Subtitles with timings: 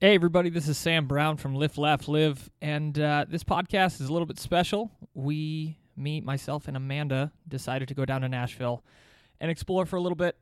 [0.00, 4.08] Hey, everybody, this is Sam Brown from Lift, Laugh, Live, and uh, this podcast is
[4.08, 4.92] a little bit special.
[5.12, 8.84] We, me, myself, and Amanda decided to go down to Nashville
[9.40, 10.36] and explore for a little bit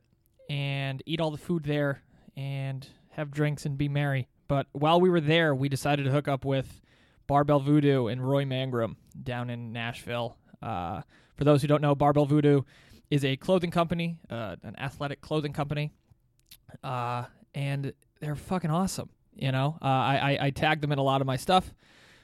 [0.47, 2.03] and eat all the food there
[2.35, 4.27] and have drinks and be merry.
[4.47, 6.79] But while we were there, we decided to hook up with
[7.25, 10.37] Barbell Voodoo and Roy Mangrum down in Nashville.
[10.61, 11.01] Uh,
[11.33, 12.61] for those who don't know, Barbell Voodoo
[13.09, 15.93] is a clothing company, uh, an athletic clothing company,
[16.83, 19.09] uh, and they're fucking awesome.
[19.37, 21.73] You know, uh, I, I I tag them in a lot of my stuff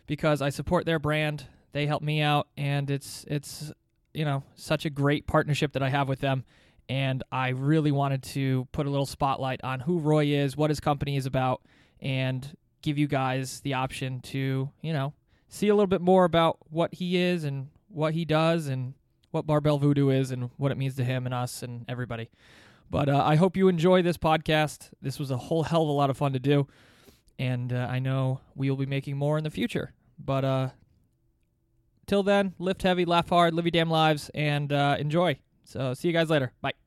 [0.08, 1.46] because I support their brand.
[1.72, 3.72] They help me out, and it's it's
[4.14, 6.44] you know such a great partnership that I have with them.
[6.90, 10.82] And I really wanted to put a little spotlight on who Roy is, what his
[10.82, 11.62] company is about,
[12.02, 15.14] and give you guys the option to you know
[15.48, 18.96] see a little bit more about what he is and what he does and
[19.32, 22.30] what Barbell Voodoo is and what it means to him and us and everybody.
[22.90, 24.90] But uh, I hope you enjoy this podcast.
[25.02, 26.68] This was a whole hell of a lot of fun to do
[27.44, 29.94] and uh, I know we will be making more in the future.
[30.18, 30.70] But uh,
[32.08, 35.40] till then, lift heavy, laugh hard, live your damn lives, and uh, enjoy.
[35.66, 36.54] So see you guys later.
[36.62, 36.83] Bye.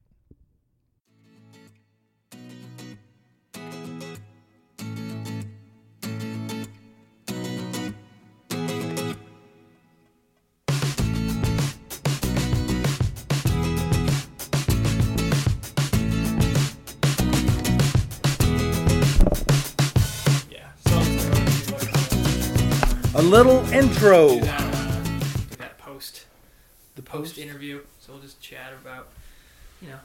[23.16, 24.28] A little intro.
[24.28, 25.00] do that, uh,
[25.50, 26.26] do that post
[26.96, 27.80] The post interview.
[27.98, 29.08] So we'll just chat about,
[29.80, 29.98] you know,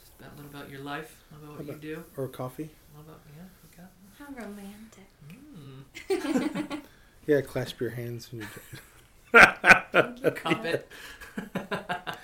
[0.00, 2.70] just about, a little about your life, a little about what you do, or coffee.
[2.94, 3.44] a little about yeah.
[3.70, 3.88] Okay.
[4.18, 5.08] How romantic.
[6.70, 6.80] Mm.
[7.26, 8.46] Yeah, clasp your hands when you.
[10.30, 10.88] Cup it.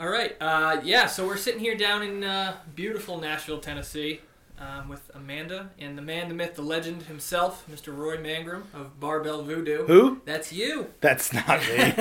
[0.00, 0.36] All right.
[0.40, 1.06] Uh, yeah.
[1.06, 4.20] So we're sitting here down in uh, beautiful Nashville, Tennessee,
[4.60, 7.96] um, with Amanda and the man, the myth, the legend himself, Mr.
[7.96, 9.86] Roy Mangrum of Barbell Voodoo.
[9.86, 10.20] Who?
[10.26, 10.92] That's you.
[11.00, 11.94] That's not me.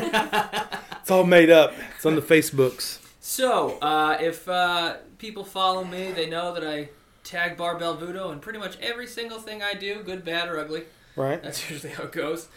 [1.02, 1.74] it's all made up.
[1.96, 3.00] It's on the Facebooks.
[3.22, 6.90] So, uh, if uh, people follow me, they know that I
[7.24, 10.84] tag Barbell Voodoo in pretty much every single thing I do, good, bad, or ugly.
[11.16, 11.42] Right.
[11.42, 12.48] That's usually how it goes.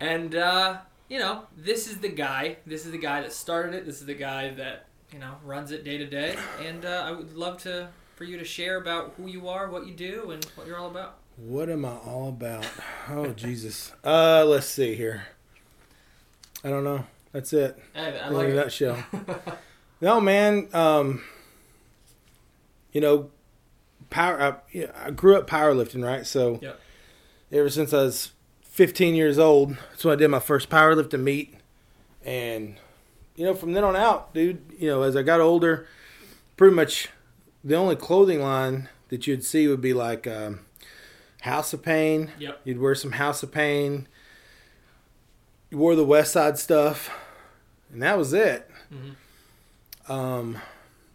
[0.00, 2.56] And uh, you know, this is the guy.
[2.66, 3.86] This is the guy that started it.
[3.86, 6.36] This is the guy that you know runs it day to day.
[6.64, 9.86] And uh, I would love to for you to share about who you are, what
[9.86, 11.18] you do, and what you're all about.
[11.36, 12.66] What am I all about?
[13.10, 13.92] Oh Jesus.
[14.04, 15.26] Uh, let's see here.
[16.64, 17.04] I don't know.
[17.32, 17.78] That's it.
[17.94, 18.54] I, I in like a it.
[18.56, 19.04] nutshell.
[20.00, 20.68] no, man.
[20.72, 21.22] Um,
[22.92, 23.30] you know,
[24.10, 24.40] power.
[24.40, 26.26] I, yeah, I grew up powerlifting, right?
[26.26, 26.80] So, Yep.
[27.52, 28.32] ever since I was
[28.62, 31.54] 15 years old, that's when I did my first powerlifting meet,
[32.24, 32.76] and
[33.36, 34.62] you know, from then on out, dude.
[34.78, 35.86] You know, as I got older,
[36.56, 37.10] pretty much
[37.66, 40.60] the only clothing line that you'd see would be like um,
[41.42, 42.30] House of Pain.
[42.38, 42.60] Yep.
[42.64, 44.06] You'd wear some House of Pain.
[45.70, 47.10] You wore the West Side stuff,
[47.92, 48.70] and that was it.
[48.92, 50.10] Mhm.
[50.10, 50.60] Um,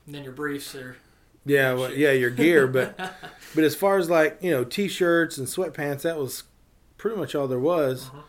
[0.06, 0.98] And then your briefs are
[1.46, 2.98] yeah, well, yeah, your gear, but
[3.56, 6.44] but as far as like you know, t-shirts and sweatpants, that was
[6.98, 8.08] pretty much all there was.
[8.08, 8.22] Uh-huh.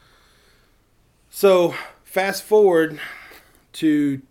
[1.30, 1.74] So
[2.04, 3.00] fast forward
[3.74, 4.22] to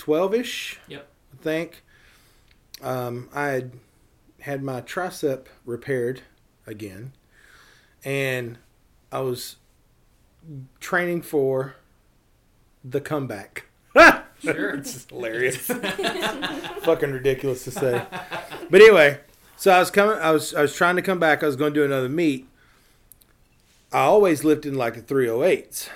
[0.00, 0.80] 2012 ish.
[0.88, 1.06] Yep.
[1.32, 1.84] I think.
[2.82, 3.72] Um, I had
[4.40, 6.22] had my tricep repaired
[6.66, 7.12] again,
[8.04, 8.58] and
[9.12, 9.56] I was
[10.80, 11.76] training for
[12.82, 13.66] the comeback.
[14.40, 14.70] sure.
[14.70, 15.56] it's just hilarious.
[16.82, 18.06] Fucking ridiculous to say.
[18.70, 19.20] But anyway,
[19.56, 20.18] so I was coming.
[20.18, 21.42] I was I was trying to come back.
[21.42, 22.48] I was going to do another meet.
[23.92, 25.88] I always lifted in like a 308s.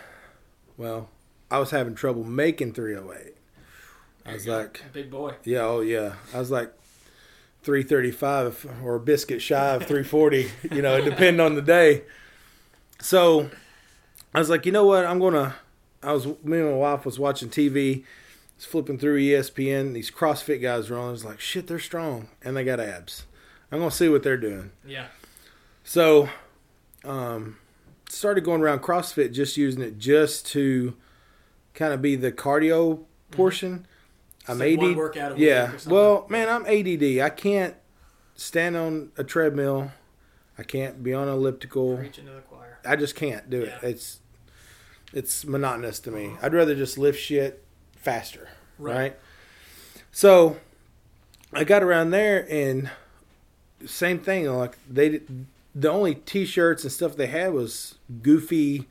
[0.76, 1.09] Well,
[1.50, 3.34] I was having trouble making 308.
[4.26, 5.34] I was like, big boy.
[5.44, 6.14] yeah, oh yeah.
[6.32, 6.72] I was like
[7.62, 12.02] 335 or a biscuit shy of 340, you know, it depended on the day.
[13.00, 13.50] So
[14.34, 15.04] I was like, you know what?
[15.06, 15.54] I'm going to,
[16.02, 18.04] I was, me and my wife was watching TV,
[18.56, 19.94] was flipping through ESPN.
[19.94, 21.08] These CrossFit guys were on.
[21.08, 23.24] I was like, shit, they're strong and they got abs.
[23.72, 24.70] I'm going to see what they're doing.
[24.86, 25.06] Yeah.
[25.82, 26.28] So,
[27.04, 27.59] um,
[28.09, 30.94] started going around CrossFit, just using it just to
[31.74, 33.86] kind of be the cardio portion.
[34.48, 34.96] I'm like one AD.
[34.96, 35.72] workout a week Yeah.
[35.86, 37.20] Well, man, I'm ADD.
[37.20, 37.74] I can't
[38.34, 39.92] stand on a treadmill.
[40.58, 41.96] I can't be on an elliptical.
[41.96, 42.78] Preach into the choir.
[42.84, 43.72] I just can't do it.
[43.82, 44.20] It's
[45.12, 46.32] it's monotonous to me.
[46.42, 47.64] I'd rather just lift shit
[47.96, 48.48] faster,
[48.78, 48.94] Right.
[48.96, 49.16] right?
[50.10, 50.58] So
[51.52, 52.91] I got around there and
[53.86, 54.46] same thing.
[54.46, 55.20] Like they,
[55.74, 58.88] the only T-shirts and stuff they had was goofy,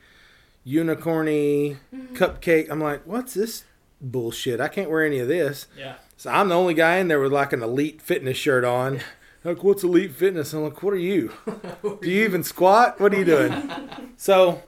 [0.65, 2.15] unicorny, mm-hmm.
[2.15, 2.69] cupcake.
[2.69, 3.63] I'm like, what's this
[4.03, 4.59] bullshit?
[4.61, 5.67] I can't wear any of this.
[5.77, 5.95] Yeah.
[6.17, 8.99] So I'm the only guy in there with like an elite fitness shirt on.
[9.45, 10.53] Like, what's elite fitness?
[10.53, 11.33] I'm like, what are you?
[11.83, 12.97] Do you even squat?
[13.01, 13.51] What are you doing?
[14.15, 14.63] so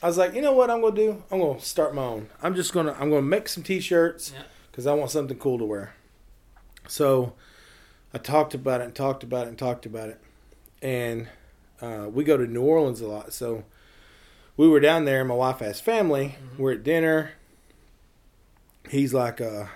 [0.00, 1.24] I was like, you know what I'm gonna do?
[1.32, 2.28] I'm gonna start my own.
[2.40, 4.42] I'm just gonna I'm gonna make some t-shirts Yeah.
[4.70, 5.94] because I want something cool to wear.
[6.86, 7.32] So
[8.12, 10.20] I talked about it and talked about it and talked about it,
[10.80, 11.26] and
[11.82, 13.32] uh, we go to New Orleans a lot.
[13.32, 13.64] So
[14.56, 15.24] we were down there.
[15.24, 16.36] My wife has family.
[16.56, 17.32] We're at dinner.
[18.88, 19.66] He's like, uh,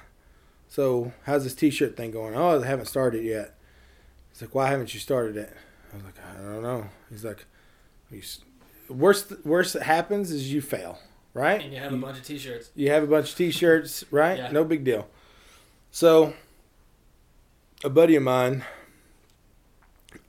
[0.69, 3.55] "So how's this t-shirt thing going?" Oh, I haven't started yet.
[4.31, 5.53] He's like, "Why haven't you started it?"
[5.93, 7.47] I was like, "I don't know." He's like,
[8.11, 8.21] "You
[8.89, 10.99] "Worst worst that happens is you fail,
[11.35, 12.71] right?" And you have a bunch of T-shirts.
[12.75, 14.39] you have a bunch of t-shirts, right?
[14.39, 14.51] Yeah.
[14.53, 15.09] No big deal.
[15.91, 16.35] So,
[17.83, 18.63] a buddy of mine,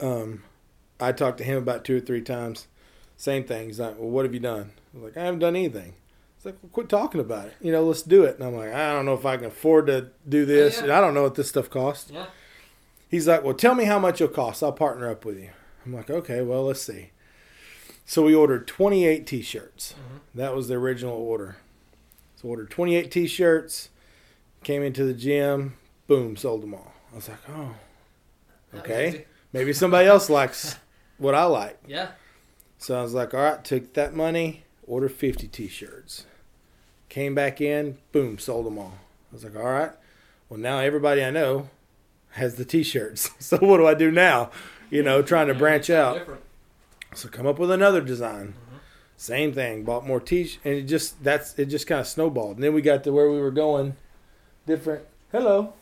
[0.00, 0.42] um,
[0.98, 2.66] I talked to him about two or three times.
[3.16, 3.66] Same thing.
[3.66, 5.94] He's like, "Well, what have you done?" I was like, "I haven't done anything."
[6.40, 7.56] He's like, well, "Quit talking about it.
[7.60, 9.88] You know, let's do it." And I'm like, "I don't know if I can afford
[9.88, 10.76] to do this.
[10.78, 10.84] yeah.
[10.84, 12.26] and I don't know what this stuff costs." Yeah.
[13.10, 14.62] He's like, "Well, tell me how much it'll cost.
[14.62, 15.50] I'll partner up with you."
[15.84, 17.10] I'm like, "Okay, well, let's see."
[18.06, 19.94] So we ordered 28 t-shirts.
[20.34, 21.58] That was the original order.
[22.36, 23.90] So ordered 28 t-shirts.
[24.64, 25.76] Came into the gym.
[26.06, 26.94] Boom, sold them all.
[27.12, 27.74] I was like, "Oh,
[28.76, 29.26] okay.
[29.52, 30.76] Maybe somebody else likes
[31.18, 32.12] what I like." Yeah.
[32.78, 36.26] So I was like, "All right, took that money, ordered 50 t-shirts."
[37.08, 38.98] Came back in, boom, sold them all.
[39.30, 39.92] I was like, "All right.
[40.48, 41.68] Well, now everybody I know
[42.32, 43.30] has the t-shirts.
[43.40, 44.50] So what do I do now?
[44.90, 46.20] You know, trying to branch out."
[47.14, 48.48] So come up with another design.
[48.48, 48.76] Mm-hmm.
[49.16, 49.84] Same thing.
[49.84, 50.64] Bought more t shirts.
[50.64, 52.56] and it just that's it just kind of snowballed.
[52.56, 53.96] And then we got to where we were going.
[54.66, 55.04] Different.
[55.32, 55.72] Hello.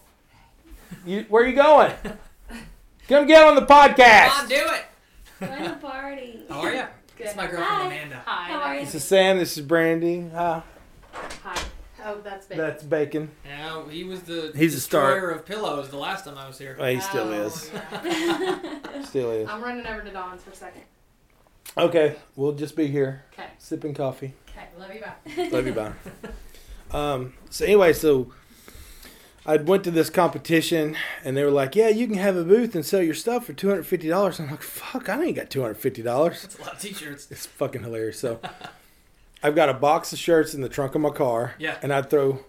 [1.04, 1.92] You where are you going?
[3.08, 4.28] Come get on the podcast.
[4.28, 4.84] Come on, do it.
[5.40, 6.40] Join the party.
[6.48, 6.84] How are you?
[7.18, 7.26] Good.
[7.26, 7.86] It's my girlfriend Hi.
[7.86, 8.22] Amanda.
[8.26, 8.48] Hi.
[8.48, 8.84] How are you?
[8.84, 9.38] This is Sam.
[9.38, 10.28] This is Brandy.
[10.32, 10.62] Hi.
[11.42, 11.62] Hi.
[12.04, 12.56] Oh, that's big.
[12.56, 13.28] That's Bacon.
[13.44, 15.10] Yeah, he was the He's a star.
[15.14, 16.76] destroyer of pillows the last time I was here.
[16.78, 17.70] Oh, he still Oh, is.
[17.74, 19.02] yeah.
[19.04, 19.48] Still is.
[19.48, 20.82] I'm running over to Dawn's for a second.
[21.76, 23.48] Okay, we'll just be here Okay.
[23.58, 24.32] sipping coffee.
[24.50, 24.66] Okay.
[24.78, 25.00] Love you.
[25.00, 25.48] Bye.
[25.50, 25.92] Love you, bye.
[26.90, 28.32] Um, so anyway, so
[29.46, 32.74] I went to this competition and they were like, "Yeah, you can have a booth
[32.74, 35.48] and sell your stuff for two hundred fifty dollars." I'm like, "Fuck, I ain't got
[35.50, 37.28] two hundred fifty dollars." That's a lot of T-shirts.
[37.30, 38.18] It's fucking hilarious.
[38.18, 38.40] So
[39.42, 41.78] I've got a box of shirts in the trunk of my car, Yeah.
[41.82, 42.40] and I'd throw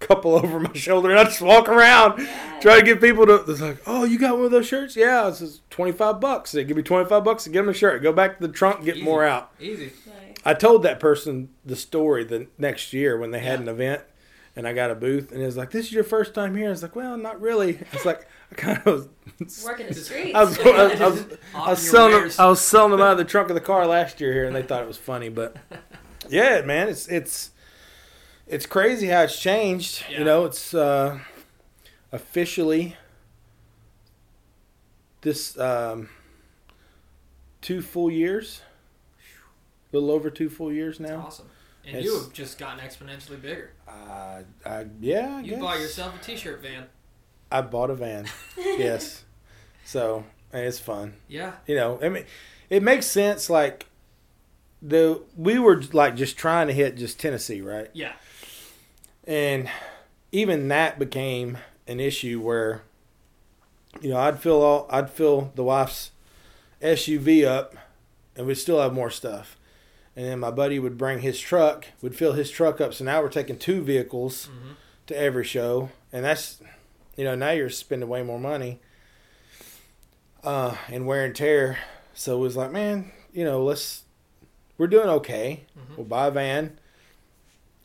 [0.00, 2.26] a couple over my shoulder and I'd just walk around
[2.60, 3.44] try to get people to.
[3.50, 6.52] It's like, "Oh, you got one of those shirts?" Yeah, it's just twenty five bucks.
[6.52, 8.02] They give me twenty five bucks to get them a shirt.
[8.02, 9.04] Go back to the trunk, get Easy.
[9.04, 9.50] more out.
[9.60, 9.92] Easy.
[10.06, 10.36] Nice.
[10.44, 13.62] I told that person the story the next year when they had Yeah.
[13.64, 14.02] an event
[14.56, 16.68] and I got a booth and it was like, This is your first time here?
[16.68, 17.78] I was like, Well, not really.
[17.92, 19.08] It's like I kind of
[19.38, 20.34] was Working the streets.
[20.34, 22.30] I was, I was, I was, I was selling them.
[22.38, 24.56] I was selling them out of the trunk of the car last year here and
[24.56, 25.56] they thought it was funny, but
[26.28, 27.50] yeah, man, it's it's
[28.46, 30.04] it's crazy how it's changed.
[30.10, 30.18] Yeah.
[30.18, 31.20] You know, it's uh
[32.12, 32.96] officially
[35.20, 36.08] this um
[37.60, 38.62] two full years.
[39.92, 41.24] A little over two full years now.
[41.26, 41.48] Awesome.
[41.86, 43.70] And It's- you have just gotten exponentially bigger.
[43.86, 45.60] Uh, I, yeah, I You guess.
[45.60, 46.86] bought yourself a T-shirt van.
[47.52, 48.26] I bought a van.
[48.58, 49.24] yes.
[49.84, 51.14] So it's fun.
[51.28, 51.52] Yeah.
[51.66, 52.24] You know, I mean,
[52.68, 53.48] it makes sense.
[53.48, 53.86] Like
[54.82, 57.88] the we were like just trying to hit just Tennessee, right?
[57.92, 58.14] Yeah.
[59.28, 59.70] And
[60.32, 62.82] even that became an issue where,
[64.00, 66.10] you know, I'd fill all I'd fill the wife's
[66.82, 67.76] SUV up,
[68.34, 69.56] and we'd still have more stuff.
[70.16, 72.94] And then my buddy would bring his truck, would fill his truck up.
[72.94, 74.72] So now we're taking two vehicles hmm
[75.06, 76.60] to every show, and that's,
[77.16, 78.80] you know, now you're spending way more money,
[80.42, 81.78] uh, and wear and tear.
[82.12, 84.02] So it was like, man, you know, let's,
[84.78, 85.64] we're doing okay.
[85.78, 85.96] Mhm.
[85.96, 86.78] We'll buy a van,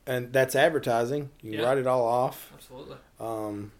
[0.07, 1.29] and that's advertising.
[1.41, 1.65] You Yeah.
[1.65, 2.97] write it all off Absolutely.
[3.19, 3.71] um,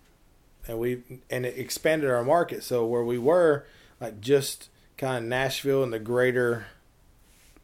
[0.67, 2.63] and we and it expanded our market.
[2.63, 3.65] So where we were,
[3.99, 6.67] like just kind of Nashville and the greater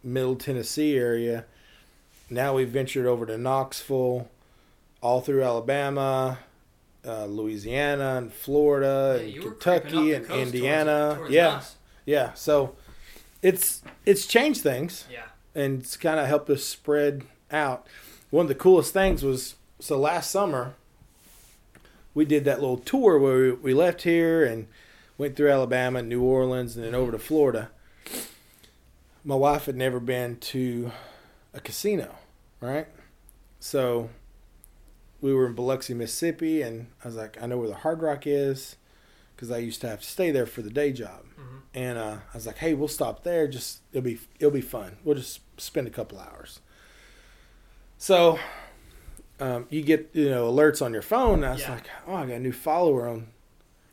[0.03, 1.45] Middle Tennessee area,
[2.29, 4.27] now we've ventured over to Knoxville,
[5.01, 6.39] all through Alabama,
[7.05, 10.85] uh, Louisiana, and Florida, Yeah, and you were creeping up Kentucky, and Indiana.
[11.07, 11.75] Towards, towards yeah, us.
[12.05, 12.33] yeah.
[12.33, 12.75] So
[13.41, 15.25] it's it's changed things Yeah.
[15.55, 17.85] and it's kind of helped us spread out.
[18.29, 20.73] One of the coolest things was so last summer
[22.13, 24.67] we did that little tour where we, we left here and
[25.19, 27.69] went through Alabama, New Orleans, and then over to Florida.
[29.27, 30.89] My wife had never been to
[31.53, 32.15] a casino,
[32.61, 32.87] right?
[33.59, 34.09] So
[35.19, 38.25] we were in Biloxi, Mississippi, and I was like, I know where the Hard Rock
[38.25, 38.77] is
[39.35, 42.17] because I used to have to stay there for the day job hmm and uh,
[42.33, 43.47] I was like, "Hey, we'll stop there.
[43.47, 44.97] Just it'll be it'll be fun.
[45.03, 46.61] We'll just spend a couple hours."
[47.99, 48.39] So
[49.39, 51.43] um, you get you know alerts on your phone.
[51.43, 51.73] And I was Yeah.
[51.73, 53.27] like, oh, I got a new follower on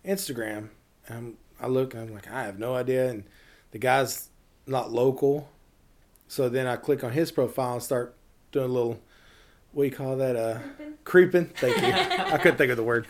[0.04, 0.68] Instagram.
[1.08, 3.10] And I look and I'm like, I have no idea.
[3.10, 3.24] And
[3.72, 4.28] the guy's
[4.66, 5.48] not local,
[6.28, 8.14] so then I click on his profile and start
[8.52, 9.00] doing a little.
[9.72, 10.36] What do you call that?
[10.36, 10.58] Uh,
[11.04, 11.46] creeping.
[11.46, 11.88] Thank you.
[12.32, 13.06] I couldn't think of the word.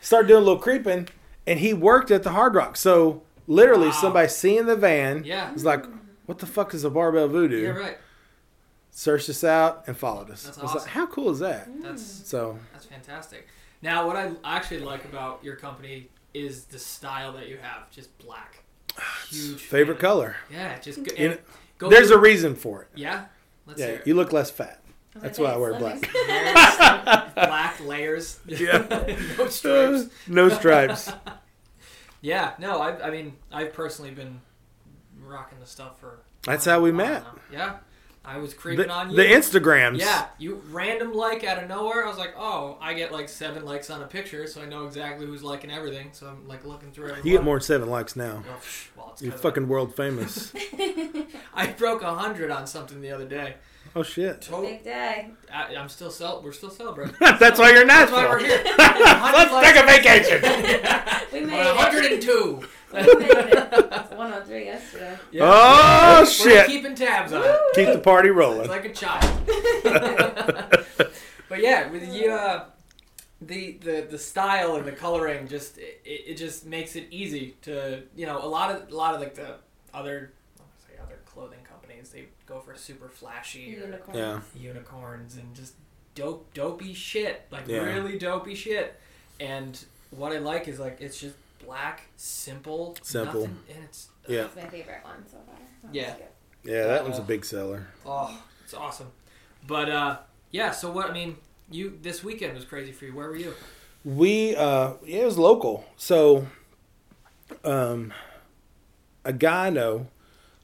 [0.00, 1.08] Start doing a little creeping,
[1.46, 2.76] and he worked at the Hard Rock.
[2.76, 3.92] So literally, Wow.
[4.00, 5.52] somebody seeing the van Yeah.
[5.52, 5.84] was like,
[6.26, 7.98] "What the fuck is a barbell voodoo?" You're right.
[8.90, 10.42] Searched us out and followed us.
[10.44, 10.78] That's awesome.
[10.80, 13.46] like, "How cool is that?" That's So that's fantastic.
[13.82, 18.16] Now, what I actually like about your company is the style that you have, just
[18.18, 18.59] black.
[19.28, 20.00] Huge favorite fan.
[20.00, 20.36] color.
[20.50, 21.38] Yeah, just go, You know,
[21.78, 22.88] go There's to- a reason for it.
[22.94, 23.26] yeah.
[23.66, 24.06] Let's Yeah, hear it.
[24.06, 24.82] you look less fat.
[25.16, 26.00] Oh, That's why I wear black.
[27.34, 28.38] black layers.
[28.46, 28.86] Yeah.
[29.38, 30.08] no stripes.
[30.26, 31.10] no stripes.
[32.20, 34.40] Yeah, no, I, I mean, I've personally been
[35.22, 36.18] rocking the stuff for.
[36.42, 37.22] That's how we met.
[37.22, 37.34] now.
[37.52, 37.76] Yeah,
[38.22, 39.16] I was creeping The, on you.
[39.16, 39.98] the Instagrams.
[39.98, 42.04] Yeah, you random like out of nowhere.
[42.04, 44.86] I was like, oh, I get like seven likes on a picture, so I know
[44.86, 46.10] exactly who's liking everything.
[46.12, 47.26] So I'm like looking through everyone.
[47.26, 48.42] You get more than seven likes now.
[48.46, 48.60] Oh,
[48.96, 50.52] well, You're fucking world famous.
[50.54, 53.54] I, I broke a hundred on something the other day.
[53.96, 54.42] Oh shit.
[54.42, 55.30] To- Big day.
[55.52, 57.14] I, I'm still cel- We're still celebrating.
[57.20, 58.62] That's why you're in That's why we're here.
[58.78, 60.42] Let's take a vacation.
[61.32, 61.76] We We're made it.
[61.76, 62.60] 102.
[62.92, 63.68] We made it.
[63.92, 65.18] It's 103 yesterday.
[65.32, 65.42] Yeah.
[65.44, 66.66] Oh We're shit.
[66.66, 67.56] keeping tabs on it.
[67.74, 68.68] Keep the party It's rolling.
[68.68, 69.46] like a child.
[71.48, 72.66] but yeah, with you, uh,
[73.40, 78.02] the the the style and the coloring just it, it just makes it easy to
[78.14, 79.54] you know a lot of a lot of like the
[79.94, 84.16] other I wanna say other clothing companies they go for super flashy or Unicorn.
[84.18, 84.40] Yeah.
[84.54, 85.74] unicorns and just
[86.14, 87.78] dope dopey shit like Yeah.
[87.84, 88.98] really dopey shit
[89.38, 93.42] and what I like is like it's just black simple Simple.
[93.42, 94.42] nothing, and it's Yeah.
[94.42, 95.56] That's my favorite one so far.
[95.84, 96.16] That Yeah.
[96.64, 97.86] Yeah, that one's a big seller.
[98.04, 99.10] Oh, it's awesome.
[99.66, 100.18] But uh,
[100.50, 100.72] yeah.
[100.72, 101.36] So what I mean,
[101.70, 103.14] you this weekend was crazy for you.
[103.14, 103.54] Where were you?
[104.04, 105.84] We uh yeah, it was local.
[105.96, 106.46] So
[107.64, 108.12] um
[109.24, 110.08] a guy I know.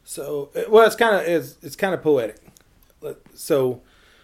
[0.06, 2.36] So well it's kind of it's, it's kind of poetic.
[3.34, 3.82] So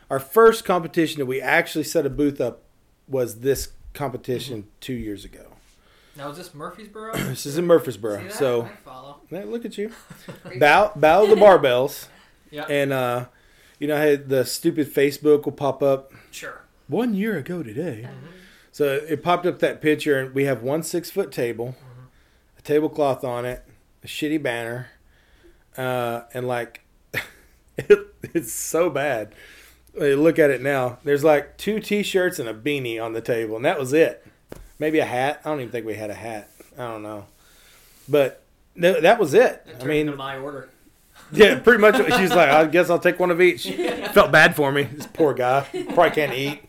[0.08, 2.62] our first competition that we actually set a booth up
[3.08, 4.68] was this competition mm-hmm.
[4.80, 5.52] 2 years ago.
[6.16, 7.12] Now is this Murfreesboro?
[7.28, 8.22] This is in Murfreesboro.
[8.22, 8.32] that?
[8.32, 9.20] So I follow.
[9.30, 9.90] look at you.
[10.58, 12.06] Bow Bow the Barbells.
[12.50, 12.66] Yeah.
[12.68, 13.26] And uh
[13.78, 16.60] you know, I had the stupid Facebook will pop up Sure.
[16.86, 18.02] one year ago today.
[18.04, 18.26] Mm-hmm.
[18.70, 22.04] So it popped up that picture, and we have one six foot table, mm-hmm.
[22.58, 23.64] a tablecloth on it,
[24.04, 24.90] a shitty banner,
[25.76, 26.80] uh, and like
[27.76, 29.34] it, it's so bad.
[29.94, 30.98] Look at it now.
[31.04, 34.26] There's like two t-shirts and a beanie on the table, and that was it.
[34.78, 35.40] Maybe a hat.
[35.44, 36.48] I don't even think we had a hat.
[36.78, 37.26] I don't know,
[38.08, 38.42] but
[38.74, 39.64] no, that was it.
[39.66, 40.70] That I mean, my order.
[41.32, 41.96] yeah, pretty much.
[42.18, 43.68] She's like, I guess I'll take one of each.
[44.12, 44.84] Felt bad for me.
[44.84, 46.62] This poor guy probably can't eat.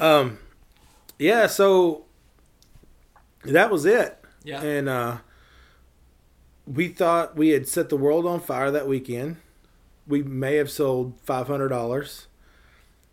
[0.00, 0.38] Um,
[1.18, 1.46] yeah.
[1.46, 2.04] So
[3.44, 4.60] that was it, Yeah.
[4.60, 5.18] and uh,
[6.72, 9.36] we thought we had set the world on fire that weekend.
[10.06, 12.26] We may have sold five hundred dollars,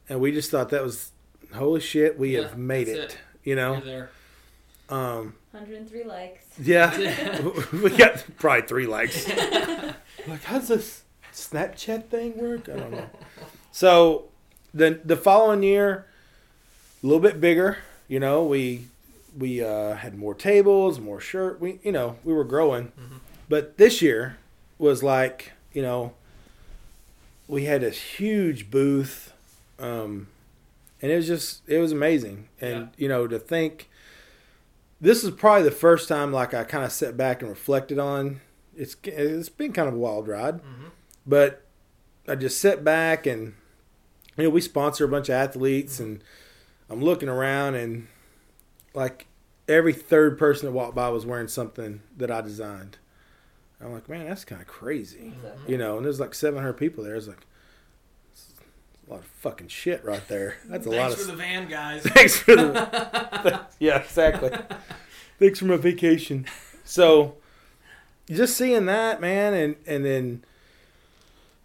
[0.09, 1.11] and we just thought that was
[1.53, 2.17] holy shit.
[2.19, 2.97] We Yeah, have made it.
[2.97, 3.17] it.
[3.43, 3.73] You know.
[3.73, 4.09] You're there.
[4.89, 6.45] Um, 103 likes.
[6.61, 7.41] yeah.
[7.73, 9.27] we got probably three likes.
[10.27, 12.69] like, how's this Snapchat thing work?
[12.69, 13.09] I don't know.
[13.71, 14.25] So
[14.73, 16.05] the the following year,
[17.03, 17.79] a little bit bigger.
[18.07, 18.87] You know, we
[19.37, 21.59] we uh, had more tables, more shirt.
[21.59, 22.91] We you know we were growing,
[23.49, 24.37] but this year
[24.77, 26.13] was like you know
[27.47, 29.33] we had this huge booth,
[29.79, 30.27] um,
[31.01, 32.49] and it was just it was amazing.
[32.59, 32.87] And Yeah.
[32.97, 33.89] you know to think
[34.99, 38.41] this is probably the first time like I kind of sat back and reflected on.
[38.75, 40.91] It's it's been kind of a wild ride, Mhm.
[41.25, 41.63] but
[42.27, 43.53] I just sit back and
[44.35, 46.21] you know we sponsor a bunch of athletes and
[46.89, 48.07] I'm looking around and
[48.93, 49.25] like
[49.67, 52.97] every third person that walked by was wearing something that I designed.
[53.81, 55.33] I'm like, man, that's kind of crazy,
[55.67, 55.97] you know.
[55.97, 57.15] And there's like 700 people there.
[57.15, 57.45] It's like
[58.31, 58.53] it's
[59.07, 60.57] a lot of fucking shit right there.
[60.65, 62.01] That's a lot Thanks of for the van, guys.
[62.05, 63.61] Thanks for the.
[63.79, 64.51] yeah, exactly.
[65.39, 66.47] Thanks for my vacation.
[66.83, 67.35] So,
[68.27, 70.43] just seeing that, man, and and then,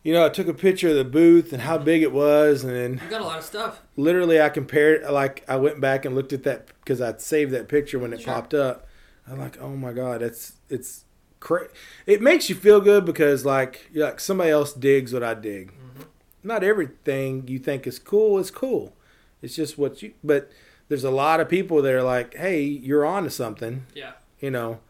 [0.03, 2.75] you know, I took a picture of the booth and how big it was, and
[2.75, 3.81] then you got a lot of stuff.
[3.97, 5.03] literally I compared.
[5.11, 8.21] Like I went back and looked at that because I'd saved that picture when it
[8.21, 8.35] Sure.
[8.35, 8.87] popped up.
[9.27, 11.05] I'm like, oh my god, it's it's
[11.43, 11.69] cra
[12.07, 15.73] It makes you feel good because like you're like somebody else digs what I dig.
[15.73, 16.05] Mhm.
[16.43, 18.95] Not everything you think is cool is cool.
[19.43, 20.15] It's just what you.
[20.23, 20.51] But
[20.89, 24.13] there's a lot of people that are like, hey, you're on to something, Yeah.
[24.41, 24.81] you know.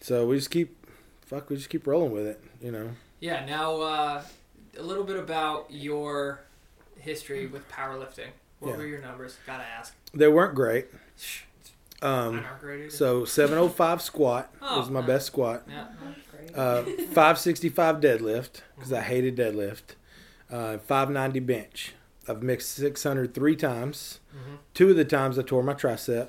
[0.00, 0.76] So we just keep,
[1.26, 2.90] fuck, we just keep rolling with it, you know.
[3.20, 3.44] Yeah.
[3.44, 4.22] Now, uh,
[4.78, 6.40] a little bit about your
[6.98, 8.30] history with powerlifting.
[8.60, 8.76] What Yeah.
[8.76, 9.36] were your numbers?
[9.46, 9.94] Gotta ask.
[10.14, 10.86] They weren't great.
[12.00, 12.90] Shh, Um, Mine aren't great either.
[12.90, 15.06] so 705 squat Oh, was my nice.
[15.08, 15.62] best squat.
[15.68, 15.86] yeah.
[16.30, 16.56] Great.
[16.56, 19.94] Uh, 565 deadlift because I hated deadlift.
[20.50, 21.92] Uh, 590 bench.
[22.28, 24.20] I've mixed 600 three times.
[24.32, 26.28] hmm Two of the times I tore my tricep.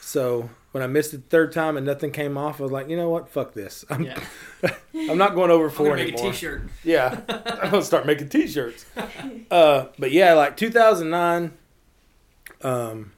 [0.00, 2.88] So when I missed it the third time and nothing came off, I was like,
[2.90, 3.28] you know what?
[3.30, 3.84] Fuck this.
[3.90, 4.20] I'm, Yeah.
[4.94, 6.30] I'm not going over I'm four gonna make anymore.
[6.30, 6.62] a T-shirt.
[6.84, 8.84] Yeah, I'm gonna start making T-shirts.
[9.50, 11.52] Uh, but yeah, like 2009,
[12.62, 13.12] um,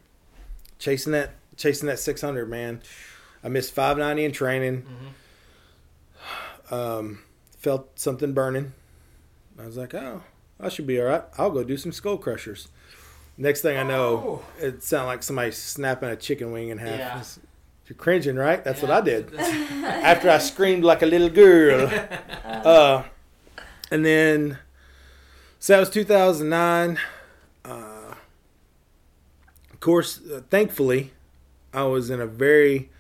[0.79, 2.81] chasing that, chasing that 600, man.
[3.45, 4.83] I missed 590 in training.
[4.83, 7.23] hmm Um,
[7.59, 8.73] felt something burning.
[9.59, 10.23] I was like, oh,
[10.61, 11.23] I should be all right.
[11.39, 12.69] I'll go do some skull crushers.
[13.39, 16.99] Next thing I know, it sounded like somebody snapping a chicken wing in half.
[16.99, 17.23] Yeah.
[17.87, 18.65] You're cringing, right?
[18.65, 19.33] That's what I did.
[19.39, 21.89] After I screamed like a little girl.
[22.47, 23.05] Uh,
[23.93, 24.59] and then,
[25.61, 26.99] so that was 2009.
[29.87, 31.13] Of course, uh, thankfully,
[31.73, 32.91] I was in a very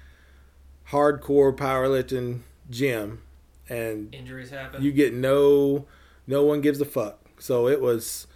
[0.91, 3.23] hardcore powerlifting gym,
[3.69, 4.85] and Injuries happen.
[4.85, 5.87] you get no,
[6.29, 7.19] no one gives a fuck.
[7.41, 8.29] So it was,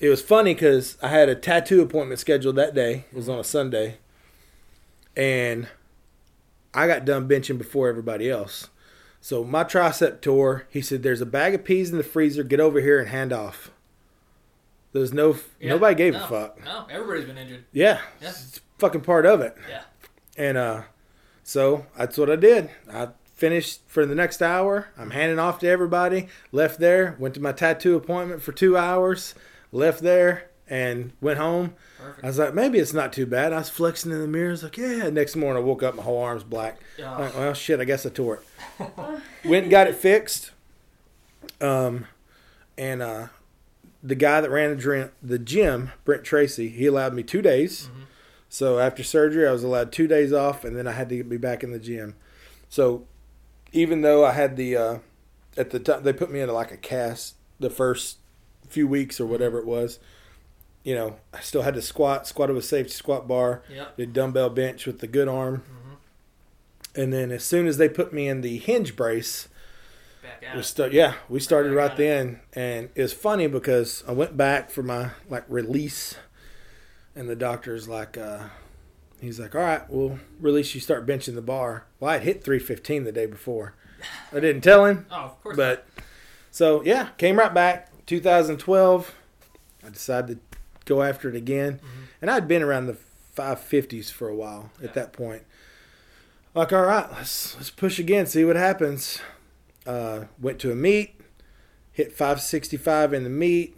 [0.00, 3.04] it was funny because I had a tattoo appointment scheduled that day.
[3.12, 3.98] It was on a Sunday,
[5.16, 5.68] and
[6.74, 8.70] I got done benching before everybody else.
[9.20, 10.66] So my tricep tore.
[10.68, 12.42] He said, "There's a bag of peas in the freezer.
[12.42, 13.70] Get over here and hand off."
[14.92, 15.70] There's no Yeah.
[15.70, 16.64] nobody gave no, a fuck.
[16.64, 17.64] No, everybody's been injured.
[17.72, 18.30] Yeah, Yeah.
[18.30, 19.56] it's fucking part of it.
[19.68, 19.82] Yeah.
[20.36, 20.82] And uh,
[21.44, 22.70] so that's what I did.
[22.92, 24.88] I finished for the next hour.
[24.98, 26.28] I'm handing off to everybody.
[26.52, 27.16] Left there.
[27.18, 29.34] Went to my tattoo appointment for two hours.
[29.72, 31.74] Left there and went home.
[31.98, 32.24] Perfect.
[32.24, 33.52] I was like, maybe it's not too bad.
[33.52, 34.48] I was flexing in the mirror.
[34.48, 35.08] I was like, yeah.
[35.10, 36.80] Next morning, I woke up, my whole arm's black.
[36.98, 38.40] Oh, like, well, shit, I guess I tore
[38.78, 38.90] it.
[39.44, 40.50] Went and got it fixed.
[41.60, 42.06] Um,
[42.78, 43.26] and uh,
[44.02, 47.88] the guy that ran the, the gym, Brent Tracy, he allowed me two days.
[47.92, 48.04] Mhm.
[48.48, 51.36] So after surgery, I was allowed two days off, and then I had to be
[51.36, 52.14] back in the gym.
[52.68, 53.06] So
[53.72, 54.98] even though I had the uh,
[55.56, 58.16] at the time they put me into like a cast the first
[58.68, 59.98] few weeks or whatever it was,
[60.82, 63.96] you know, I still had to squat, squatted with a safety squat bar, Yep.
[63.96, 65.94] did dumbbell bench with the good arm, hmm
[66.96, 69.46] and then as soon as they put me in the hinge brace,
[70.40, 70.92] Back we at start.
[70.92, 75.10] Yeah, we started Right right then, and it's funny because I went back for my
[75.28, 76.14] like release,
[77.16, 78.44] and the doctor's like, uh,
[79.20, 80.80] he's like, "All right, we'll release you.
[80.80, 83.74] Start benching the bar." Well, I would hit three fifteen the day before.
[84.32, 85.56] I didn't tell him, Oh, of course.
[85.56, 85.86] but
[86.50, 87.88] so yeah, came right back.
[88.06, 89.14] 2012,
[89.86, 92.06] I decided to go after it again, Mhm.
[92.22, 92.96] and I'd been around the
[93.36, 94.88] 550s for a while Yeah.
[94.88, 95.42] at that point.
[96.54, 99.20] Like, all right, let's let's push again, see what happens.
[99.86, 101.18] Uh, went to a meet,
[101.92, 103.76] hit 565 in the meet,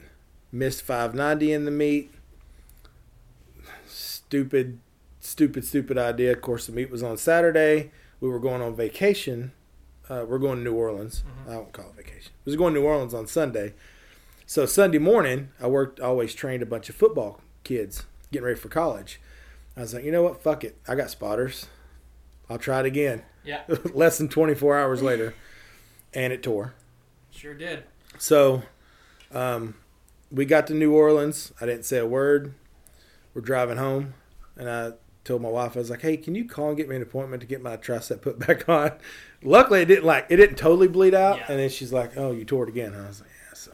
[0.50, 2.12] missed 590 in the meet.
[3.86, 4.78] Stupid,
[5.20, 6.32] stupid, stupid idea.
[6.32, 7.90] Of course, the meet was on Saturday.
[8.20, 9.52] We were going on vacation.
[10.08, 11.22] Uh, we're going to New Orleans.
[11.46, 11.50] Mhm.
[11.50, 12.32] I don't call it vacation.
[12.44, 13.74] We was going to New Orleans on Sunday.
[14.46, 16.00] So Sunday morning, I worked.
[16.00, 19.20] Always trained a bunch of football kids getting ready for college.
[19.76, 20.42] I was like, you know what?
[20.42, 20.76] Fuck it.
[20.86, 21.66] I got spotters.
[22.50, 23.22] I'll try it again.
[23.44, 23.62] Yeah,
[23.94, 25.34] Less than 24 hours later,
[26.14, 26.74] and it tore.
[27.30, 27.84] sure did.
[28.18, 28.62] So,
[29.32, 29.74] um,
[30.30, 31.52] we got to New Orleans.
[31.60, 32.54] I didn't say a word.
[33.34, 34.14] We're driving home,
[34.56, 34.92] and I
[35.24, 37.40] told my wife, I was like, "Hey, can you call and get me an appointment
[37.40, 38.92] to get my tricep put back on?"
[39.42, 41.38] Luckily, it didn't like it didn't totally bleed out.
[41.38, 41.46] Yeah.
[41.48, 43.72] And then she's like, "Oh, you tore it again?" I was like, "Yeah." So,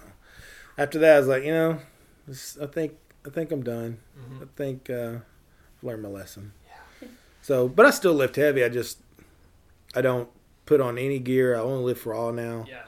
[0.77, 1.81] after that, I was like, you know,
[2.27, 2.95] this, I think
[3.27, 3.99] I think I'm done.
[4.17, 6.53] hmm I think uh, I've learned my lesson.
[7.43, 8.63] So, but I still lift heavy.
[8.63, 8.99] I just
[9.95, 10.29] I don't
[10.69, 11.57] put on any gear.
[11.57, 12.83] I only lift raw now, Yeah.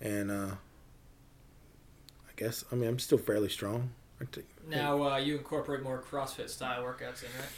[0.00, 0.50] and uh,
[2.28, 3.90] I guess I mean I'm still fairly strong.
[4.68, 7.48] Now uh, you incorporate more CrossFit style workouts in, right?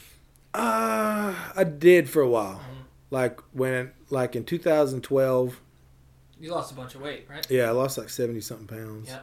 [0.55, 2.61] Uh, I did for a while.
[2.61, 2.85] Mhm.
[3.11, 5.61] Like when, like in 2012.
[6.40, 7.46] You lost a bunch of weight, right?
[7.50, 9.09] Yeah, I lost like 70 something pounds.
[9.09, 9.20] Yeah.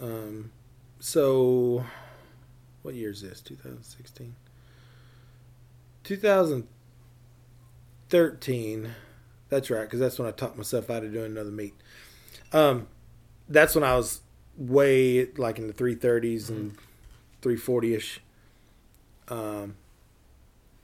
[0.00, 0.50] Um,
[1.00, 1.84] so
[2.82, 3.40] what year is this?
[3.40, 4.34] 2016.
[8.08, 8.94] 2013.
[9.52, 11.74] That's right, because that's when I taught myself how to do another meet.
[12.54, 12.86] Um,
[13.50, 14.22] that's when I was
[14.56, 16.72] way like in the 330s and
[17.42, 18.20] 340 ish.
[19.28, 19.74] Um,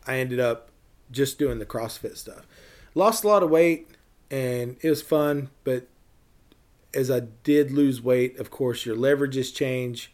[0.06, 0.68] I ended up
[1.10, 2.46] just doing the CrossFit stuff.
[2.94, 3.88] Lost a lot of weight,
[4.30, 5.88] and it was fun, but
[6.92, 10.12] as I did lose weight, of course, your leverages change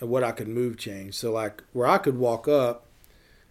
[0.00, 1.14] and what I could move change.
[1.14, 2.86] So, like, where I could walk up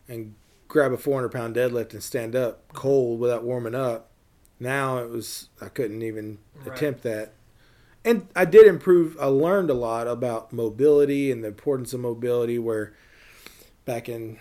[0.10, 0.36] and
[0.69, 4.10] grab a 400 pound deadlift and stand up cold without warming up,
[4.60, 6.75] now it was, I couldn't even Right.
[6.77, 7.34] attempt that.
[8.05, 9.17] and I did improve.
[9.19, 12.58] I learned a lot about mobility and the importance of mobility.
[12.58, 12.93] Where
[13.84, 14.38] back in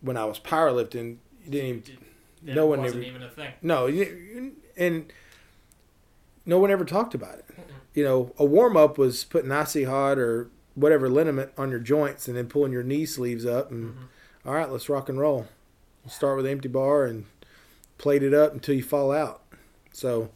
[0.00, 1.98] when I was powerlifting, you didn't even
[2.44, 3.52] That No one wasn't ever- even a thing.
[3.60, 3.88] no,
[4.76, 5.12] and
[6.44, 7.44] no one ever talked about it.
[7.92, 12.28] You know, a warm up was putting icy hot or whatever liniment on your joints,
[12.28, 13.96] and then pulling your knee sleeves up, and Mhm.
[14.46, 15.46] All right, let's rock and roll.
[16.04, 17.26] We'll start with empty bar and
[17.98, 19.42] plate it up until you fall out.
[19.92, 20.30] So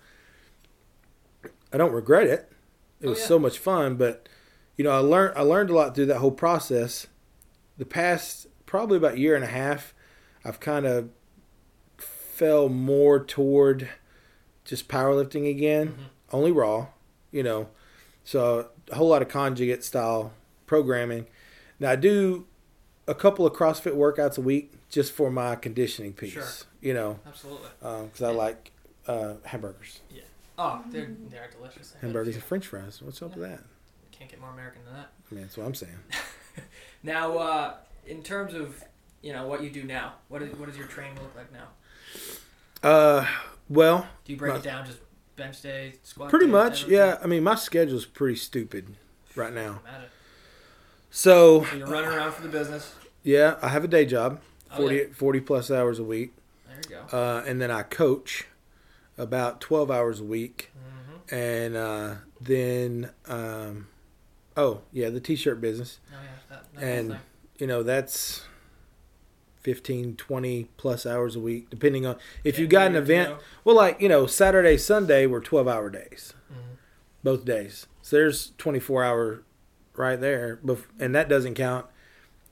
[1.73, 2.51] I don't regret it.
[3.01, 3.27] It Oh, was yeah.
[3.27, 4.29] so much fun, but
[4.77, 7.07] you know, I learned I learned a lot through that whole process.
[7.79, 9.95] The past probably about year and a half,
[10.45, 11.11] I've kind of
[11.99, 13.89] fell more toward
[14.65, 15.95] just powerlifting again, Mhm.
[16.33, 16.89] only raw,
[17.31, 17.69] you know.
[18.25, 20.33] So a whole lot of conjugate style
[20.67, 21.27] programming.
[21.79, 22.47] Now I do
[23.11, 26.45] a couple of CrossFit workouts a week just for my conditioning piece, Sure.
[26.81, 27.69] you know, Absolutely.
[27.81, 28.73] because I like
[29.07, 30.23] uh, hamburgers, Yeah.
[30.59, 31.95] Oh, they're they're delicious.
[31.97, 33.01] I hamburgers and French fries.
[33.03, 33.61] What's up with that?
[34.13, 35.09] Can't get more American than that.
[35.31, 35.99] I mean, that's what I'm saying.
[37.03, 37.75] Now, uh,
[38.07, 38.85] in terms of
[39.23, 41.69] you know what you do now, what is what does your training look like now?
[42.83, 43.27] Uh,
[43.71, 44.99] well, Do you break My- it down just
[45.37, 46.29] bench day, squat?
[46.29, 47.17] pretty day, much, yeah.
[47.23, 48.97] I mean, my schedule's pretty stupid
[49.35, 49.81] right now.
[51.11, 52.95] So, So you're running around for the business.
[53.23, 54.41] Yeah, I have a day job,
[54.73, 55.03] Oh, 40, yeah.
[55.13, 56.33] 40 plus hours a week,
[56.67, 57.17] There you go.
[57.17, 58.47] uh, and then I coach
[59.19, 60.71] about 12 hours a week.
[60.77, 61.35] Mm-hmm.
[61.35, 63.87] and uh, then um,
[64.57, 67.19] oh yeah the t-shirt business Oh yeah, that, that And-
[67.59, 68.43] you know that's
[69.61, 73.39] 15 20 plus hours a week depending on if you Yeah, got an event ago.
[73.65, 76.77] well like you know saturday sunday were 12 hour days Mhm.
[77.23, 79.43] both days so there's 24 hour
[79.95, 80.59] right there
[80.99, 81.87] and that doesn't count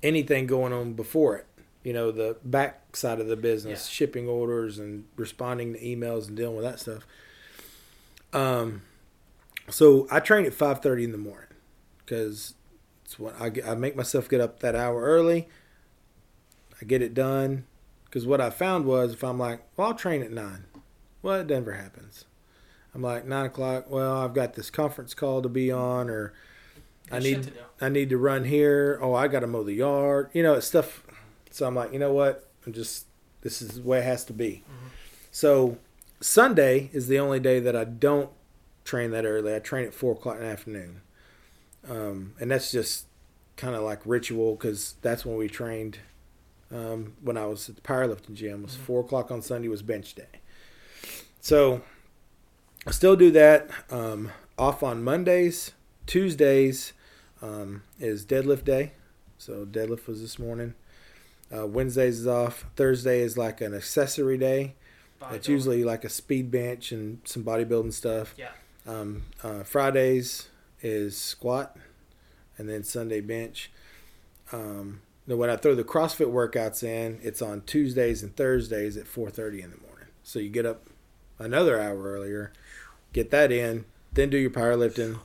[0.03, 1.47] anything going on before it.
[1.85, 3.95] You know the back side of the business Yeah.
[3.95, 7.07] shipping orders and responding to emails and dealing with that stuff.
[8.33, 8.83] Um
[9.71, 11.49] so i train at 5.30 in the morning
[11.99, 12.55] because
[13.05, 15.49] it's when I, I make myself get up that hour early.
[16.81, 17.65] I get it done
[18.05, 20.65] because what i found was if i'm like well i'll train at 9
[21.23, 22.25] well it never happens.
[22.95, 26.33] I'm like 9 o'clock well i've got this conference call to be on or
[27.11, 27.53] I need to.
[27.81, 28.99] I need to run here.
[29.01, 30.31] Oh, I got to mow the yard.
[30.33, 31.05] You know, it's stuff.
[31.51, 32.49] So I'm like, you know what?
[32.67, 33.07] I'm just
[33.43, 34.63] this is the way it has to be.
[34.69, 34.89] Mhm.
[35.31, 35.79] So
[36.21, 38.31] Sunday is the only day that I don't
[38.85, 39.55] train that early.
[39.55, 41.01] I train at four o'clock in the afternoon,
[41.89, 43.07] um, and that's just
[43.57, 45.99] kind of like ritual because that's when we trained.
[46.71, 48.81] Um, when I was at the powerlifting gym, it was Mhm.
[48.81, 50.41] four o'clock on Sunday was bench day.
[51.41, 51.83] So
[52.87, 53.71] I still do that.
[53.91, 55.73] Um, off on Mondays,
[56.07, 56.93] Tuesdays
[57.43, 58.93] um, is deadlift day.
[59.39, 60.75] So deadlift was this morning.
[61.55, 62.67] Uh, Wednesdays is off.
[62.77, 64.75] Thursday is like an accessory day.
[65.33, 68.35] It's usually like a speed bench and some bodybuilding stuff.
[68.37, 68.51] Yeah.
[68.87, 70.49] Um, uh, Fridays
[70.81, 71.77] is squat,
[72.57, 73.71] and then Sunday bench.
[74.53, 79.07] Um, now when I throw the CrossFit workouts in, it's on Tuesdays and Thursdays at
[79.07, 80.09] 4:30 in the morning.
[80.23, 80.89] So you get up
[81.39, 82.53] another hour earlier,
[83.13, 85.19] get that in, then do your powerlifting,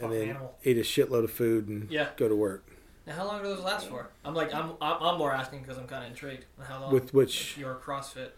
[0.00, 0.56] and then animal.
[0.64, 2.08] eat a shitload of food and Yeah.
[2.16, 2.64] go to work.
[3.06, 4.08] Now, how long do those last for?
[4.24, 6.92] I'm like, I'm, I'm, I'm more asking because I'm kind of intrigued on how long
[6.92, 8.28] With which, your CrossFit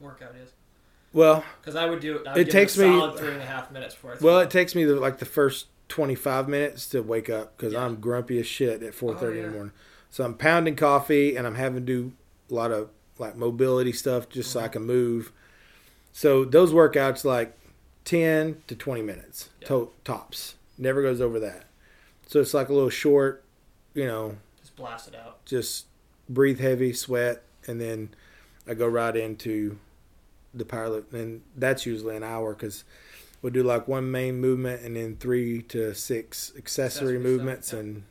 [0.00, 0.50] workout is.
[1.12, 2.22] well, Because I would do.
[2.26, 2.84] I would It takes me-
[3.16, 3.96] three and a half minutes.
[4.04, 7.72] I well, it takes me the, like the first 25 minutes to wake up because
[7.72, 7.84] Yeah.
[7.84, 9.72] I'm grumpy as shit at 4:30 Oh, in the morning.
[10.10, 12.12] So I'm pounding coffee and I'm having to do
[12.50, 14.72] a lot of like mobility stuff just so I Mhm.
[14.72, 15.32] can move.
[16.12, 17.56] So those workouts like
[18.04, 19.68] 10 to 20 minutes Yeah.
[19.68, 20.54] to- tops.
[20.78, 21.64] Never goes over that.
[22.26, 23.44] So it's like a little short,
[23.94, 25.44] you know, Just blast it out.
[25.46, 25.86] just
[26.28, 28.10] breathe heavy, sweat, and then
[28.66, 29.78] I go right into
[30.52, 32.84] the pilot, and that's usually an hour because
[33.42, 37.72] we'll do like one main movement and then three to six accessory, Accessory stuff, movements,
[37.72, 37.78] yeah.
[37.78, 38.02] and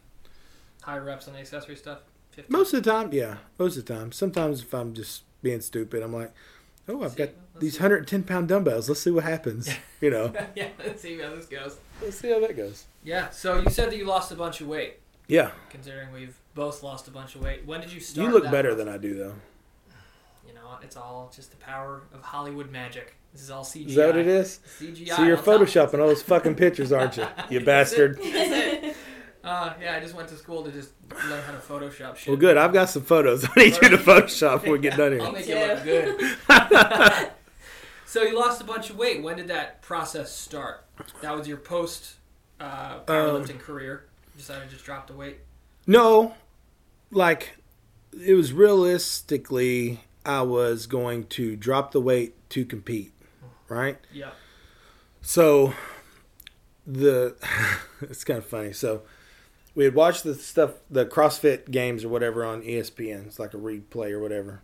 [0.84, 2.00] High reps on the accessory stuff.
[2.32, 2.52] 50.
[2.52, 4.12] most of the time, yeah, most of the time.
[4.12, 6.32] Sometimes if I'm just being stupid, I'm like,
[6.88, 8.88] oh, I've See, got these 110 pound dumbbells.
[8.90, 9.70] Let's see what happens.
[10.02, 11.78] You know, yeah, let's see how this goes.
[12.02, 12.86] Let's see how that goes.
[13.04, 13.30] Yeah.
[13.30, 15.00] So you said that you lost a bunch of weight.
[15.28, 18.28] Yeah, Considering we've both lost a bunch of weight, when did you start?
[18.28, 18.86] you look that better process?
[18.86, 19.34] than I do, though.
[20.48, 23.16] You know, it's all just the power of Hollywood magic.
[23.34, 23.88] This is all CGI.
[23.88, 24.60] Is that what it is?
[24.80, 25.16] CGI.
[25.16, 27.26] So you're I'll photoshopping all those fucking pictures, aren't you?
[27.50, 28.18] You bastard.
[28.18, 28.26] That's
[28.86, 28.96] it.
[29.44, 30.92] Uh, yeah, I just went to school to just
[31.28, 32.28] learn how to Photoshop shit.
[32.28, 32.56] Well, good.
[32.58, 33.46] I've got some photos.
[33.46, 35.22] I need you to Photoshop when we get done here.
[35.24, 37.32] I'll make Me it look good.
[38.06, 39.22] so you lost a bunch of weight.
[39.24, 40.85] When did that process start?
[41.22, 42.16] That was your post
[42.60, 44.06] uh, powerlifting Um, career.
[44.34, 45.40] You decided to just drop the weight.
[45.88, 46.34] No,
[47.12, 47.58] like
[48.20, 53.14] it was realistically, I was going to drop the weight to compete,
[53.68, 53.98] right?
[54.14, 54.32] Yeah.
[55.22, 55.74] So
[56.88, 57.36] the
[58.02, 58.74] it's kind of funny.
[58.74, 59.04] So
[59.76, 63.28] we had watched the stuff, the CrossFit games or whatever on ESPN.
[63.28, 64.62] It's like a replay or whatever.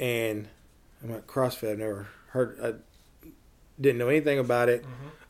[0.00, 0.48] And
[1.02, 1.72] I'm like CrossFit.
[1.72, 2.82] I've never heard.
[3.78, 4.84] I didn't know anything about it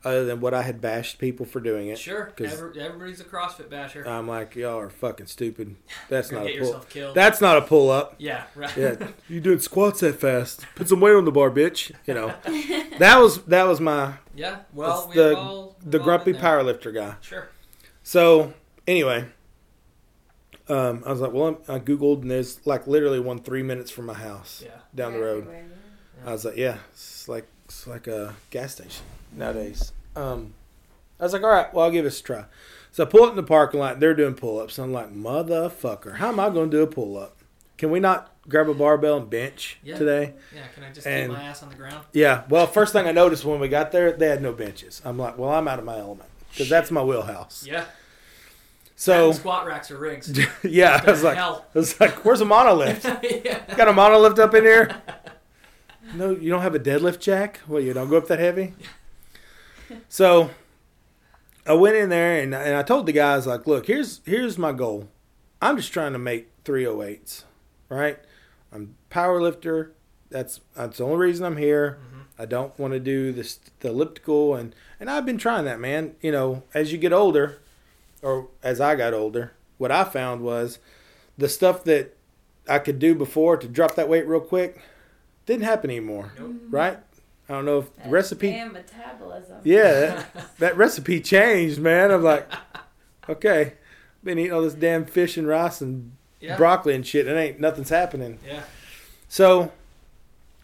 [0.05, 1.95] other than what I had bashed people for doing it.
[1.99, 2.11] Mm-hmm.
[2.11, 2.27] Sure.
[2.37, 4.07] 'Cause- Every, everybody's a CrossFit basher.
[4.07, 5.75] I'm like, y'all are fucking stupid.
[6.09, 6.67] That's not gonna a get pull.
[6.69, 7.15] yourself killed.
[7.15, 8.15] That's not a pull up.
[8.19, 8.75] yeah, right.
[8.77, 10.65] Yeah, you doing squats that fast?
[10.77, 11.93] Put some weight on the bar, bitch.
[12.07, 12.29] You know,
[12.99, 16.51] that was that was my Yeah, Well, we've the- all the grumpy been there.
[16.59, 17.17] powerlifter guy.
[17.21, 17.49] Sure.
[18.05, 18.55] So
[18.87, 19.27] anyway,
[20.69, 24.07] um, I was like, well, I googled and there's like literally one three minutes from
[24.07, 24.71] my house Yeah.
[24.95, 25.43] down the road.
[25.43, 25.65] Everywhere,
[26.27, 29.05] I was like, yeah, it's like it's like a gas station
[29.37, 29.93] nowadays.
[30.17, 30.55] Um,
[31.21, 32.45] I was like, all right, well, I'll give this a try.
[32.93, 34.01] So I pull up in the parking lot.
[34.01, 34.79] They're doing pull ups.
[34.79, 37.37] I'm like, motherfucker, how am I going to do a pull up?
[37.77, 39.99] Can we not grab a barbell and bench Yeah.
[39.99, 40.35] today?
[40.55, 40.63] Yeah.
[40.75, 42.05] Can I just And- my ass on the ground?
[42.13, 42.45] Yeah.
[42.49, 45.03] Well, first thing I noticed when we got there, they had no benches.
[45.05, 47.65] I'm like, well, I'm out of my element because that's my wheelhouse.
[47.67, 47.85] Yeah.
[48.97, 50.37] So squat racks or rigs.
[50.65, 51.65] yeah, I was like, Hell.
[51.73, 53.05] I was like, where's a monolift?
[53.45, 53.77] yeah.
[53.77, 55.01] Got a monolift up in here?
[56.15, 57.61] No, you don't have a deadlift jack?
[57.69, 58.75] Well, you don't go up that heavy?
[60.09, 60.51] So
[61.67, 64.73] I went in there and, and I told the guys, like, look, here's here's my
[64.73, 65.09] goal.
[65.61, 67.45] I'm just trying to make 308s,
[67.89, 68.19] right?
[68.73, 69.93] I'm power lifter.
[70.31, 71.99] That's that's the only reason I'm here.
[72.01, 72.43] Mm-hmm.
[72.43, 76.15] I don't want to do this the elliptical and and I've been trying that, man.
[76.21, 77.59] You know, as you get older,
[78.23, 80.79] or as I got older, what I found was
[81.37, 82.17] the stuff that
[82.69, 84.81] I could do before to drop that weight real quick
[85.55, 86.55] didn't happen anymore, Nope.
[86.71, 86.99] right?
[87.49, 88.51] I don't know if the That recipe.
[88.51, 89.57] Damn metabolism.
[89.65, 89.93] Yeah,
[90.35, 92.11] that, that recipe changed, man.
[92.11, 92.47] I'm like,
[93.29, 93.75] okay,
[94.23, 96.57] been eating all this damn fish and rice and Yeah.
[96.57, 97.27] broccoli and shit.
[97.27, 98.39] It ain't nothing's happening.
[98.47, 98.63] Yeah.
[99.29, 99.73] So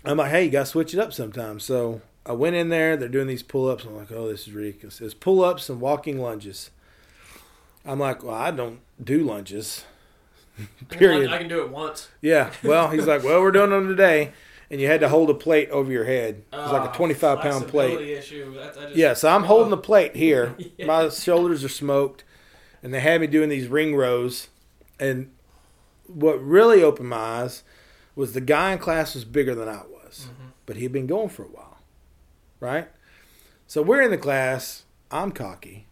[0.04, 1.64] I'm like, hey, you gotta switch it up sometimes.
[1.64, 2.96] So I went in there.
[2.96, 3.84] They're doing these pull ups.
[3.84, 5.00] I'm like, oh, this is ridiculous.
[5.00, 6.70] It's pull ups and walking lunges.
[7.86, 9.84] I'm like, well, I don't do lunges.
[10.90, 11.30] Period.
[11.32, 12.08] I can do it once.
[12.20, 12.50] Yeah.
[12.62, 14.32] Well, he's like, well, we're doing them today,
[14.74, 16.42] and you had to hold a plate over your head.
[16.52, 18.00] It was like Ah, a 25 pound plate.
[18.18, 18.58] Issue.
[18.60, 20.56] I just, Yeah, so I'm holding the plate here.
[20.76, 20.86] Yeah.
[20.86, 22.24] My shoulders are smoked,
[22.82, 24.48] and they had me doing these ring rows.
[24.98, 25.30] And
[26.08, 27.62] what really opened my eyes
[28.16, 30.50] was the guy in class was bigger than I was, Mhm.
[30.66, 31.78] but he'd been going for a while,
[32.58, 32.88] right?
[33.68, 34.82] So we're in the class.
[35.12, 35.86] I'm cocky.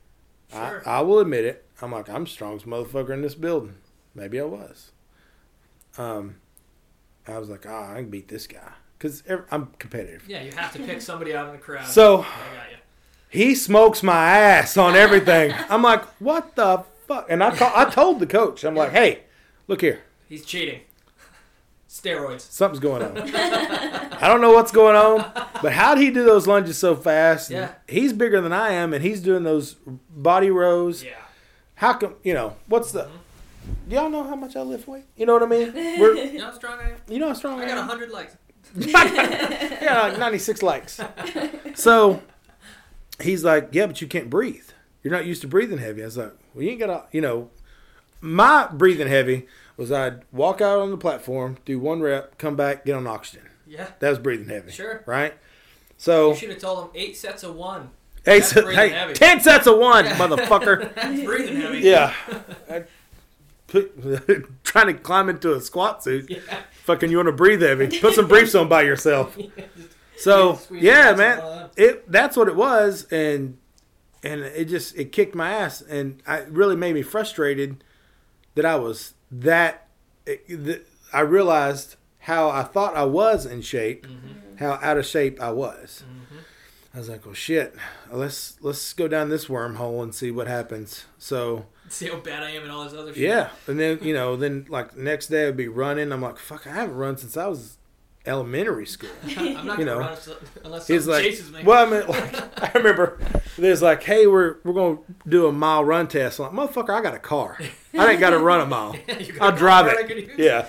[0.52, 0.82] Sure.
[0.84, 1.64] I, I will admit it.
[1.80, 3.76] I'm like, I'm strongest motherfucker in this building.
[4.14, 4.90] Maybe I was.
[5.96, 6.36] Um,
[7.26, 10.24] I was like, ah, I can beat this guy because I'm competitive.
[10.28, 11.86] yeah, you have to pick somebody out in the crowd.
[11.86, 12.76] So I got you.
[13.28, 15.52] he smokes my ass on everything.
[15.68, 17.26] I'm like, what the fuck?
[17.28, 19.20] And I call, I told the coach, I'm like, hey,
[19.68, 20.80] look here, He's cheating.
[21.88, 22.40] Steroids.
[22.40, 23.18] something's going on.
[23.18, 25.30] I don't know what's going on,
[25.60, 27.50] but how did he do those lunges so fast?
[27.50, 27.74] And Yeah.
[27.86, 29.76] he's bigger than I am, and he's doing those
[30.08, 31.04] body rows.
[31.04, 31.10] Yeah.
[31.74, 32.14] How come?
[32.22, 33.10] You know what's the?
[33.88, 35.04] Do y'all know how much I lift weight?
[35.16, 35.72] You know what I mean?
[35.74, 36.96] We're, You know how strong I am?
[37.08, 37.88] you know how strong I, I got am.
[37.88, 38.36] 100 likes.
[38.76, 41.00] yeah, like 96 likes.
[41.74, 42.22] So
[43.20, 44.64] he's like, yeah, but you can't breathe.
[45.02, 46.02] You're not used to breathing heavy.
[46.02, 47.50] I was like, well, you ain't got to, you know,
[48.20, 49.46] my breathing heavy
[49.76, 53.48] was I'd walk out on the platform, do one rep, come back, get on oxygen.
[53.66, 53.88] Yeah.
[53.98, 54.70] That was breathing heavy.
[54.70, 55.02] Sure.
[55.06, 55.34] Right?
[55.96, 57.90] So, You should have told him eight sets of one.
[58.26, 59.14] Eight breathing hey heavy.
[59.14, 60.16] 10 sets of one, Yeah.
[60.16, 60.94] motherfucker.
[60.94, 61.80] That's breathing heavy.
[61.80, 62.14] yeah.
[64.64, 66.30] Trying to climb into a squat suit.
[66.30, 66.38] Yeah.
[66.84, 68.00] Fucking, you want to breathe heavy.
[68.00, 69.36] Put some briefs on by yourself.
[70.14, 71.70] So, yeah, man.
[71.76, 73.58] it that's what it was and
[74.22, 77.82] and it just it kicked my ass and I it really made me frustrated
[78.54, 79.88] that I was that
[80.24, 84.06] it, that I realized how I thought I was in shape
[84.60, 86.04] how out of shape I was
[86.94, 87.74] I was like well shit
[88.10, 92.50] let's let's go down this wormhole and see what happens so See how bad I
[92.50, 93.22] am and all this other shit.
[93.22, 96.66] yeah and then you know then like next day I'd be running I'm like fuck
[96.66, 97.76] I haven't run since I was
[98.24, 99.98] elementary school I'm not You know.
[99.98, 100.16] run
[100.64, 101.62] unless He's like, chases me.
[101.64, 103.18] well, I mean, like, I remember
[103.58, 106.38] there's like, hey, we're we're gonna do a mile run test.
[106.40, 107.58] I'm like, motherfucker, I got a car.
[107.98, 108.94] I ain't got to run a mile.
[109.40, 110.38] I'll drive car I could it.
[110.38, 110.68] Yeah.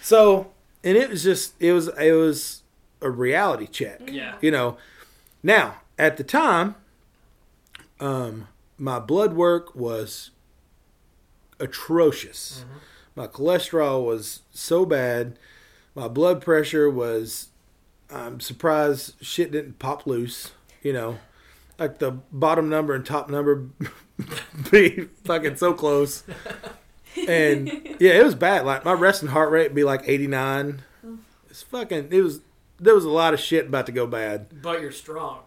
[0.00, 0.52] So,
[0.84, 2.62] and it was just, it was, it was
[3.00, 4.00] a reality check.
[4.08, 4.36] Yeah.
[4.40, 4.76] You know,
[5.42, 6.76] now at the time,
[8.00, 10.30] um, my blood work was
[11.62, 12.64] atrocious.
[13.14, 15.38] My cholesterol was so bad.
[15.94, 17.48] My blood pressure was.
[18.10, 20.52] I'm surprised shit didn't pop loose.
[20.82, 21.18] You know,
[21.78, 23.68] like the bottom number and top number
[24.70, 26.24] be fucking so close.
[27.28, 27.68] And
[28.00, 28.64] yeah, it was bad.
[28.66, 30.82] Like my resting heart rate be like 89.
[31.50, 32.08] It's fucking.
[32.10, 32.40] It was.
[32.80, 34.60] There was a lot of shit about to go bad.
[34.62, 35.40] But you're strong.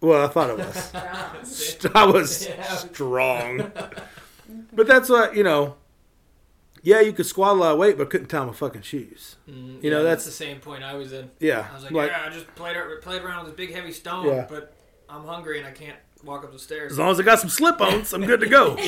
[0.00, 0.94] Well, I thought it was.
[1.94, 2.62] I was Yeah.
[2.76, 3.70] strong.
[4.72, 5.76] But that's what you know.
[6.82, 9.36] Yeah, you could squat a lot of weight, but couldn't tie my fucking shoes.
[9.46, 11.30] Mm, You know, yeah, that's- the same point I was in.
[11.38, 13.92] Yeah, I was like, like yeah, I just played played around with this big heavy
[13.92, 14.46] stone, Yeah.
[14.48, 14.72] but
[15.08, 16.92] I'm hungry and I can't walk up the stairs.
[16.92, 18.78] as long as I got some slip-ons, I'm good to go.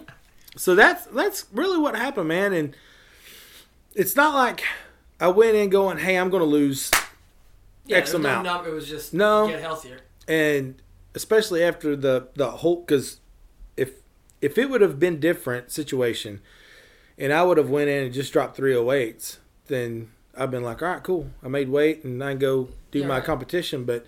[0.56, 2.52] so that's that's really what happened, man.
[2.52, 2.76] And
[3.94, 4.64] it's not like
[5.20, 6.90] I went in going, "Hey, I'm going to lose,"
[7.86, 8.44] yeah, X there's no amount.
[8.44, 9.46] num- it was just No.
[9.48, 10.00] get healthier.
[10.26, 10.82] and
[11.14, 13.20] especially after the the whole because
[14.40, 16.40] if it would have been different situation,
[17.18, 20.88] and I would have went in and just dropped 308s, then I've been like, all
[20.88, 23.84] right, cool, I made weight and I can go do Yeah, my competition.
[23.84, 24.04] But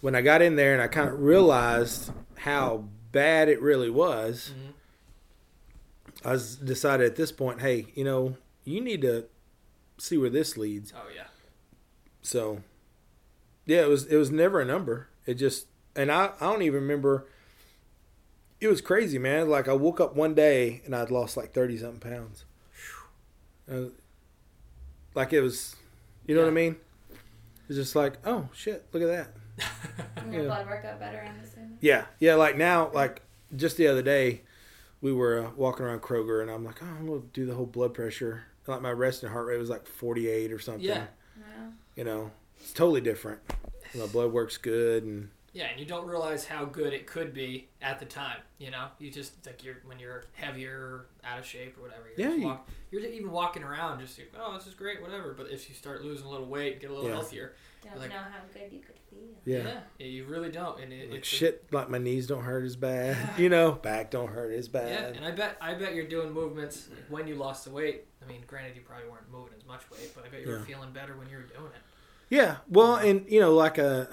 [0.00, 4.52] when I got in there and I kind of realized how bad it really was,
[4.54, 4.72] Mhm.
[6.24, 9.26] I was decided at this point, hey, you know, you need to
[9.98, 10.92] see where this leads.
[10.96, 11.28] Oh yeah,
[12.22, 12.62] So,
[13.66, 15.08] yeah, it was it was never a number.
[15.26, 17.26] It just and I I don't even remember.
[18.60, 19.48] It was crazy, man.
[19.48, 22.44] Like I woke up one day and I'd lost like thirty something pounds.
[25.14, 25.76] Like it was,
[26.26, 26.76] you know what I mean?
[27.68, 29.34] It's just like, oh shit, look at that.
[30.16, 30.40] And Yeah.
[30.40, 31.78] your blood work got better, I'm assuming.
[31.80, 32.34] Yeah, yeah.
[32.34, 33.22] Like now, like
[33.56, 34.42] just the other day,
[35.00, 37.66] we were uh, walking around Kroger and I'm like, oh, I'm gonna do the whole
[37.66, 38.44] blood pressure.
[38.66, 40.84] Like my resting heart rate was like 48 or something.
[40.84, 41.06] Yeah.
[41.38, 41.68] Wow.
[41.96, 43.40] You know, it's totally different.
[43.94, 47.68] My blood works good and yeah, and you don't realize how good it could be
[47.82, 48.38] at the time.
[48.58, 52.04] You know, you just like you're when you're heavier, out of shape or whatever.
[52.16, 55.00] You're Yeah, just you- walk, you're even walking around just like, oh, this is great,
[55.02, 55.34] whatever.
[55.34, 57.16] But if you start losing a little weight, get a little Yeah.
[57.16, 59.20] healthier, Don't Like- know how good you could feel.
[59.44, 59.80] yeah.
[59.98, 60.78] yeah, you really don't.
[60.80, 63.16] And it, Like it's shit, like my knees don't hurt as bad.
[63.38, 64.88] You know, back don't hurt as bad.
[64.90, 65.16] Yeah, bad.
[65.16, 68.04] and I bet I bet you're doing movements like, when you lost the weight.
[68.22, 70.58] I mean, granted, you probably weren't moving as much weight, but I bet you were
[70.58, 70.64] Yeah.
[70.64, 71.80] feeling better when you were doing it.
[72.28, 74.08] Yeah, well, and you know, like a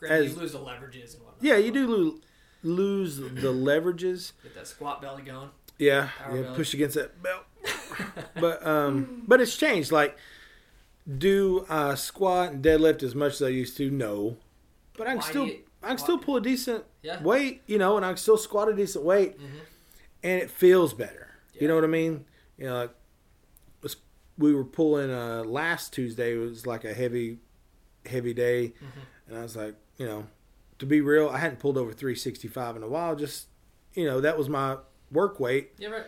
[0.00, 1.42] Granted, As- you lose the leverages and whatnot.
[1.42, 2.20] yeah, you do lo-
[2.62, 4.32] lose the leverages.
[4.42, 5.50] Get that squat belly going.
[5.78, 6.56] Yeah, yeah, belly.
[6.56, 7.44] push against that belt.
[8.40, 9.90] But um, but it's changed.
[9.92, 10.16] Like,
[11.06, 13.90] do I squat and deadlift as much as I used to?
[13.90, 14.36] No,
[14.96, 17.22] but I can Why still you- I can still pull a decent Yeah.
[17.22, 17.62] weight.
[17.66, 19.38] You know, and I can still squat a decent weight.
[19.38, 19.60] Mhm.
[20.24, 21.28] and it feels better.
[21.60, 22.24] You know what I mean?
[22.56, 22.90] You know, like,
[23.82, 23.96] was-
[24.36, 27.38] we were pulling uh, last Tuesday It was like a heavy,
[28.04, 29.02] heavy day, Mhm.
[29.28, 30.26] and I was like, you know,
[30.78, 33.14] to be real, I hadn't pulled over 365 in a while.
[33.16, 33.48] Just,
[33.94, 34.76] you know, that was my
[35.10, 36.04] work weight, Yeah, right.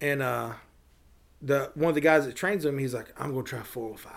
[0.00, 0.52] and uh,
[1.40, 4.12] the one of the guys that trains him, he's like, I'm gonna try 405.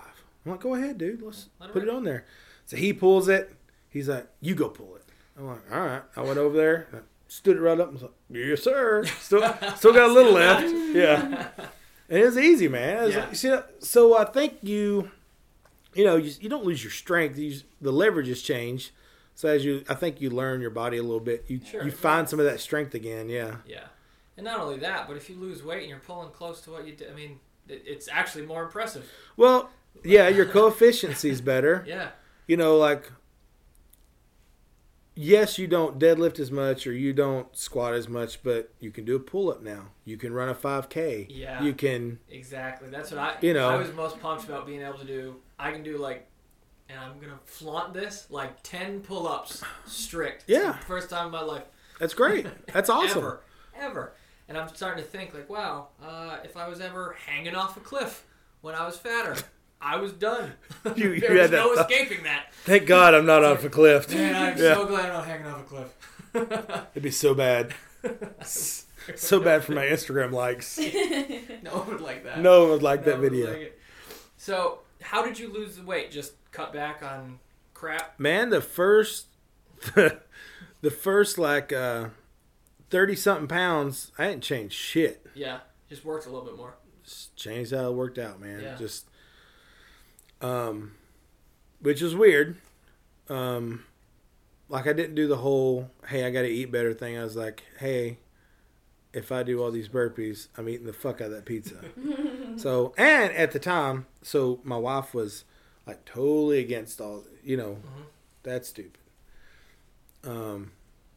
[0.45, 1.95] I'm like, go ahead, dude, let's Let put it rip.
[1.95, 2.25] on there.
[2.65, 3.53] So he pulls it.
[3.89, 5.03] He's like, you go pull it.
[5.37, 6.01] I'm like, all right.
[6.15, 6.87] I went over there,
[7.27, 9.05] stood it right up, and was like, yes, sir.
[9.19, 9.41] Still,
[9.75, 10.67] still got a little left.
[10.95, 11.49] Yeah.
[12.07, 13.05] And it's easy, man.
[13.31, 13.55] It's Yeah.
[13.55, 15.11] like- so I think you,
[15.95, 17.37] you know, you, you don't lose your strength.
[17.37, 18.91] You, the leverage has changed.
[19.33, 21.45] So as you, I think you learn your body a little bit.
[21.47, 21.83] You Sure.
[21.83, 23.27] you find some of that strength again.
[23.29, 23.57] Yeah.
[23.67, 23.85] Yeah,
[24.37, 26.85] and not only that, but if you lose weight and you're pulling close to what
[26.87, 29.09] you did, I mean, it, it's actually more impressive.
[29.35, 29.69] Well,
[30.03, 31.83] yeah, your coefficiency is better.
[31.87, 32.09] Yeah,
[32.47, 33.11] You know, like,
[35.15, 39.05] yes, you don't deadlift as much or you don't squat as much, but you can
[39.05, 39.87] do a pull up now.
[40.03, 41.27] You can run a 5K.
[41.29, 41.61] Yeah.
[41.63, 42.89] You can, exactly.
[42.89, 43.35] That's what I.
[43.41, 43.69] You know.
[43.69, 45.35] I was most pumped about being able to do.
[45.59, 46.27] I can do like,
[46.89, 50.45] and I'm gonna flaunt this like ten pull-ups strict.
[50.47, 50.73] Yeah.
[50.73, 51.63] first time in my life.
[51.99, 52.45] that's great.
[52.73, 53.19] That's awesome.
[53.19, 53.41] Ever,
[53.79, 54.13] ever.
[54.47, 57.79] And I'm starting to think like, wow, uh, if I was ever hanging off a
[57.79, 58.25] cliff
[58.61, 59.35] when I was fatter,
[59.81, 60.53] I was done.
[60.95, 62.53] You- you there had was that no escaping that.
[62.63, 64.13] Thank God I'm not off a cliff.
[64.13, 64.75] Man, I'm Yeah.
[64.75, 66.87] so glad I'm not hanging off a cliff.
[66.91, 67.73] It'd be so bad.
[69.15, 70.77] So bad for my Instagram likes.
[70.79, 72.39] no one would like that.
[72.39, 73.51] No one would like No that video.
[73.51, 73.79] like.
[74.37, 76.11] So, how did you lose the weight?
[76.11, 77.39] Just cut back on
[77.73, 78.19] crap?
[78.19, 79.27] Man, the first,
[79.95, 82.09] the first like uh,
[82.89, 85.25] thirty something pounds, I didn't change shit.
[85.35, 86.75] Yeah, just worked a little bit more.
[87.03, 88.61] Just changed how it worked out, man.
[88.61, 88.75] Yeah.
[88.75, 89.07] Just,
[90.41, 90.95] um,
[91.79, 92.57] which is weird.
[93.29, 93.85] Um,
[94.69, 97.17] like I didn't do the whole "hey, I got to eat better" thing.
[97.17, 98.17] I was like, "Hey,
[99.13, 101.75] if I do all these burpees, I'm eating the fuck out of that pizza."
[102.55, 105.43] so, and at the time, so my wife was
[105.85, 108.05] like totally against all, you know, Mhm.
[108.43, 108.99] that's stupid.
[110.23, 110.71] Um,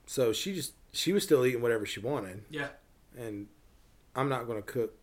[0.07, 2.69] so she just she was still eating whatever she wanted, Yeah.
[3.17, 3.47] and
[4.15, 4.95] I'm not going to cook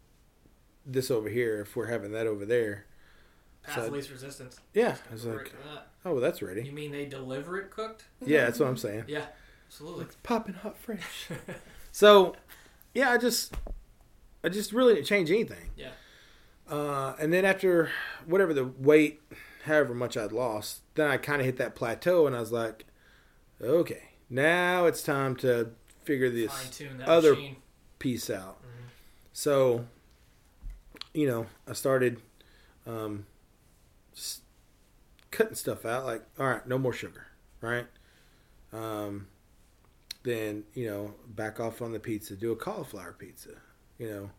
[0.85, 2.85] this over here if we're having that over there.
[3.63, 4.59] Path So- of least resistance.
[4.73, 5.51] Yeah, I was like,
[6.03, 6.63] oh, well, that's ready.
[6.63, 8.05] You mean they deliver it cooked?
[8.23, 9.05] Yeah, that's what I'm saying.
[9.07, 9.27] Yeah,
[9.67, 10.05] absolutely.
[10.05, 11.27] It's popping hot fresh.
[11.91, 12.35] so,
[12.93, 13.53] yeah, I just,
[14.43, 15.69] I just really didn't change anything.
[15.75, 15.91] Yeah.
[16.69, 17.89] Uh, and then after
[18.25, 19.21] whatever the weight,
[19.65, 22.85] however much I'd lost, then I kind of hit that plateau, and I was like,
[23.61, 25.71] okay, now it's time to
[26.03, 27.57] figure this Fine tune that other- machine.
[27.99, 28.61] piece out.
[28.61, 28.89] Mhm.
[29.33, 29.85] So,
[31.13, 32.21] you know, I started
[32.87, 33.25] um,
[35.31, 36.05] cutting stuff out.
[36.05, 37.27] Like, all right, no more sugar,
[37.61, 37.87] right?
[38.73, 39.27] Um,
[40.23, 42.35] then you know, back off on the pizza.
[42.35, 43.51] Do a cauliflower pizza.
[43.97, 44.31] You know,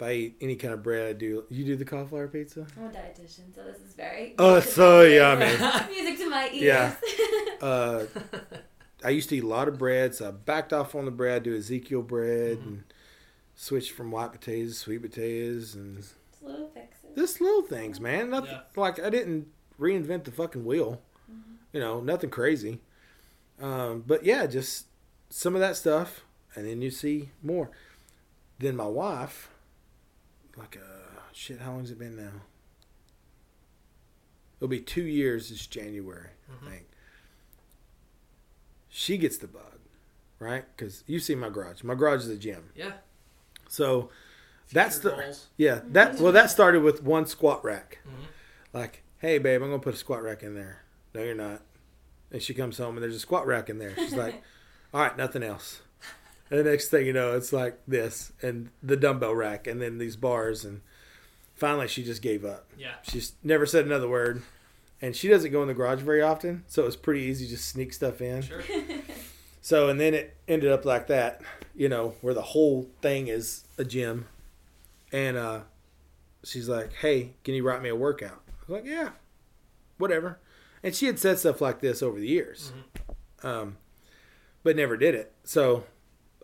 [0.00, 1.44] if I eat any kind of bread, I do.
[1.50, 2.66] You do the cauliflower pizza?
[2.78, 4.34] I'm a dietitian, so this is very.
[4.38, 5.44] Oh, it's so yummy.
[5.90, 6.62] Music to my ears.
[6.62, 6.94] Yeah.
[7.60, 8.06] Uh,
[9.04, 11.42] I used to eat a lot of bread, so I backed off on the bread.
[11.42, 12.66] Do Ezekiel bread Mhm.
[12.66, 12.84] and
[13.54, 17.10] switched from white potatoes, to sweet potatoes, and Just little fixes.
[17.14, 18.30] just little things, man.
[18.30, 18.60] Nothing Yeah.
[18.76, 19.48] like I didn't
[19.78, 21.02] reinvent the fucking wheel.
[21.30, 21.56] Mhm.
[21.74, 22.80] You know, nothing crazy.
[23.60, 24.86] Um, but yeah, just
[25.28, 26.24] some of that stuff,
[26.56, 27.70] and then you see more.
[28.58, 29.50] Then my wife,
[30.60, 32.32] like, uh, shit, how long's it been now?
[34.58, 36.66] It'll be two years this January, Mhm.
[36.66, 36.86] I think.
[38.88, 39.78] She gets the bug,
[40.38, 40.64] right?
[40.76, 41.82] Because you see my garage.
[41.82, 42.70] My garage is a gym.
[42.74, 42.92] Yeah.
[43.68, 44.10] So
[44.72, 45.46] that's the goals.
[45.56, 47.98] yeah that well that started with one squat rack.
[48.06, 48.26] Mhm.
[48.72, 50.82] Like, hey babe, I'm gonna put a squat rack in there.
[51.14, 51.62] No, you're not.
[52.32, 53.94] And she comes home and there's a squat rack in there.
[53.96, 54.42] She's like,
[54.94, 55.80] all right, nothing else.
[56.50, 59.98] And the next thing you know, it's like this and the dumbbell rack and then
[59.98, 60.80] these bars and
[61.54, 62.66] finally she just gave up.
[62.76, 62.94] Yeah.
[63.02, 64.42] She's never said another word.
[65.02, 67.52] And she doesn't go in the garage very often, so it was pretty easy to
[67.52, 68.42] just sneak stuff in.
[68.42, 68.62] Sure.
[69.62, 71.42] So, and then it ended up like that,
[71.74, 74.26] you know, where the whole thing is a gym.
[75.12, 75.60] And uh,
[76.44, 78.40] she's like, hey, can you write me a workout?
[78.48, 79.10] I was like, yeah,
[79.98, 80.38] whatever.
[80.82, 82.72] And she had said stuff like this over the years,
[83.44, 83.46] Mhm.
[83.46, 83.76] um,
[84.62, 85.30] but never did it.
[85.44, 85.84] So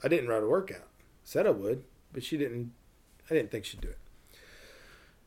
[0.05, 0.83] I didn't write a workout.
[1.25, 1.83] Said I would,
[2.13, 2.73] but she didn't,
[3.31, 3.99] I didn't think she'd do it.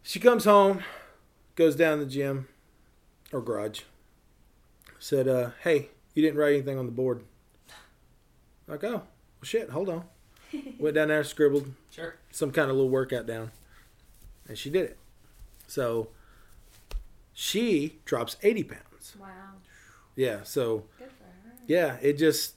[0.03, 0.81] She comes home,
[1.55, 2.47] goes down to the gym
[3.33, 3.81] or garage,
[4.97, 7.23] said, uh, hey, you didn't write anything on the board.
[8.67, 9.03] Like, oh, well,
[9.43, 10.03] shit, hold on.
[10.79, 12.15] Went down there, scribbled Sure.
[12.31, 13.51] some kind of little workout down,
[14.47, 14.97] and she did it.
[15.67, 16.09] So
[17.33, 19.15] she drops 80 pounds.
[19.19, 19.27] Wow.
[20.15, 21.53] Yeah, so Good for her.
[21.67, 22.55] yeah, it just,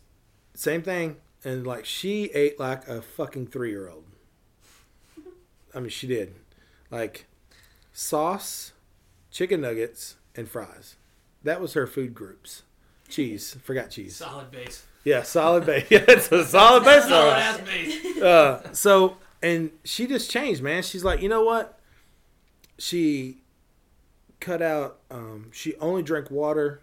[0.55, 1.17] same thing.
[1.45, 4.05] And like, she ate like a fucking three year old.
[5.75, 6.35] I mean, she did.
[6.91, 7.27] Like,
[7.93, 8.73] sauce,
[9.31, 10.97] chicken nuggets, and fries.
[11.43, 12.63] That was her food groups.
[13.09, 13.57] Cheese.
[13.65, 14.17] Forgot cheese.
[14.17, 14.87] Solid base.
[15.05, 15.87] Yeah, solid base.
[15.91, 17.03] Yeah, it's a solid base.
[17.05, 18.23] Solid ass base.
[18.23, 20.83] uh, so and she just changed, man.
[20.83, 21.79] She's like, you know what?
[22.79, 23.39] She
[24.41, 24.99] cut out.
[25.11, 26.83] Um, she only drank water.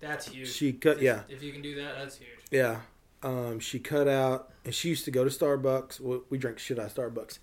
[0.00, 0.52] That's huge.
[0.52, 0.98] She cut.
[0.98, 2.28] If- Yeah, If you can do that, that's huge.
[2.50, 2.80] yeah.
[3.22, 5.98] Um, she cut out, and she used to go to Starbucks.
[6.00, 7.38] We, we drink shit out of Starbucks,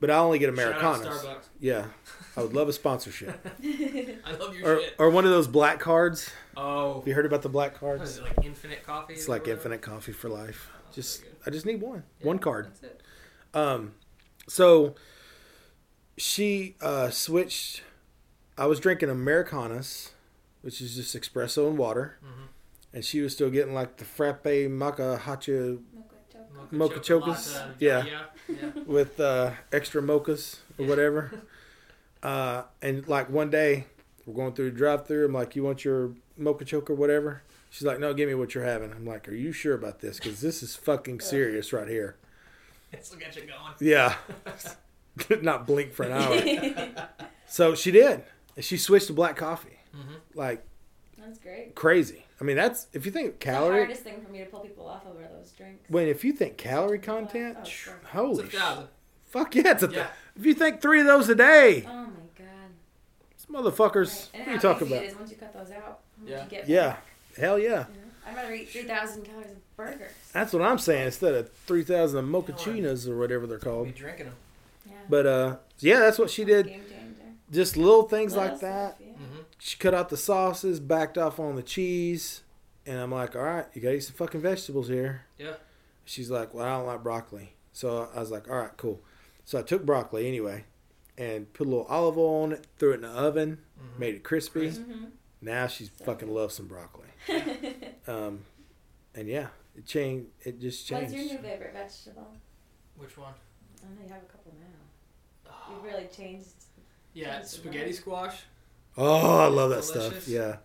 [0.00, 1.24] but I only get Shout out Americanos.
[1.24, 1.44] Starbucks.
[1.60, 1.86] Yeah,
[2.36, 4.94] I would love a sponsorship, I love your or shit.
[4.98, 6.30] or one of those black cards.
[6.56, 6.94] Oh.
[7.00, 8.18] Have you heard about the black What is cards?
[8.18, 9.12] it, like infinite coffee?
[9.14, 9.58] It's like whatever?
[9.58, 10.70] infinite coffee for life.
[10.74, 11.22] Oh, Just.
[11.46, 12.66] I just need one, Yeah, one card.
[12.66, 13.02] That's it.
[13.54, 13.92] Um,
[14.48, 14.94] so
[16.16, 17.82] she uh, switched.
[18.58, 20.10] I was drinking Americanas,
[20.62, 22.48] which is just espresso and water, Mhm.
[22.96, 25.76] And she was still getting like the frappe maca hacha
[26.72, 26.98] Mocha.
[26.98, 27.62] Chocas?
[27.78, 28.04] Yeah.
[28.04, 28.22] Yeah.
[28.48, 28.70] yeah.
[28.86, 30.88] with uh, extra mochas or Yeah.
[30.88, 31.30] whatever.
[32.22, 33.84] Uh, and like one day,
[34.24, 35.26] we're going through the drive-through.
[35.26, 38.52] I'm like, "You want your mocha choke or whatever?" She's like, "No, give me what
[38.54, 40.16] you're having." I'm like, "Are you sure about this?
[40.18, 42.16] Because this is fucking serious right here."
[42.90, 43.74] It's will get you going.
[43.78, 44.16] Yeah,
[45.42, 47.18] not blink for an hour.
[47.46, 48.24] So she did.
[48.56, 49.78] And She switched to black coffee.
[49.94, 50.16] Mhm.
[50.34, 50.64] Like
[51.26, 51.74] That's great.
[51.74, 52.24] crazy.
[52.40, 53.58] I mean, that's if you think calorie.
[53.58, 53.78] The calorie.
[53.80, 55.88] hardest thing for me to pull people off of are those drinks.
[55.90, 57.94] When if you think calorie content, Oh, sure.
[58.02, 58.88] It's holy a sh- thousand.
[59.26, 60.06] fuck yeah, it's a th- Yeah.
[60.38, 62.06] If you think three of those a day, Oh my
[62.36, 62.46] god.
[63.30, 64.10] these motherfuckers.
[64.14, 64.28] Right.
[64.34, 65.02] And What are you talking about?
[65.02, 66.00] It is once you cut those out.
[66.24, 66.44] Yeah.
[66.44, 67.04] You get Yeah, back,
[67.38, 67.64] hell yeah.
[67.68, 67.86] you know?
[68.28, 70.10] I'd rather eat 3,000 calories of burgers.
[70.32, 71.06] That's what I'm saying.
[71.06, 73.86] Instead of three thousand Yeah, mochachinas or whatever they're called.
[73.86, 74.34] Be drinking them.
[74.86, 74.92] Yeah.
[75.08, 76.66] But uh, yeah, that's what she did.
[76.66, 77.22] Game changer.
[77.52, 78.96] Just little things Little like that.
[79.00, 79.05] yeah.
[79.58, 79.64] Mm-hmm.
[79.66, 82.42] She cut out the sauces, backed off on the cheese,
[82.84, 85.22] and I'm like, all right, you gotta eat some fucking vegetables here.
[85.38, 85.54] Yeah.
[86.04, 87.52] She's like, well, I don't like broccoli.
[87.72, 89.00] So I was like, all right, cool.
[89.44, 90.64] So I took broccoli anyway,
[91.18, 93.98] and put a little olive oil on it, threw it in the oven, Mhm.
[93.98, 94.60] made it crispy.
[94.60, 94.80] Crisp.
[94.82, 95.10] Mhm.
[95.40, 97.06] Now she fucking loves some broccoli.
[98.08, 98.44] Um,
[99.16, 100.28] and yeah, it changed.
[100.42, 101.12] It just changed.
[101.12, 102.28] What's your new favorite vegetable?
[102.96, 103.32] Which one?
[103.82, 105.50] I know you have a couple now.
[105.74, 106.50] You've really changed.
[107.14, 108.42] Yeah, Change spaghetti squash,
[108.98, 110.24] Oh, I love that Delicious.
[110.24, 110.28] stuff.
[110.28, 110.56] Yeah.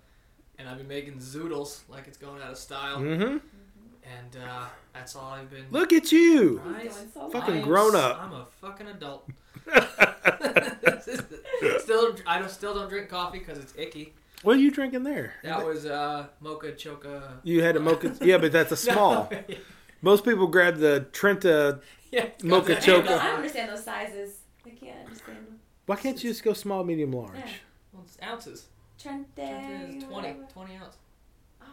[0.58, 3.38] and I've been making zoodles like it's going out of style, Mm-hmm.
[4.04, 5.66] and uh, that's all I've been.
[5.72, 6.62] Look at you.
[6.66, 6.84] Right?
[6.84, 8.20] Doing so Fucking I am grown up.
[8.22, 9.28] I'm a fucking adult.
[11.80, 14.14] still, I don't still don't drink coffee because it's icky.
[14.44, 15.34] What are you drinking there?
[15.44, 17.34] That was uh, mocha choca.
[17.44, 18.16] You had a mocha.
[18.22, 19.30] Yeah, but that's a small.
[19.32, 19.40] No.
[20.02, 21.80] Most people grab the Trenta.
[22.12, 23.20] yeah, Mocha choca.
[23.20, 24.34] I don't understand those sizes.
[24.66, 25.60] I can't understand them.
[25.86, 27.36] Why can't you just go small, medium, large?
[27.38, 27.46] Yeah.
[28.02, 28.66] Well, it's ounces.
[28.98, 29.28] Trente.
[29.38, 30.44] It's 20, whatever.
[30.52, 30.98] 20 ounce.
[31.62, 31.66] Oh.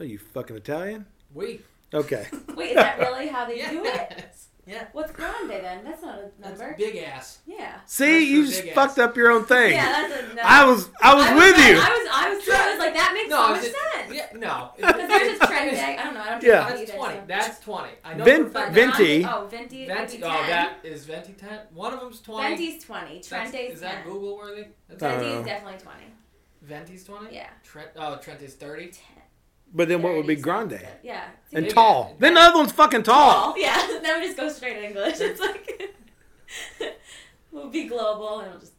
[0.00, 1.06] Are you fucking Italian?
[1.32, 1.60] We.
[1.94, 2.26] Okay.
[2.56, 4.36] Wait, is that really how they do it?
[4.66, 4.76] Yes.
[4.82, 4.86] Yeah.
[4.92, 5.84] What's grande then?
[5.84, 6.74] That's not a That's number.
[6.76, 7.38] big ass.
[7.46, 7.80] Yeah.
[7.86, 9.72] See, That's you just big fucked up your own thing.
[9.72, 10.42] Yeah, that's a no.
[10.44, 11.74] I was, I was I with I you.
[11.76, 14.14] was, I was, I was like, that makes No, so much was sense.
[14.14, 14.70] Yeah, no.
[14.76, 16.20] Because there's just trend I don't know.
[16.20, 16.50] I don't Yeah.
[16.60, 17.14] know That's either, 20.
[17.14, 17.88] so- That's 20.
[18.04, 19.24] I know Vin- for Venti.
[19.24, 19.86] Oh, Venti.
[19.86, 20.16] Venti.
[20.18, 21.58] Venti Oh, that is Venti 10.
[21.74, 22.48] One of them's 20.
[22.48, 23.04] Venti's 20.
[23.06, 24.66] That's- Trente's Is that Google worthy?
[24.88, 25.98] That's Venti is definitely 20.
[26.62, 27.34] Venti's 20?
[27.34, 27.48] Yeah.
[27.64, 28.92] Trent, oh, Trent is 30.
[29.70, 29.76] 10.
[29.76, 30.72] But then what would be grande?
[30.72, 30.88] sounds good.
[31.02, 31.24] Yeah.
[31.52, 32.10] And Big tall.
[32.12, 32.16] ass.
[32.18, 33.32] Then the other one's fucking tall.
[33.54, 33.58] Tall.
[33.58, 33.76] Yeah.
[34.02, 35.20] then we just go straight to English.
[35.20, 35.96] It's like.
[37.52, 38.72] we'll be global and we'll just.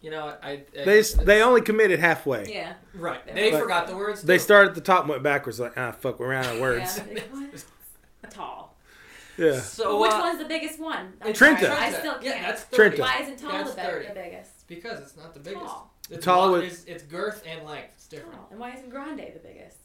[0.00, 0.50] You know, I.
[0.50, 2.52] I They it's- they only committed halfway.
[2.52, 2.74] Yeah.
[2.94, 3.20] Right.
[3.32, 4.22] They Like- forgot the words.
[4.22, 4.40] They too.
[4.42, 5.60] started at the top and went backwards.
[5.60, 7.00] Like ah fuck, we're out of words.
[7.10, 7.22] Yeah.
[8.30, 8.76] Tall.
[9.38, 9.60] Yeah.
[9.60, 11.14] So, Well, which uh, one's the biggest one?
[11.22, 11.64] I'm Trenta.
[11.66, 12.24] sorry, I still can't.
[12.24, 13.00] Yeah, that's Trenta.
[13.00, 14.66] Why isn't tall That's the, be- the biggest?
[14.68, 15.64] Because it's not the biggest.
[15.64, 15.94] Tall.
[16.10, 17.92] It's Tall lo- with- it's, it's girth and length.
[17.94, 18.34] It's different.
[18.34, 18.48] Tall.
[18.50, 19.78] And why isn't grande the biggest?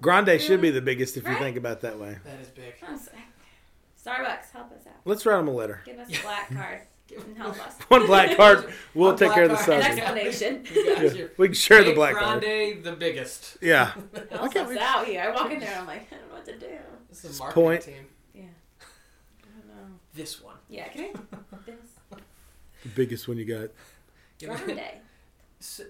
[0.00, 2.18] Grande should be the biggest if you think about it that way.
[2.24, 2.74] That is big.
[2.86, 2.98] I'm.
[2.98, 4.94] Starbucks, help us out.
[5.04, 5.82] Let's write them a letter.
[5.84, 7.74] Give us a black card Give- and help us.
[7.88, 8.72] One black card.
[8.94, 9.80] We'll One take care of the black card.
[9.80, 10.32] An subject.
[10.32, 10.64] explanation.
[11.18, 11.24] Yeah.
[11.36, 12.40] We can share the Make black card.
[12.42, 13.58] Grande the biggest.
[13.60, 13.86] Yeah.
[14.30, 15.22] Help can't us we- out here.
[15.22, 16.66] I walk in there and I'm like, I don't know what to do.
[17.10, 17.82] This is a marketing point.
[17.82, 18.06] team.
[18.34, 18.42] Yeah.
[18.80, 19.94] I don't know.
[20.14, 20.56] This one.
[20.70, 21.12] Yeah, can I?
[21.66, 21.76] This.
[22.84, 23.70] The biggest one you got.
[24.42, 24.80] Grande.
[25.60, 25.86] So, I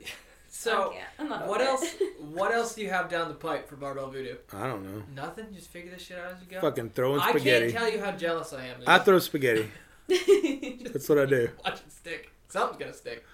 [0.58, 1.04] so can't.
[1.20, 1.84] I'm not what else?
[2.18, 4.36] What else do you have down the pipe for barbell voodoo?
[4.52, 5.02] I don't know.
[5.14, 5.46] Nothing.
[5.54, 6.60] Just figure this shit out as you go.
[6.60, 7.68] Fucking throwing spaghetti.
[7.68, 8.76] I can't tell you how jealous I am.
[8.86, 9.70] I throw spaghetti.
[10.08, 11.50] That's what I do.
[11.64, 12.32] watch it stick.
[12.48, 13.24] Something's gonna stick.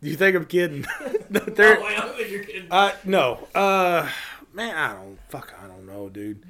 [0.00, 0.86] You think I'm kidding?
[1.28, 2.68] no, No, I don't think you're kidding.
[2.70, 3.48] Uh, no.
[3.54, 4.08] Uh,
[4.52, 5.18] man, I don't.
[5.28, 6.44] Fuck, I don't know, dude.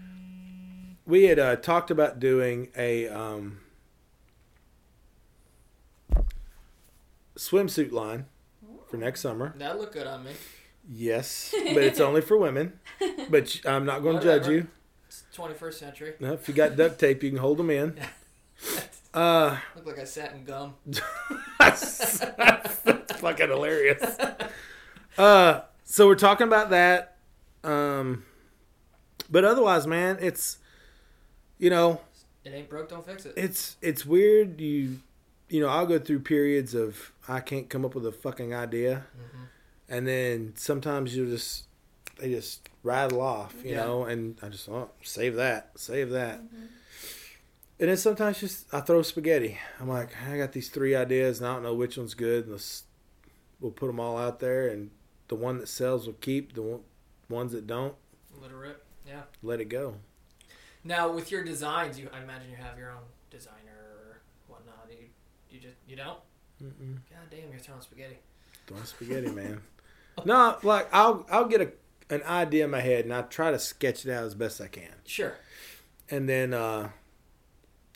[1.06, 3.60] We had uh, talked about doing a um,
[7.36, 8.26] swimsuit line
[8.90, 9.54] for next summer.
[9.56, 10.32] That'd look good on me.
[10.90, 12.78] Yes, but it's only for women.
[13.28, 14.68] But I'm not going to judge you.
[15.06, 16.14] It's 21st century.
[16.20, 17.96] No, if you got duct tape, you can hold them in.
[19.14, 20.74] Uh, Look like I sat in gum.
[21.58, 24.02] that's, that's fucking hilarious.
[25.16, 27.16] Uh, so we're talking about that.
[27.64, 28.24] Um,
[29.30, 30.58] but otherwise, man, it's
[31.58, 32.00] you know,
[32.44, 33.32] It ain't broke, don't fix it.
[33.36, 34.60] it's it's weird.
[34.60, 34.98] You
[35.48, 39.06] you know, I'll go through periods of I can't come up with a fucking idea,
[39.16, 39.46] Mhm.
[39.88, 41.64] and then sometimes you just
[42.18, 43.84] they just rattle off, you Yeah.
[43.84, 46.40] know, and I just oh, save that, save that.
[47.80, 49.56] And then sometimes just I throw spaghetti.
[49.78, 52.44] I'm like, I got these three ideas, and I don't know which one's good.
[52.44, 52.84] And let's
[53.60, 54.90] we'll put them all out there, and
[55.28, 56.54] the one that sells will keep.
[56.54, 56.80] The one,
[57.28, 57.94] ones that don't,
[58.40, 58.84] Let it rip.
[59.06, 59.22] Yeah.
[59.42, 59.96] let it go.
[60.82, 63.78] Now with your designs, you I imagine you have your own designer
[64.08, 64.86] or whatnot.
[64.90, 65.06] You
[65.50, 66.18] you just you don't.
[66.62, 66.96] Mm-mm.
[67.10, 68.18] God damn, you're throwing spaghetti.
[68.66, 69.60] Throwing spaghetti, man.
[70.24, 71.70] No, like I'll I'll get a
[72.12, 74.66] an idea in my head, and I try to sketch it out as best I
[74.66, 75.34] can, Sure.
[76.10, 76.88] and then uh,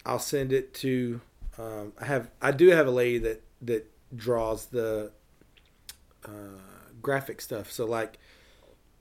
[0.07, 1.21] I'll send it to.
[1.59, 5.11] Um, I have I do have a lady that that draws the
[6.25, 6.29] uh,
[7.01, 7.73] graphic stuff.
[7.73, 8.19] So like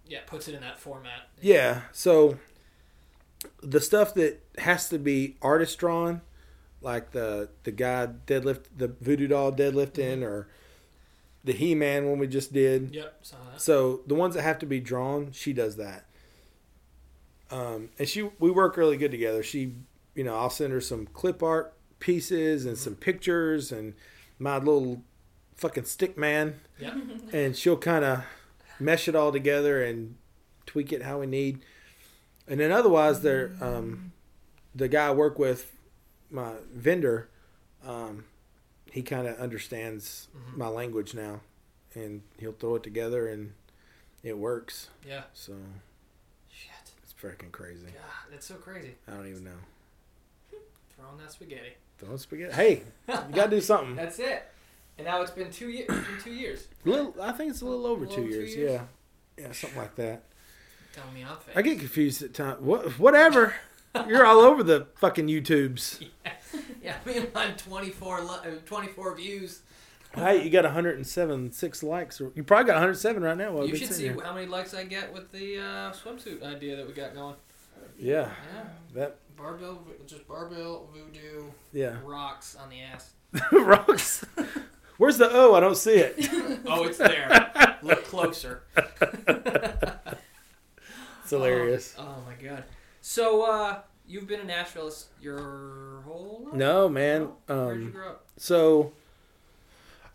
[0.07, 1.29] Yeah, puts it in that format.
[1.39, 1.81] Yeah.
[1.91, 2.39] So
[3.61, 6.21] the stuff that has to be artist drawn,
[6.81, 10.47] like the the guy deadlift, the voodoo doll deadlifting, or
[11.43, 12.93] the He Man one we just did.
[12.93, 13.19] Yep.
[13.57, 16.05] So the ones that have to be drawn, she does that.
[17.49, 19.43] Um, and she we work really good together.
[19.43, 19.73] She,
[20.15, 23.93] you know, I'll send her some clip art pieces and some pictures and
[24.39, 25.03] my little
[25.55, 26.93] fucking stick man Yep.
[27.33, 28.23] and she'll kind of
[28.79, 30.15] mesh it all together and
[30.65, 31.63] tweak it how we need.
[32.47, 34.11] And then otherwise, there, um,
[34.73, 35.71] the guy I work with,
[36.31, 37.29] my vendor,
[37.85, 38.25] um,
[38.91, 40.57] he kind of understands Mhm.
[40.57, 41.41] my language now,
[41.95, 43.53] and he'll throw it together and
[44.23, 44.89] it works.
[45.05, 45.23] Yeah.
[45.33, 45.53] So
[46.49, 46.91] Shit.
[47.03, 47.85] it's freaking crazy.
[47.87, 48.95] God, that's so crazy.
[49.07, 49.57] I don't even know.
[50.97, 51.73] Throwing that spaghetti.
[51.97, 52.53] Throwing spaghetti.
[52.53, 53.95] Hey, you gotta do something.
[53.95, 54.43] That's it.
[54.97, 55.87] And now it's been two years.
[55.89, 56.67] Been two years.
[56.85, 58.55] little, I think it's a little over A two little two years.
[58.55, 58.71] years?
[59.37, 60.23] Yeah, yeah, something like that.
[60.93, 61.37] Telling me I'm.
[61.55, 62.61] I get confused at times.
[62.61, 63.55] What, whatever.
[64.07, 66.05] You're all over the fucking YouTubes.
[66.83, 69.61] Yeah, I mean, I'm 24, li- uh, 24 views.
[70.15, 72.19] Hey, you got 107, six likes.
[72.19, 73.51] or- You probably got 107 right now.
[73.51, 74.17] while you should see here.
[74.21, 77.35] how many likes I get with the uh, swimsuit idea that we got going.
[77.99, 78.63] Yeah, Yeah,
[78.95, 79.17] that.
[79.37, 83.13] barbell, just barbell voodoo Yeah, rocks on the ass.
[83.51, 84.25] Rocks.
[84.97, 85.53] Where's the O?
[85.53, 86.27] I don't see it.
[86.65, 87.77] Oh, it's there.
[87.83, 88.63] Look closer.
[91.21, 91.95] It's hilarious.
[91.97, 92.63] Oh, oh my god.
[93.01, 94.91] So, uh, you've been in Nashville
[95.21, 96.53] your whole life?
[96.53, 97.21] No, man.
[97.21, 97.65] No?
[97.65, 98.25] Where'd you Um, grow up?
[98.37, 98.93] so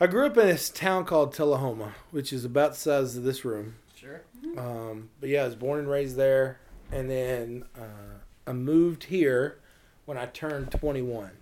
[0.01, 3.45] I grew up in this town called Tullahoma, which is about the size of this
[3.45, 3.77] room.
[3.95, 4.23] Sure.
[4.57, 6.61] Um, but yeah, I was born and raised there,
[6.93, 9.59] and then uh, I moved here
[10.05, 11.33] when I turned 21,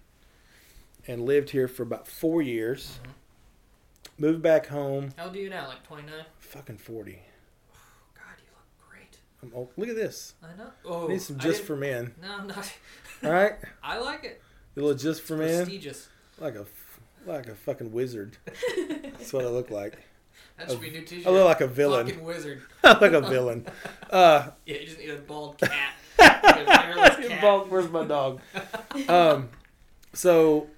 [1.06, 2.98] and lived here for about four years.
[3.04, 3.10] Mhm.
[4.16, 5.66] Moved back home, How old are you now?
[5.68, 6.24] Like 29?
[6.38, 7.22] fucking 40.
[8.14, 9.18] God, you look great.
[9.44, 9.70] I'm old.
[9.76, 10.34] Look at this.
[10.42, 10.70] I know.
[10.84, 12.14] Oh, I need some just didn't- for men.
[12.22, 12.54] No, no.
[13.24, 14.42] All right, I like it.
[14.76, 16.08] a little just for men, Prestigious.
[16.38, 16.64] like a
[17.26, 18.36] like a fucking wizard.
[18.46, 19.98] That's what I look like.
[20.56, 21.26] That should be a new t-shirt.
[21.26, 22.06] I look like a villain.
[22.06, 22.62] Fucking wizard.
[22.84, 23.66] I look like a villain.
[24.08, 25.70] Uh, Yeah, you just need a bald cat.
[26.16, 27.40] You get a hairless cat.
[27.40, 28.40] Bulk, where's my dog?
[29.08, 29.48] um,
[30.12, 30.68] so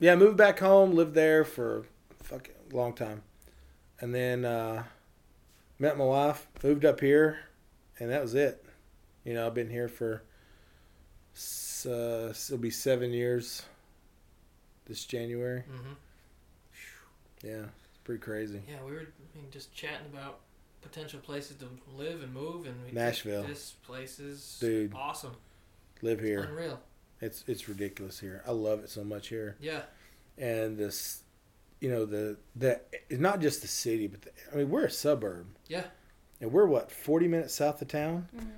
[0.00, 1.84] yeah, moved back home, lived there for
[2.20, 3.22] a fucking long time,
[4.00, 4.82] and then uh,
[5.78, 7.38] met my wife, moved up here,
[7.98, 8.64] and that was it.
[9.24, 10.22] You know, I've been here for
[11.86, 13.62] uh, it'll be seven years
[14.86, 15.62] this January.
[15.62, 15.92] hmm
[17.42, 18.62] Yeah, it's pretty crazy.
[18.68, 20.40] Yeah, we were I mean, just chatting about
[20.82, 21.66] potential places to
[21.96, 23.42] live and move, and Nashville.
[23.44, 24.94] This place is Dude.
[24.94, 25.36] awesome,
[26.02, 26.80] Live here, unreal.
[27.20, 28.42] it's it's ridiculous here.
[28.46, 29.56] I love it so much here.
[29.60, 29.82] Yeah,
[30.38, 31.22] and this
[31.80, 32.80] you know the the
[33.10, 35.84] it's not just the city but the, i mean we're a suburb Yeah.
[36.40, 38.50] And we're what 40 minutes south of town Mhm.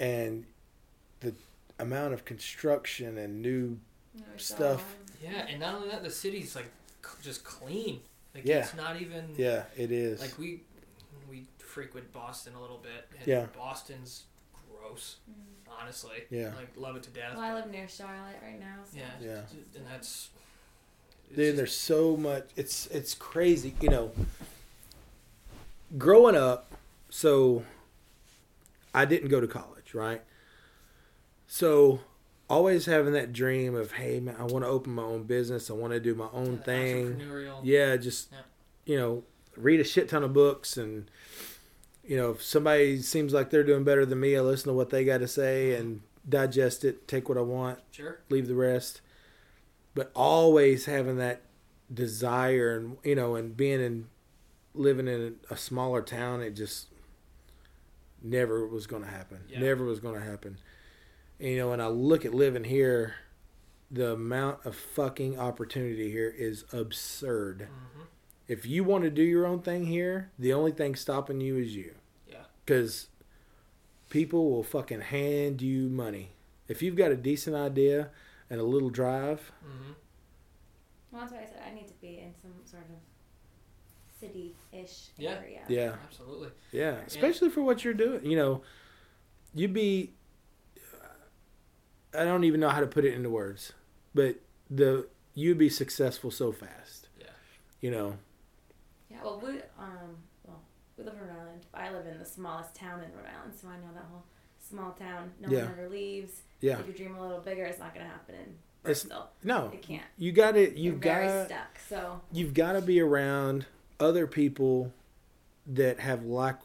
[0.00, 0.46] and
[1.20, 1.34] the
[1.78, 3.78] amount of construction and new
[4.14, 4.80] There's Stuff.
[4.80, 6.66] all- yeah, and not only that, the city's like
[7.22, 8.00] just clean.
[8.34, 8.58] Like Yeah.
[8.64, 10.62] it's not even yeah it is like we
[11.28, 13.46] we frequent Boston a little bit, and Yeah.
[13.46, 14.24] Boston's
[14.70, 15.16] gross.
[15.30, 15.70] Mhm.
[15.80, 16.54] Honestly, Yeah.
[16.54, 17.34] like love it to death.
[17.34, 18.82] Well, I live near Charlotte right now.
[18.90, 18.98] So.
[18.98, 19.42] yeah, Yeah.
[19.74, 20.30] and that's
[21.28, 24.12] it's Dude, just- there's so much it's it's crazy you know
[25.98, 26.70] growing up
[27.16, 27.62] so
[28.92, 30.22] i didn't go to college right?
[31.46, 32.00] So
[32.50, 35.70] always having that dream of hey man i want to open my own business.
[35.70, 37.20] I want to do my own uh, thing.
[37.62, 38.38] yeah just Yeah.
[38.84, 39.22] you know
[39.56, 41.08] read a shit ton of books and
[42.04, 44.90] you know if somebody seems like they're doing better than me i listen to what
[44.90, 48.18] they got to say and digest it take what i want Sure.
[48.28, 49.00] leave the rest.
[49.94, 51.42] But always having that
[51.92, 54.08] desire and you know and being in
[54.74, 56.88] living in a smaller town it just
[58.24, 59.60] never was going to happen Yeah.
[59.60, 60.58] never was going to happen
[61.38, 63.14] and, you know and i look at living here
[63.90, 68.00] the amount of fucking opportunity here is absurd hmm
[68.46, 71.74] if you want to do your own thing here the only thing stopping you is
[71.74, 71.94] you
[72.30, 72.44] Yeah.
[72.66, 73.08] because
[74.10, 76.32] people will fucking hand you money
[76.68, 78.10] if you've got a decent idea
[78.50, 79.92] and a little drive Mm-hmm.
[81.10, 82.96] Well, that's why I said I need to be in some sort of
[84.74, 85.30] city-ish Yeah.
[85.38, 85.62] area.
[85.68, 86.50] yeah Absolutely.
[86.72, 88.24] Yeah, especially for what you're doing.
[88.24, 88.62] You know,
[89.54, 90.12] you'd be.
[92.16, 93.72] I don't even know how to put it into words,
[94.14, 94.36] but
[94.70, 97.08] the you'd be successful so fast.
[97.18, 97.26] Yeah.
[97.80, 98.16] You know.
[99.10, 100.62] Yeah, well, we um, well,
[100.96, 101.66] we live in Rhode Island.
[101.74, 104.24] I live in the smallest town in Rhode Island, so I know that whole
[104.60, 105.32] small town.
[105.40, 105.62] No Yeah.
[105.64, 106.42] one ever leaves.
[106.60, 106.78] Yeah.
[106.78, 109.30] If you dream a little bigger, it's not gonna happen in It's- Bristol.
[109.42, 109.70] No.
[109.74, 110.06] It can't.
[110.16, 110.76] You got it.
[110.76, 111.46] You're You've very got.
[111.46, 111.78] stuck.
[111.88, 113.66] So You've got to be around
[114.00, 114.92] other people
[115.66, 116.56] that have like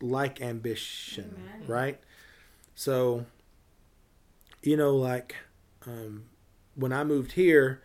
[0.00, 1.68] like ambition, Amen.
[1.68, 2.00] right?
[2.74, 3.26] So,
[4.62, 5.36] you know, like
[5.86, 6.24] um,
[6.74, 7.82] when I moved here,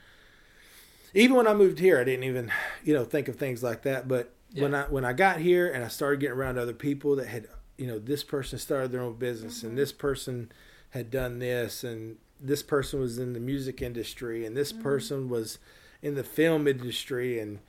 [1.13, 2.51] even when I moved here, I didn't even,
[2.83, 4.07] you know, think of things like that.
[4.07, 7.27] But when I when I got here and I started getting around other people that
[7.27, 10.51] had, you know, this person started their own business and this person
[10.91, 15.59] had done this and this person was in the music industry and this person was
[16.01, 17.59] in the film industry and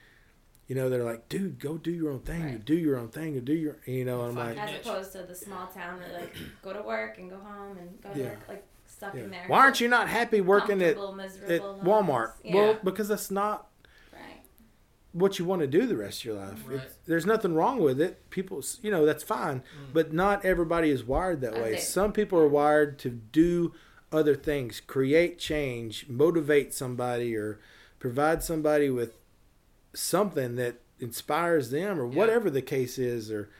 [0.72, 2.64] you know they're like dude go do your own thing Right.
[2.64, 5.22] do your own thing you do your you know and i'm like as opposed to
[5.24, 8.28] the small town where like go to work and go home and go to Yeah.
[8.30, 9.24] work like stuck yeah.
[9.24, 9.44] in there.
[9.48, 12.32] why aren't you not happy working at, at walmart.
[12.42, 12.54] Yeah.
[12.54, 13.66] well because that's not
[14.14, 14.40] right.
[15.12, 16.76] what you want to do the rest of your life Right.
[16.76, 19.92] It's- there's nothing wrong with it people you know that's fine Mm.
[19.92, 21.82] but not everybody is wired that That's way it.
[21.82, 23.74] some people are wired to do
[24.10, 27.60] other things create change motivate somebody or
[27.98, 29.12] provide somebody with
[29.94, 32.14] something that inspires them or Yeah.
[32.16, 33.50] whatever the case is or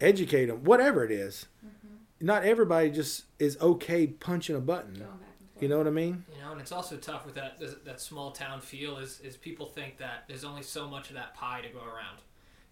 [0.00, 1.46] educate them whatever it is.
[1.64, 2.26] Mm-hmm.
[2.26, 5.10] not everybody just is okay punching a button Going back
[5.40, 5.62] and forth.
[5.62, 8.30] you know what i mean You know, and it's also tough with that that small
[8.30, 11.68] town feel is is people think that there's only so much of that pie to
[11.68, 12.18] go around.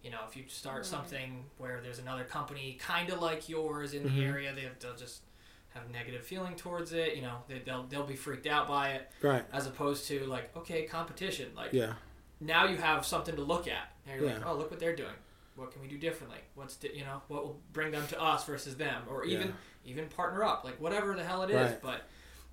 [0.03, 0.85] You know, if you start Right.
[0.85, 4.15] something where there's another company kind of like yours in Mhm.
[4.15, 5.21] the area, they, they'll just
[5.69, 7.15] have negative feeling towards it.
[7.15, 9.43] You know, they, they'll they'll be freaked out by it, Right.
[9.51, 11.51] as opposed to like, okay, competition.
[11.55, 11.93] Like Yeah.
[12.39, 13.91] Now you have something to look at.
[14.07, 15.13] And you're like, oh, look what they're doing.
[15.55, 16.39] What can we do differently?
[16.55, 19.53] What's di- you know what will bring them to us versus them, or even Yeah.
[19.91, 21.71] even partner up, like whatever the hell it is.
[21.71, 21.81] Right.
[21.81, 22.01] But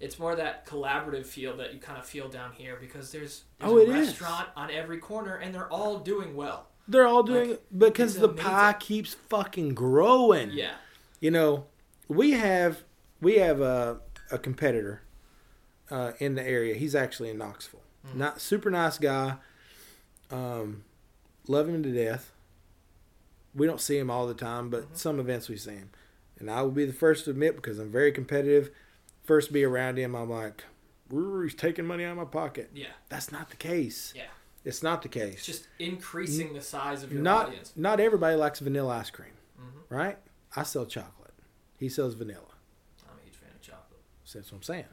[0.01, 3.73] it's more that collaborative feel that you kind of feel down here because there's, there's
[3.73, 4.09] Oh, a it is.
[4.09, 6.69] restaurant on every corner and they're all doing well.
[6.89, 8.45] They're all doing Like, because the amazing.
[8.51, 10.51] pie keeps fucking growing.
[10.53, 10.75] Yeah.
[11.21, 11.67] You know,
[12.09, 12.85] we have
[13.21, 15.03] we have a a competitor
[15.91, 16.75] uh, in the area.
[16.75, 17.83] He's actually in Knoxville.
[18.09, 18.15] Mhm.
[18.17, 19.37] Not super nice guy.
[20.33, 20.85] Um,
[21.47, 22.33] love him to death.
[23.55, 24.97] We don't see him all the time, but Mhm.
[24.97, 25.91] some events we see him.
[26.39, 28.71] And I will be the first to admit because I'm very competitive.
[29.23, 30.65] First be around him, I'm like,
[31.13, 32.71] "Ooh, he's taking money out of my pocket.
[32.73, 32.89] Yeah.
[33.11, 34.13] That's not the case.
[34.17, 34.29] Yeah.
[34.65, 35.35] It's not the case.
[35.35, 37.73] It's just increasing the size of your not audience.
[37.77, 40.19] not everybody likes vanilla ice cream, hmm right?
[40.57, 41.35] I sell chocolate.
[41.79, 42.47] He sells vanilla.
[43.09, 44.01] I'm a huge fan of chocolate.
[44.25, 44.85] So that's what I'm saying.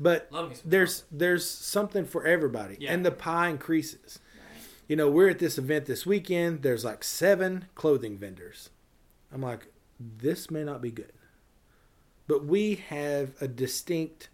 [0.00, 1.18] But Love me some there's chocolate.
[1.18, 2.92] there's something for everybody, Yeah.
[2.92, 4.18] and the pie increases.
[4.88, 6.62] You know, we're at this event this weekend.
[6.62, 8.70] There's like seven clothing vendors.
[9.32, 9.66] I'm like,
[10.00, 11.12] this may not be good,
[12.26, 14.30] but we have a distinct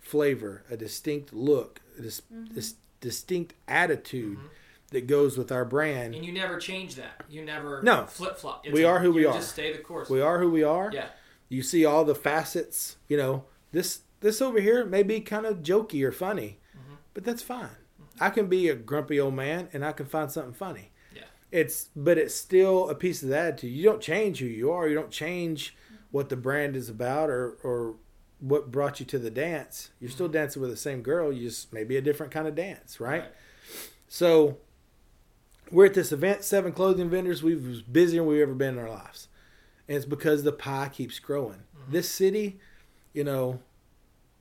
[0.00, 2.54] flavor, a distinct look, a dis- Mhm.
[2.54, 4.48] this distinct attitude Mhm.
[4.90, 6.14] that goes with our brand.
[6.14, 7.24] And you never change that.
[7.28, 8.06] You never No.
[8.06, 8.66] flip flop.
[8.70, 9.34] We are who we you are.
[9.34, 10.10] Just stay the course.
[10.10, 10.90] We are who we are.
[10.92, 11.10] Yeah.
[11.48, 12.96] You see all the facets.
[13.08, 16.96] You know, this this over here may be kind of jokey or funny, Mhm.
[17.12, 17.76] but that's fine.
[18.20, 20.92] I can be a grumpy old man and I can find something funny.
[21.14, 21.22] Yeah.
[21.50, 23.72] It's but it's still a piece of the attitude.
[23.72, 24.88] You don't change who you are.
[24.88, 25.76] You don't change
[26.10, 27.96] what the brand is about or or
[28.40, 29.90] what brought you to the dance.
[30.00, 30.32] You're still Mhm.
[30.32, 31.32] dancing with the same girl.
[31.32, 33.24] You just maybe a different kind of dance, right?
[34.08, 34.58] So
[35.70, 37.42] we're at this event, seven clothing vendors.
[37.42, 39.28] We've was busier than we've ever been in our lives.
[39.88, 41.62] And it's because the pie keeps growing.
[41.88, 41.92] Mhm.
[41.92, 42.58] This city,
[43.12, 43.60] you know,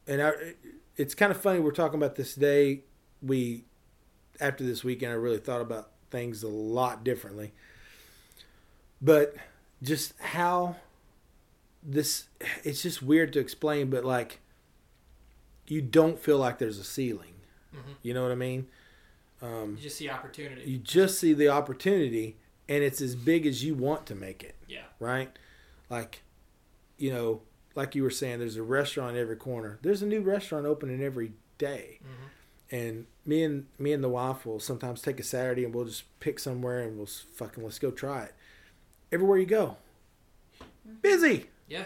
[0.06, 0.32] and I,
[0.98, 2.84] it's kind of funny we're talking about this today.
[3.26, 3.64] We
[4.40, 7.54] after this weekend I really thought about things a lot differently.
[9.02, 9.36] But
[9.82, 10.78] just how
[11.82, 12.26] this
[12.64, 14.40] it's just weird to explain, but like
[15.68, 17.34] you don't feel like there's a ceiling.
[17.74, 17.96] Mhm.
[18.02, 18.68] You know what I mean?
[19.42, 20.70] Um, You just see opportunity.
[20.70, 22.38] you just see the opportunity
[22.70, 24.84] and it's as big as you want to make it yeah.
[25.02, 25.38] right
[25.90, 26.22] like
[26.98, 27.42] you know
[27.76, 31.04] like you were saying there's a restaurant in every corner there's a new restaurant opening
[31.04, 32.28] every day hmm
[32.74, 36.04] and me and me and the wife will sometimes take a saturday and we'll just
[36.20, 38.34] pick somewhere and we'll fucking let's go try it.
[39.12, 39.78] Everywhere you go.
[40.60, 40.96] Mm-hmm.
[41.02, 41.46] Busy.
[41.68, 41.86] Yeah.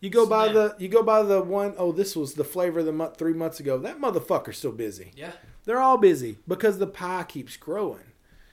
[0.00, 0.78] you go by Smack.
[0.78, 3.34] the you go by the one oh this was the flavor of the month three
[3.34, 3.76] months ago.
[3.76, 5.10] That motherfucker's still busy.
[5.16, 5.32] Yeah.
[5.64, 8.12] they're all busy because the pie keeps growing.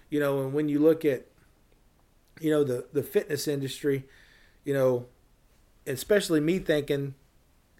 [0.10, 1.28] You know and when you look at
[2.40, 4.06] you know the the fitness industry
[4.66, 5.06] you know
[5.86, 7.14] especially me thinking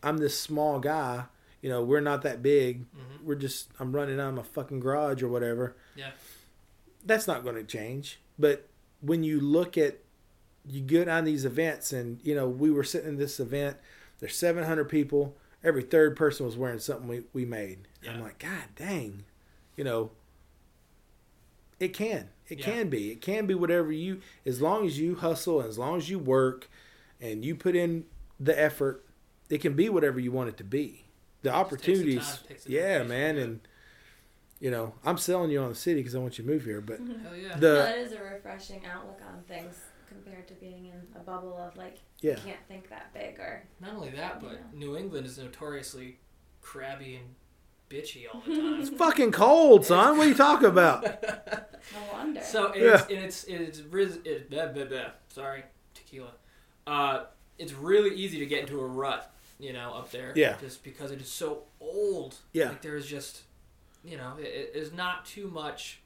[0.04, 1.26] i'm this small guy
[1.62, 2.86] you know we're not that big.
[2.94, 5.76] Hmm we're just i'm running out of my fucking garage or whatever.
[5.96, 6.10] Yeah.
[7.06, 8.20] that's not going to change.
[8.40, 8.68] But
[9.00, 10.00] when you look at
[10.68, 13.78] you get on these events and you know we were sitting in this event
[14.20, 15.36] there's 700 people.
[15.64, 17.88] Every third person was wearing something we, we made.
[18.10, 19.24] I'm like god dang.
[19.76, 20.12] You know
[21.80, 22.30] it can.
[22.48, 22.66] It Yeah.
[22.66, 23.12] can be.
[23.12, 26.20] It can be whatever you as long as you hustle and as long as you
[26.20, 26.70] work
[27.20, 28.06] and you put in
[28.40, 29.06] the effort
[29.50, 31.06] it can be whatever you want it to be
[31.42, 33.42] the takes the opportunities time, yeah dedication, man yeah.
[33.44, 33.60] and
[34.60, 36.82] you know i'm selling you on the city because i want you to move here
[36.82, 37.56] but Hell yeah.
[37.58, 39.76] the no, that is a refreshing outlook on things
[40.08, 43.64] compared to being in a bubble of like yeah you can't think that big or
[43.80, 44.58] Not only that, but Yeah.
[44.74, 46.20] New England is notoriously
[46.62, 47.36] crabby and
[47.90, 48.80] bitchy all the time.
[48.82, 50.18] It's fucking cold, son.
[50.18, 51.04] What are you talking about?
[51.94, 52.42] no wonder.
[52.42, 55.64] So it's and it's it's riz, it, blah, blah, blah, sorry
[55.94, 56.32] tequila.
[56.88, 57.26] Uh,
[57.58, 60.34] it's really easy to get into a rut, you know, up there.
[60.36, 60.56] Yeah.
[60.60, 62.36] Just because it is so old.
[62.52, 62.70] Yeah.
[62.70, 63.44] Like there's just,
[64.04, 66.00] you know, it, it is not too much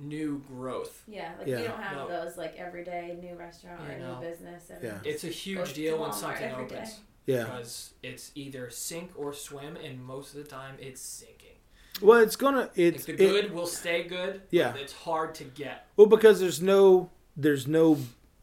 [0.00, 1.02] new growth.
[1.08, 1.58] yeah, like Yeah.
[1.60, 2.08] you don't have No.
[2.08, 4.20] those like everyday new restaurant Yeah, or no.
[4.20, 4.70] new business.
[4.70, 4.98] And Yeah.
[5.04, 6.70] It's a huge deal when something opens.
[6.94, 6.96] day.
[7.26, 7.44] Yeah.
[7.44, 11.56] Because it's either sink or swim, and most of the time it's sinking.
[12.00, 12.70] Well, it's gonna.
[12.76, 14.70] It's If the it- good will stay good, Yeah.
[14.72, 15.88] but it's hard to get.
[15.96, 17.98] well because there's no there's no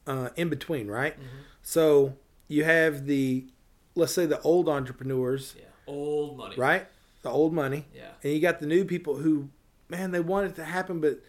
[0.08, 1.16] uh, in between, right?
[1.18, 1.38] Mm-hmm.
[1.64, 2.18] So
[2.50, 3.48] you have the
[3.96, 6.56] let's say the old entrepreneurs, Yeah, old money.
[6.58, 6.88] right?
[7.22, 9.50] The old money, Yeah, and you got the new people who,
[9.90, 11.20] man, they want it to happen, but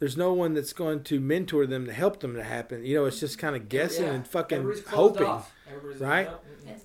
[0.00, 2.84] there's no one that's going to mentor them to help them to happen.
[2.84, 4.12] You know, it's just kind of guessing Yeah.
[4.14, 5.22] and fucking Everybody's hoping.
[5.24, 5.50] off.
[5.66, 5.76] Mm-hmm.
[5.76, 6.28] Everybody's right?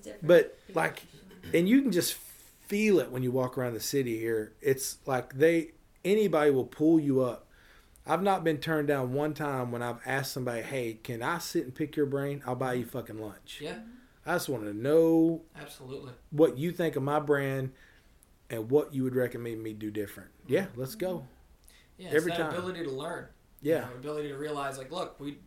[0.02, 0.26] Different.
[0.26, 1.02] But like,
[1.52, 4.52] and you can just feel it when you walk around the city here.
[4.62, 5.72] It's like they
[6.04, 7.46] anybody will pull you up.
[8.06, 11.64] I've not been turned down one time when I've asked somebody, "Hey, can I sit
[11.64, 12.42] and pick your brain?
[12.46, 13.78] I'll buy you fucking lunch." Yeah,
[14.26, 16.12] I just want to know Absolutely.
[16.30, 17.72] what you think of my brand
[18.50, 20.28] and what you would recommend me do different.
[20.44, 20.52] Mm-hmm.
[20.54, 21.24] Yeah, let's go.
[21.96, 22.54] Yeah, it's Every that time.
[22.54, 23.26] ability to learn.
[23.62, 25.38] you Yeah, know, ability to realize like, look, we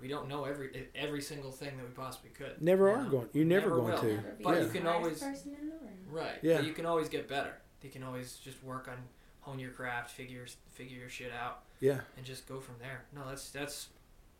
[0.00, 2.60] we don't know every every single thing that we possibly could.
[2.60, 3.28] never you are going.
[3.32, 4.00] You're never, Never going will.
[4.00, 4.06] to.
[4.14, 5.82] Never be But the you can always- person in the room.
[6.10, 6.38] Right.
[6.42, 6.56] Yeah.
[6.58, 7.54] But you can always get better.
[7.82, 8.96] You can always just work on
[9.40, 13.04] hone your craft, figure figure your shit out, Yeah, and just go from there.
[13.14, 13.88] No, that's that's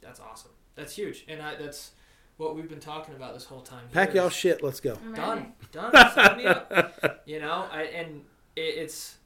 [0.00, 0.50] that's awesome.
[0.74, 1.92] That's huge, and I, that's
[2.36, 3.84] what we've been talking about this whole time.
[3.92, 4.62] pack y'all shit.
[4.62, 4.98] Let's go.
[5.04, 8.22] I'm done done sign me up you know I, and
[8.54, 9.16] it, it's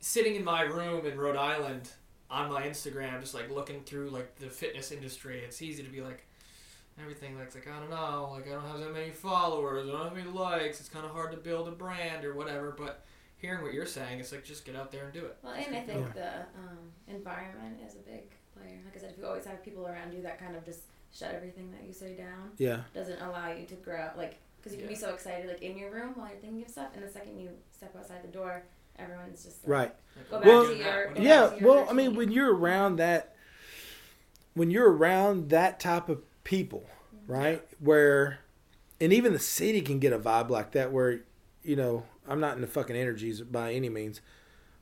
[0.00, 1.90] sitting in my room in rhode island
[2.30, 6.00] on my instagram just like looking through like the fitness industry it's easy to be
[6.00, 6.24] like
[7.00, 10.08] everything like, like i don't know like i don't have that many followers i don't
[10.08, 13.04] have any likes it's kind of hard to build a brand or whatever but
[13.36, 15.74] hearing what you're saying it's like just get out there and do it Well, and
[15.74, 18.78] I think the um, environment is a big player.
[18.84, 20.80] Like I said, if you always have people around you that kind of just
[21.12, 24.08] shut everything that you say down, Yeah, doesn't allow you to grow.
[24.16, 26.70] Like, because you can be so excited, like in your room while you're thinking of
[26.70, 28.62] stuff, and the second you step outside the door,
[28.98, 29.94] everyone's just like, right.
[30.16, 31.06] Like, Go oh, back Well, to your- now?
[31.06, 33.34] What do you- Yeah, to your well, I mean, when you're around that,
[34.54, 37.32] when you're around that type of people, mm-hmm.
[37.32, 37.68] right?
[37.78, 38.40] Where,
[39.00, 40.92] and even the city can get a vibe like that.
[40.92, 41.20] Where,
[41.62, 44.20] you know, I'm not in the fucking energies by any means,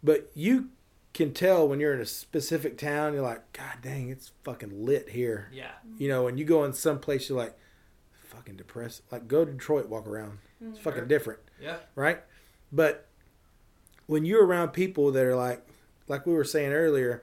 [0.03, 0.71] but you
[1.19, 3.13] can tell when you're in a specific town.
[3.13, 5.49] You're like, God dang, it's fucking lit here.
[5.53, 7.57] yeah You know, when you go in some place, you're like,
[8.29, 9.03] fucking depressed.
[9.11, 10.39] Like, go to Detroit, walk around.
[10.61, 11.07] It's fucking Sure.
[11.07, 12.21] different yeah right?
[12.73, 13.07] But
[14.07, 15.67] when you're around people that are like,
[16.07, 17.23] like we were saying earlier,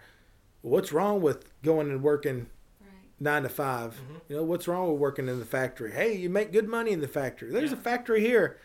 [0.62, 2.48] what's wrong with going and working
[2.82, 2.90] right.
[3.20, 4.22] nine to 5 Mhm.
[4.28, 5.92] You know, what's wrong with working in the factory?
[5.92, 7.52] Hey, you make good money in the factory.
[7.52, 7.78] There's Yeah.
[7.78, 8.58] a factory here.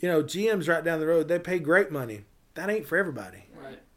[0.00, 1.28] You know, GM's right down the road.
[1.28, 2.24] They pay great money.
[2.54, 3.43] That ain't for everybody.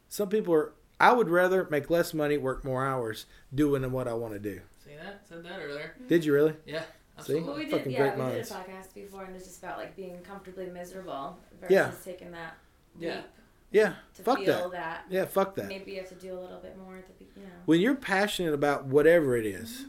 [0.07, 0.73] Right Some people are.
[0.99, 4.61] I would rather make less money, work more hours, doing what I want to do.
[4.83, 6.55] see that said that earlier Did you really?
[6.65, 6.85] yeah See?
[7.19, 8.49] absolutely Well, we did, Fucking yeah, great we minds.
[8.49, 11.91] did a podcast before, and it's just about like being comfortably miserable versus Yeah.
[12.03, 12.55] taking that
[12.97, 13.15] Yeah.
[13.17, 13.25] leap
[13.69, 13.93] Yeah.
[14.15, 14.71] to Fuck feel that.
[14.71, 15.05] that.
[15.09, 15.25] Yeah.
[15.25, 15.67] Fuck that.
[15.67, 17.49] Maybe you have to do a little bit more at the be- you know.
[17.65, 19.85] When you're passionate about whatever it is,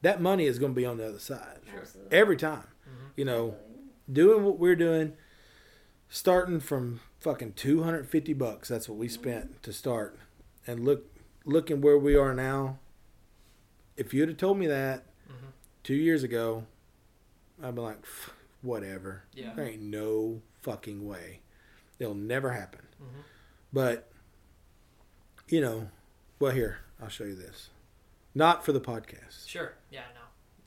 [0.00, 2.18] that money is going to be on the other side Absolutely.
[2.18, 2.66] every time.
[2.88, 3.10] Mhm.
[3.16, 3.82] You know, Absolutely.
[4.12, 5.16] doing what we're doing,
[6.08, 8.68] starting from fucking 250 bucks.
[8.68, 10.18] That's what we spent to start.
[10.66, 11.04] And look,
[11.44, 12.78] looking where we are now.
[13.96, 15.52] If you'd have told me that Mhm.
[15.82, 16.66] two years ago,
[17.62, 18.04] I'd be like,
[18.62, 19.24] whatever.
[19.34, 21.40] yeah There ain't no fucking way.
[21.98, 22.86] It'll never happen.
[23.00, 23.22] Mhm.
[23.72, 24.10] But,
[25.48, 25.90] you know,
[26.38, 27.70] well, here, I'll show you this.
[28.34, 29.46] Not for the podcast.
[29.48, 30.20] sure yeah no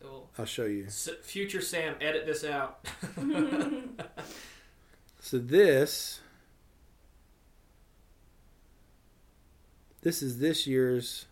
[0.07, 0.85] We'll- I'll show you.
[0.85, 2.85] S- future Sam, edit this out.
[5.19, 6.19] So this
[10.05, 11.25] this is this year's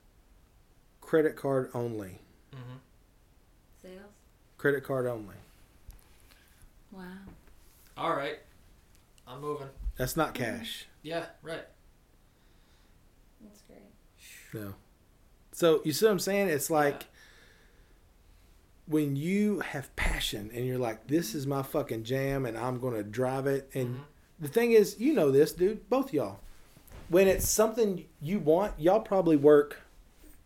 [0.99, 2.19] credit card only.
[2.51, 2.77] hmm
[3.81, 4.01] Sales.
[4.57, 5.35] Credit card only.
[6.91, 7.03] Wow.
[7.95, 8.39] All right,
[9.27, 9.67] I'm moving.
[9.95, 10.87] That's not cash.
[11.03, 11.65] Yeah, right.
[13.43, 13.79] That's great.
[14.63, 14.73] No.
[15.51, 16.49] So you see what I'm saying?
[16.49, 17.07] It's like Yeah.
[18.87, 23.03] when you have passion and you're like, this is my fucking jam and I'm gonna
[23.03, 24.03] drive it and Mhm.
[24.39, 26.39] the thing is, you know this, dude, both y'all.
[27.13, 29.81] When it's something you want, y'all probably work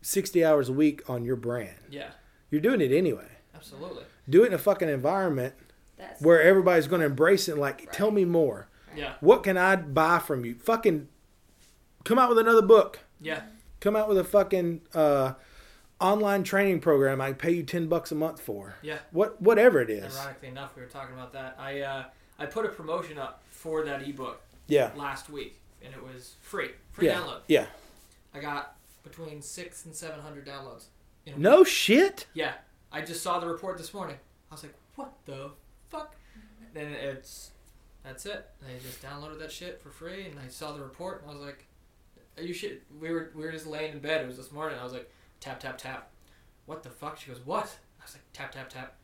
[0.01, 1.78] sixty hours a week on your brand.
[1.89, 2.09] Yeah,
[2.51, 3.28] You're doing it anyway.
[3.55, 4.03] absolutely.
[4.30, 5.53] Do it in a fucking environment
[5.97, 7.93] That's where everybody's going to embrace it and like, Right.
[7.93, 8.68] tell me more.
[8.95, 10.55] Yeah, What can I buy from you?
[10.55, 11.07] Fucking
[12.03, 12.99] come out with another book.
[13.22, 13.43] yeah,
[13.80, 15.34] Come out with a fucking uh,
[16.01, 18.76] online training program I pay you 10 bucks a month for.
[18.82, 18.97] yeah.
[19.11, 20.18] What whatever it is.
[20.18, 21.55] Ironically enough, we were talking about that.
[21.57, 22.03] I uh,
[22.38, 24.91] I put a promotion up for that ebook Yeah.
[24.95, 27.19] last week, and it was free, free Yeah.
[27.19, 27.41] download.
[27.47, 27.65] Yeah.
[28.34, 30.86] I got between six and seven hundred downloads.
[31.25, 31.67] in a No week.
[31.67, 32.25] shit.
[32.34, 32.53] Yeah,
[32.91, 34.17] I just saw the report this morning.
[34.51, 35.51] I was like, what the
[35.89, 36.15] fuck?
[36.61, 37.51] And then it's
[38.03, 38.47] that's it.
[38.61, 41.43] I just downloaded that shit for free, and I saw the report, and I was
[41.43, 41.65] like,
[42.38, 44.21] "Are you shit?" We were we were just laying in bed.
[44.21, 44.78] It was this morning.
[44.80, 45.11] I was like,
[45.41, 46.09] tap tap tap.
[46.65, 47.17] What the fuck?
[47.19, 47.78] She goes, what?
[47.99, 48.95] I was like, tap tap tap.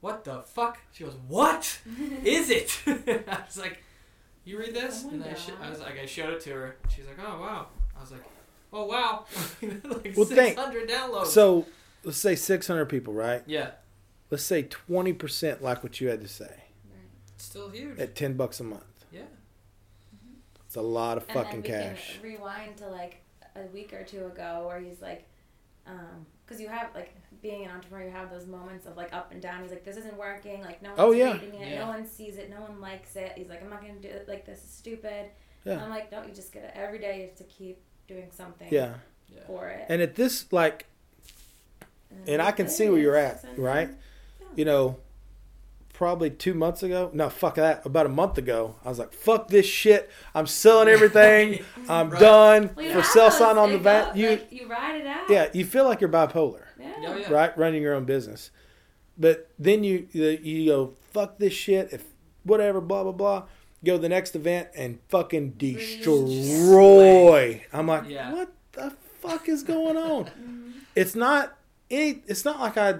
[0.00, 0.78] What the fuck?
[0.92, 1.78] She goes, what
[2.24, 2.78] is it?
[2.86, 3.82] I was like,
[4.44, 5.04] you read this?
[5.06, 6.76] Oh and I, sh- I was like, I showed it to her.
[6.94, 7.66] She's like, oh wow.
[7.96, 8.24] I was like,
[8.72, 9.24] oh wow.
[9.62, 11.26] like Well, thank- 600 downloads.
[11.26, 11.66] So
[12.04, 13.42] let's say 600 people, right?
[13.46, 13.70] yeah,
[14.30, 16.64] Let's say 20% like what you had to say
[17.34, 17.98] it's still huge.
[17.98, 18.84] at 10 bucks a month.
[19.12, 19.22] yeah.
[20.66, 22.18] It's a lot of and fucking then we cash.
[22.20, 23.22] Can rewind to like
[23.56, 25.24] a week or two ago where he's like,
[25.86, 29.32] um, because you have like being an entrepreneur, you have those moments of like up
[29.32, 29.62] and down.
[29.62, 30.62] He's like, this isn't working.
[30.62, 31.32] Like no oh, one's Oh, yeah.
[31.34, 31.68] reading it.
[31.72, 31.80] Yeah.
[31.84, 32.50] No one sees it.
[32.50, 33.32] No one likes it.
[33.36, 34.26] He's like, I'm not gonna do it.
[34.28, 35.26] Like this is stupid.
[35.64, 35.82] Yeah.
[35.82, 37.16] I'm like, don't you just get it every day?
[37.20, 38.94] You have to keep doing something Yeah.
[39.28, 39.40] Yeah.
[39.46, 39.86] for it.
[39.88, 40.86] And at this, like,
[42.10, 43.88] then and I can see where you're at, 600." right?
[43.88, 44.46] Yeah.
[44.56, 44.96] You know,
[45.94, 47.08] probably two months ago.
[47.14, 47.86] No, fuck that.
[47.86, 50.10] About a month ago, I was like, "Fuck this shit.
[50.34, 51.64] I'm selling everything.
[51.88, 52.20] I'm Right.
[52.20, 55.06] done Well, for have sell sign on the van." go- You, like, you ride it
[55.06, 55.30] out.
[55.30, 56.92] yeah, you feel like you're bipolar, Yeah.
[57.06, 57.32] Oh, yeah.
[57.32, 57.56] right?
[57.56, 58.50] Running your own business,
[59.16, 62.04] but then you you you go, "Fuck this shit." If
[62.42, 63.44] whatever, blah blah blah.
[63.84, 67.64] Go to the next event and fucking destroy.
[67.72, 68.32] I'm like, Yeah.
[68.32, 70.24] what the fuck is going on?
[70.44, 70.70] Mm-hmm.
[70.96, 71.56] it's not
[71.90, 72.22] any.
[72.26, 72.94] It's not like I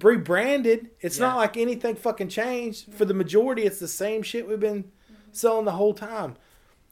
[0.00, 0.90] rebranded.
[1.00, 2.92] It's not like anything fucking changed.
[2.94, 4.90] For the majority, it's the same shit we've been
[5.32, 6.36] selling the whole time.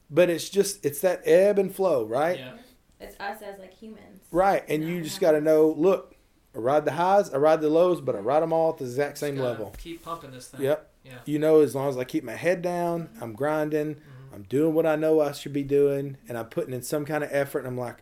[0.09, 2.37] But it's just it's that ebb and flow, right?
[2.39, 2.53] Yeah.
[2.99, 4.21] It's us as like humans.
[4.31, 5.73] Right, and you just got to know.
[5.77, 6.15] Look,
[6.55, 8.85] I ride the highs, I ride the lows, but I ride them all at the
[8.85, 9.73] exact same Just level.
[9.77, 10.61] Keep pumping this thing.
[10.61, 10.89] Yep.
[11.05, 11.13] Yeah.
[11.25, 14.33] You know, as long as I keep my head down, I'm grinding, Mhm.
[14.33, 17.23] I'm doing what I know I should be doing, and I'm putting in some kind
[17.23, 17.59] of effort.
[17.59, 17.97] And I'm like,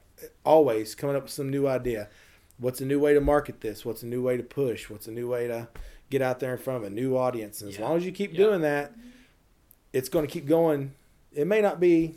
[0.45, 2.10] always coming up with some new idea.
[2.58, 3.84] What's a new way to market this?
[3.86, 4.89] What's a new way to push?
[4.89, 5.68] What's a new way to
[6.10, 7.62] get out there in front of a new audience?
[7.62, 7.86] And as Yeah.
[7.88, 8.38] long as you keep Yeah.
[8.38, 8.93] doing that,
[9.93, 10.93] it's going to keep going.
[11.34, 12.16] It may not be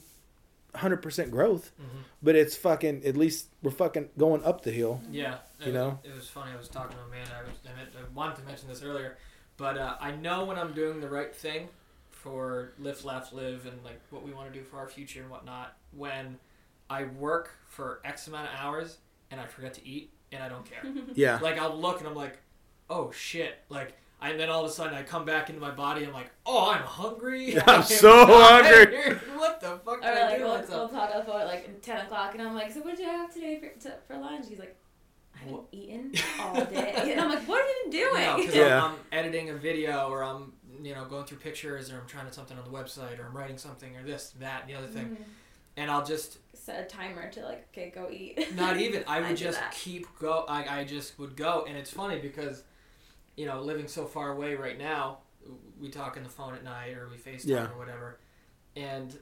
[0.75, 2.03] 100% growth, Mhm.
[2.23, 5.01] but it's fucking, at least we're fucking going up the hill.
[5.11, 5.99] Yeah, You it, know?
[6.05, 6.53] it was funny.
[6.53, 7.35] I was talking to Amanda.
[7.37, 9.17] I, was, I, I wanted to mention this earlier,
[9.57, 11.69] but uh, I know when I'm doing the right thing
[12.11, 15.31] for lift, laugh, live, and like what we want to do for our future and
[15.31, 15.77] whatnot.
[15.93, 16.39] When
[16.91, 18.99] I work for X amount of hours
[19.31, 20.83] and I forget to eat and I don't care.
[21.15, 21.39] Yeah.
[21.41, 22.39] like I'll look and I'm like,
[22.91, 23.95] oh shit, like.
[24.21, 26.05] And then all of a sudden I come back into my body.
[26.05, 27.57] I'm like, oh, I'm hungry.
[27.69, 29.17] I'm I'm so hungry.
[29.37, 30.43] What the fuck Or did I like do?
[30.45, 30.91] we'll, What's we'll up?
[30.91, 33.61] talk about like at ten o'clock, and I'm like, "So what did you have today
[33.61, 34.77] for, to, for lunch?" He's like,
[35.37, 35.65] "I haven't What?
[35.71, 38.83] eaten all day," and I'm like, "What have you been doing?" No, because Yeah.
[38.85, 40.53] I'm, I'm editing a video or I'm
[40.83, 43.37] you know going through pictures or I'm trying to something on the website or I'm
[43.37, 45.25] writing something or this that and the other thing, Mhm.
[45.77, 48.55] and I'll just Set a timer to like, okay, go eat.
[48.55, 49.73] not even I I would do just that.
[49.73, 52.63] keep go I I just would go and it's funny because
[53.37, 55.19] you know living so far away right now
[55.81, 57.69] we talk on the phone at night or we FaceTime Yeah.
[57.71, 58.19] or whatever,
[58.77, 59.17] and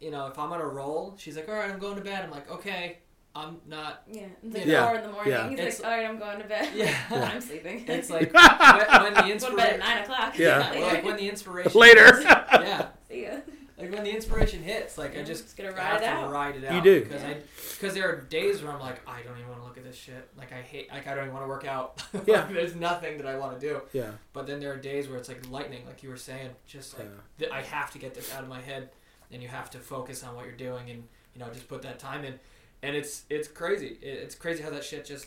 [0.00, 2.22] you know if I'm on a roll she's like all right I'm going to bed
[2.24, 2.98] I'm like okay
[3.34, 4.86] I'm not Yeah, it's like Yeah.
[4.86, 5.32] four in the morning.
[5.32, 5.48] Yeah.
[5.48, 6.94] He's It's- like, "All right, I'm going to bed." Yeah.
[7.32, 7.82] I'm sleeping.
[7.88, 10.38] it's like when, when the Go at inspiration nine o'clock.
[10.38, 10.70] Yeah.
[10.70, 12.20] well, like when the inspiration Later.
[12.22, 13.38] yeah See ya.
[13.82, 16.30] Like when the inspiration hits, like I just just gotta have ride it to out.
[16.32, 16.74] ride it out.
[16.74, 17.04] You do.
[17.04, 17.36] because I
[17.78, 19.96] because there are days where I'm like I don't even want to look at this
[19.96, 20.28] shit.
[20.38, 22.02] Like I hate like I don't even want to work out.
[22.26, 22.46] Yeah.
[22.50, 23.80] there's nothing that I want to do.
[23.92, 24.12] Yeah.
[24.32, 27.08] But then there are days where it's like lightning, like you were saying, just like
[27.38, 28.90] th- I have to get this out of my head,
[29.32, 31.02] and you have to focus on what you're doing, and
[31.34, 32.38] you know just put that time in,
[32.82, 33.98] and it's it's crazy.
[34.00, 35.26] It, it's crazy how that shit just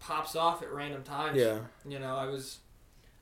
[0.00, 1.36] pops off at random times.
[1.38, 1.58] Yeah.
[1.86, 2.58] You know, I was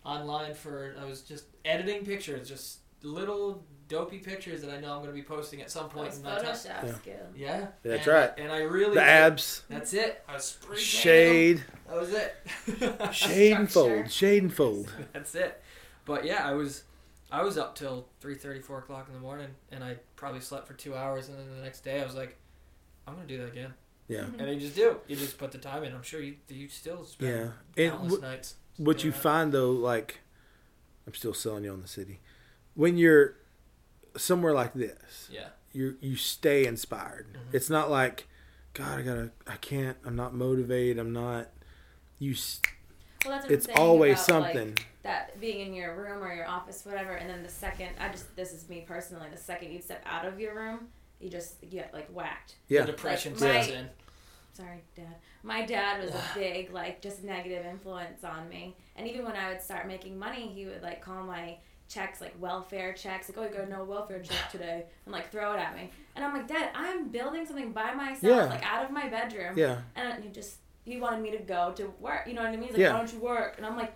[0.05, 4.99] online for I was just editing pictures, just little dopey pictures that I know I'm
[4.99, 6.45] going to be posting at some point Those in my time.
[6.47, 6.95] Photoshop Yeah.
[6.95, 7.27] skill.
[7.35, 8.31] Yeah, That's and, right.
[8.39, 10.23] And I really The abs, That's it.
[10.29, 11.67] I was spray painting shade, them.
[11.89, 13.15] That was it.
[13.15, 13.97] shade and Structure.
[14.03, 14.93] fold, shade and fold.
[15.13, 15.63] That's it.
[16.05, 16.85] But yeah, I was
[17.31, 20.75] I was up till 3:30, 4 o'clock in the morning, and I probably slept for
[20.75, 22.37] two hours, and then the next day I was like,
[23.07, 23.73] I'm gonna do that again.
[24.09, 24.21] Yeah.
[24.23, 24.41] Mm-hmm.
[24.41, 24.97] And you just do.
[25.07, 25.95] You just put the time in.
[25.95, 27.31] I'm sure you you still spend
[27.77, 27.83] Yeah.
[27.85, 28.55] And countless wh- nights.
[28.77, 29.17] what you that.
[29.21, 30.21] find though, like,
[31.07, 32.21] I'm still selling you on the city.
[32.75, 33.37] When you're
[34.17, 35.49] somewhere like this, Yeah.
[35.73, 37.27] you you stay inspired.
[37.33, 37.55] Mhm.
[37.55, 38.27] It's not like,
[38.75, 41.49] God, I gotta, I can't, I'm not motivated, I'm not.
[42.19, 42.61] You, s-
[43.25, 44.79] Well, that's what it's I'm saying always about, like, something.
[45.03, 48.35] that being in your room or your office, whatever, and then the second, I just
[48.37, 49.27] this is me personally.
[49.31, 50.89] The second you step out of your room,
[51.21, 52.57] you just get like whacked.
[52.69, 53.91] yeah, The depression Like, sets my- in.
[54.55, 55.15] Sorry, Dad.
[55.43, 59.49] My dad was a big like just negative influence on me, and even when I
[59.51, 61.57] would start making money, he would like call my
[61.93, 65.53] checks like welfare checks, like oh you got no welfare check today, and like throw
[65.53, 68.45] it at me, and I'm like, Dad, I'm building something by myself, Yeah.
[68.47, 71.93] like out of my bedroom, yeah, and he just he wanted me to go to
[72.01, 72.23] work.
[72.27, 72.63] You know what I mean?
[72.63, 72.93] He's like, Yeah.
[72.93, 73.55] why don't you work?
[73.57, 73.93] And I'm like.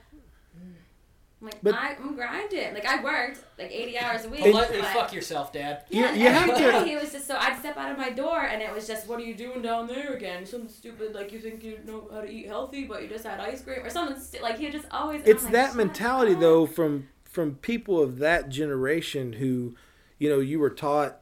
[1.39, 2.73] I'm like, But- I, I'm grinding.
[2.73, 4.41] Like I worked like 80 hours a week.
[4.41, 5.83] Politely but- fuck yourself, Dad.
[5.91, 7.99] You- yeah, you and have to- day He was just so I'd step out of
[7.99, 10.47] my door and it was just, what are you doing down there again?
[10.47, 13.39] Something stupid like you think you know how to eat healthy, but you just had
[13.39, 14.19] ice cream or something.
[14.19, 15.21] Stu- like he just always.
[15.27, 19.77] it's like, that mentality up." though from from people of that generation who,
[20.19, 21.19] you know, you were taught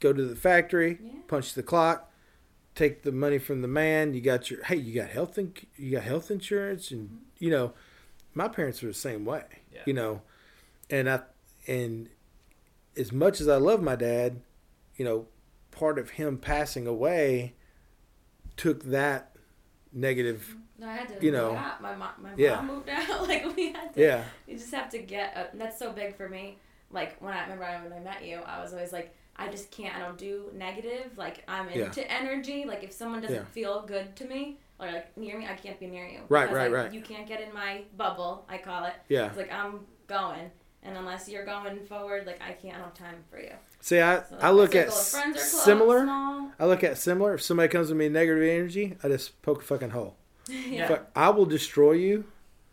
[0.00, 1.20] go to the factory, Yeah.
[1.28, 2.12] punch the clock,
[2.74, 4.12] take the money from the man.
[4.12, 7.16] You got your hey, you got health in, you got health insurance, and mm-hmm.
[7.38, 7.74] you know,
[8.34, 9.44] my parents were the same way.
[9.72, 9.82] Yeah.
[9.86, 10.22] You know,
[10.90, 11.20] and I
[11.68, 12.08] and
[12.96, 14.40] as much as I love my dad,
[14.96, 15.28] you know,
[15.70, 17.54] part of him passing away
[18.56, 19.36] took that
[19.92, 20.48] negative.
[20.50, 20.60] Mm-hmm.
[20.78, 21.80] No, I had to you know, out.
[21.80, 22.56] My mom, my yeah.
[22.56, 23.26] mom moved out.
[23.28, 24.00] like we had to.
[24.00, 25.36] Yeah, You just have to get.
[25.36, 26.58] A, that's so big for me.
[26.90, 29.94] Like when I remember when I met you, I was always like, I just can't.
[29.96, 31.16] I don't do negative.
[31.16, 31.86] Like I'm Yeah.
[31.86, 32.64] into energy.
[32.66, 33.44] Like if someone doesn't Yeah.
[33.52, 36.20] feel good to me, or like near me, I can't be near you.
[36.28, 36.92] Right, right, like, right.
[36.92, 38.44] You can't get in my bubble.
[38.48, 38.94] I call it.
[39.08, 39.26] Yeah.
[39.28, 40.50] It's like I'm going,
[40.82, 43.52] and unless you're going forward, like I can't I don't have time for you.
[43.80, 45.06] See, I, So, like, I look at close,
[45.64, 46.02] similar.
[46.04, 46.50] small.
[46.58, 47.34] I look at similar.
[47.34, 50.16] If somebody comes to me negative energy, I just poke a fucking hole.
[50.68, 50.88] yeah.
[50.88, 52.24] Fuck, I will destroy you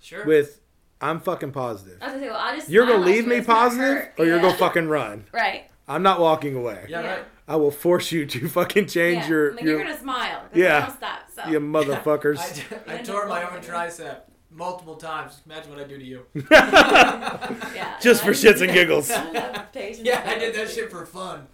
[0.01, 0.25] Sure.
[0.25, 0.59] with.
[1.01, 1.97] I'm fucking positive.
[2.01, 4.13] I was gonna say, well, I'll just You're gonna leave me positive, hurt.
[4.17, 5.25] or you're gonna fucking run.
[5.33, 5.65] right.
[5.85, 6.85] I'm not walking away.
[6.87, 7.11] yeah, Yeah.
[7.15, 7.25] right.
[7.45, 9.27] I will force you to fucking change yeah.
[9.29, 10.43] your Like, your you're gonna smile.
[10.53, 10.87] Yeah.
[10.95, 11.19] Stop.
[11.35, 11.49] So.
[11.49, 12.63] you motherfuckers.
[12.87, 13.59] I, I tore my own no.
[13.59, 15.41] tricep multiple times.
[15.45, 16.25] Imagine what I do to you.
[16.49, 17.99] yeah.
[18.01, 19.11] Just for I- shits and giggles.
[19.11, 21.47] I don't have patience Yeah, I did that shit for fun.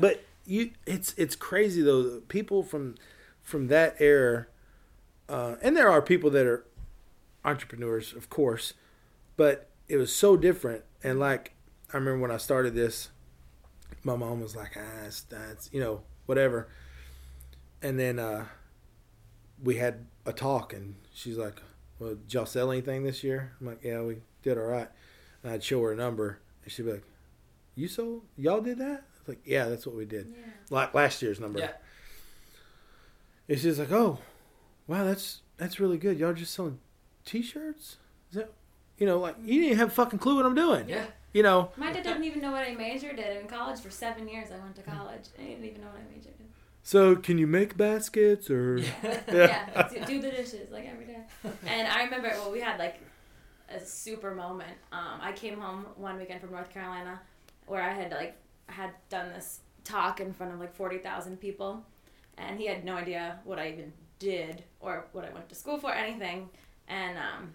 [0.00, 2.20] but you, it's it's crazy though.
[2.28, 2.96] People from
[3.42, 4.46] from that era,
[5.28, 6.66] uh, and there are people that are
[7.44, 8.74] entrepreneurs, of course,
[9.36, 10.84] but it was so different.
[11.02, 11.54] And like
[11.92, 13.10] I remember when I started this,
[14.04, 16.68] my mom was like, "Ah, it's, that's you know whatever,"
[17.82, 18.46] and then uh,
[19.62, 21.60] we had a talk, and she's like,
[21.98, 24.88] "Well, did y'all sell anything this year?" I'm like, "Yeah, we did all right."
[25.42, 27.04] And I'd show her a number, and she'd be like,
[27.74, 28.22] "You sold?
[28.36, 30.52] Y'all did that?" I was like, "Yeah, that's what we did." Yeah.
[30.70, 31.58] like last year's number.
[31.58, 31.72] Yeah.
[33.48, 34.18] It's just like, oh,
[34.86, 36.18] wow, that's that's really good.
[36.18, 36.78] Y'all just selling
[37.24, 37.96] T-shirts?
[38.30, 38.52] Is that,
[38.98, 40.88] you know, like you didn't have a fucking clue what I'm doing.
[40.88, 41.06] Yeah.
[41.32, 43.36] You know, My dad doesn't even know what I majored in.
[43.38, 45.24] In college for seven years, I went to college.
[45.38, 46.46] I didn't even know what I majored in.
[46.82, 48.78] so can you make baskets or?
[49.32, 51.20] yeah, do, do the dishes like every day.
[51.66, 53.00] And I remember, well, we had like
[53.70, 54.76] a super moment.
[54.92, 57.20] Um, I came home one weekend from North Carolina,
[57.66, 61.82] where I had like had done this talk in front of like forty thousand people,
[62.36, 63.92] and he had no idea what I even
[64.22, 66.48] did or what I went to school for, anything.
[66.88, 67.52] And um,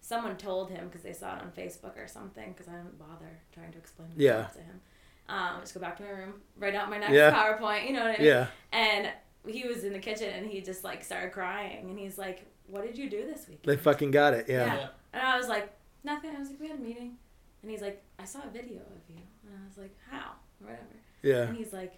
[0.00, 2.52] someone told him because they saw it on Facebook or something.
[2.52, 4.44] Because I didn't bother trying to explain Yeah.
[4.44, 4.80] to him.
[5.28, 7.32] Um, just go back to my room, write out my next Yeah.
[7.32, 7.86] PowerPoint.
[7.86, 8.26] You know what I mean?
[8.26, 8.46] Yeah.
[8.72, 9.08] And
[9.46, 12.82] he was in the kitchen and he just like started crying and he's like, "What
[12.86, 14.46] did you do this week?" They fucking got it.
[14.48, 14.66] Yeah.
[14.66, 14.88] Yeah.
[15.12, 15.72] And I was like,
[16.04, 17.16] "Nothing." I was like, "We had a meeting,"
[17.62, 20.66] and he's like, "I saw a video of you," and I was like, "How?" Or
[20.66, 20.96] whatever.
[21.22, 21.42] Yeah.
[21.48, 21.94] And he's like,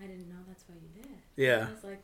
[0.00, 1.66] "I didn't know that's what you did." Yeah.
[1.68, 2.02] I was like,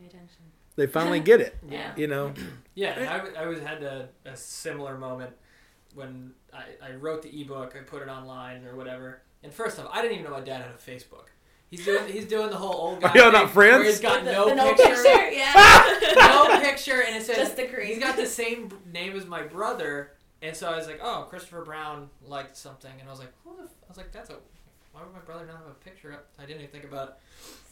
[0.00, 0.42] "Pay attention."
[0.76, 1.56] They finally get it.
[1.68, 1.92] Yeah.
[1.96, 2.32] You know.
[2.74, 5.32] Yeah, I, I, w- I was had a, a similar moment
[5.94, 9.20] when I, I wrote the ebook, I put it online or whatever.
[9.42, 11.26] And first off, I didn't even know my dad had a Facebook.
[11.68, 13.10] He's doing he's doing the whole old guy.
[13.10, 13.80] Are y'all not friends?
[13.80, 15.98] Where he's got The- no the no picture, picture, yeah.
[16.16, 17.88] no picture, and it says Just the crease.
[17.88, 20.12] he's got the same name as my brother.
[20.42, 23.56] And so I was like, oh, Christopher Brown liked something, and I was like, who
[23.56, 23.68] the f-?
[23.84, 24.36] I was like, that's a
[24.92, 26.26] why would my brother not have a picture up?
[26.38, 27.14] I didn't even think about it.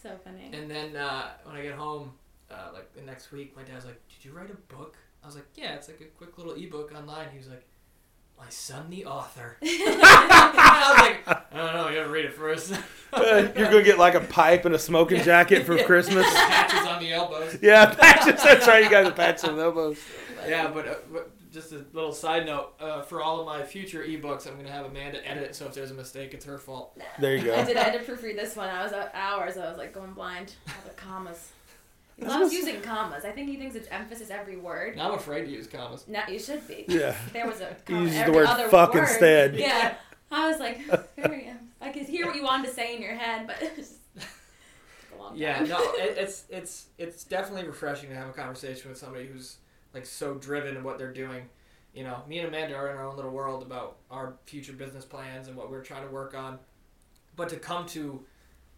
[0.02, 0.50] So funny.
[0.52, 2.12] And then uh, when I get home,
[2.50, 5.34] uh, like the next week, my dad's like, "Did you write a book?" I was
[5.34, 7.66] like, "Yeah, it's like a quick little ebook online." He was like,
[8.38, 11.88] "My son, the author." I was like, "I don't know.
[11.88, 12.72] You gotta read it first.
[13.12, 15.84] Uh, You're gonna get like a pipe and a smoking jacket for Yeah.
[15.84, 16.26] Christmas.
[16.34, 17.58] Patches on the elbows.
[17.60, 18.42] Yeah, patches.
[18.42, 18.84] That's right.
[18.84, 19.98] You got the patches on the elbows.
[20.46, 21.30] Yeah, but, uh, but
[21.60, 24.86] just a little side note: uh, for all of my future ebooks, I'm gonna have
[24.86, 25.54] Amanda edit.
[25.54, 26.98] So if there's a mistake, it's her fault.
[27.18, 27.54] There you go.
[27.54, 27.76] I did.
[27.76, 28.68] I had to proofread this one.
[28.68, 29.56] I was at hours.
[29.56, 30.54] I was like going blind.
[30.68, 31.50] All the commas.
[32.16, 33.24] He That's loves what's- using commas.
[33.24, 34.96] I think he thinks it's emphasis every word.
[34.96, 36.04] Now I'm afraid to use commas.
[36.08, 36.84] No, you should be.
[36.88, 37.14] Yeah.
[37.32, 39.00] There was a He comma uses the word other fuck word.
[39.04, 39.56] instead.
[39.56, 39.94] Yeah.
[40.30, 40.78] I was like,
[41.16, 41.58] here.
[41.80, 44.24] I could hear what you wanted to say in your head, but it just took
[45.18, 45.68] a long Yeah, time.
[45.68, 49.56] no, it, it's it's it's definitely refreshing to have a conversation with somebody who's
[49.94, 51.48] like so driven in what they're doing.
[51.94, 55.04] You know, me and Amanda are in our own little world about our future business
[55.04, 56.58] plans and what we're trying to work on.
[57.34, 58.24] But to come to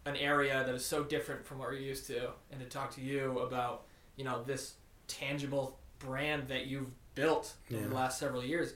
[0.05, 3.01] an area that is so different from what we're used to, and to talk to
[3.01, 3.83] you about
[4.15, 4.75] you know this
[5.07, 8.73] tangible brand that you've built over the last several years,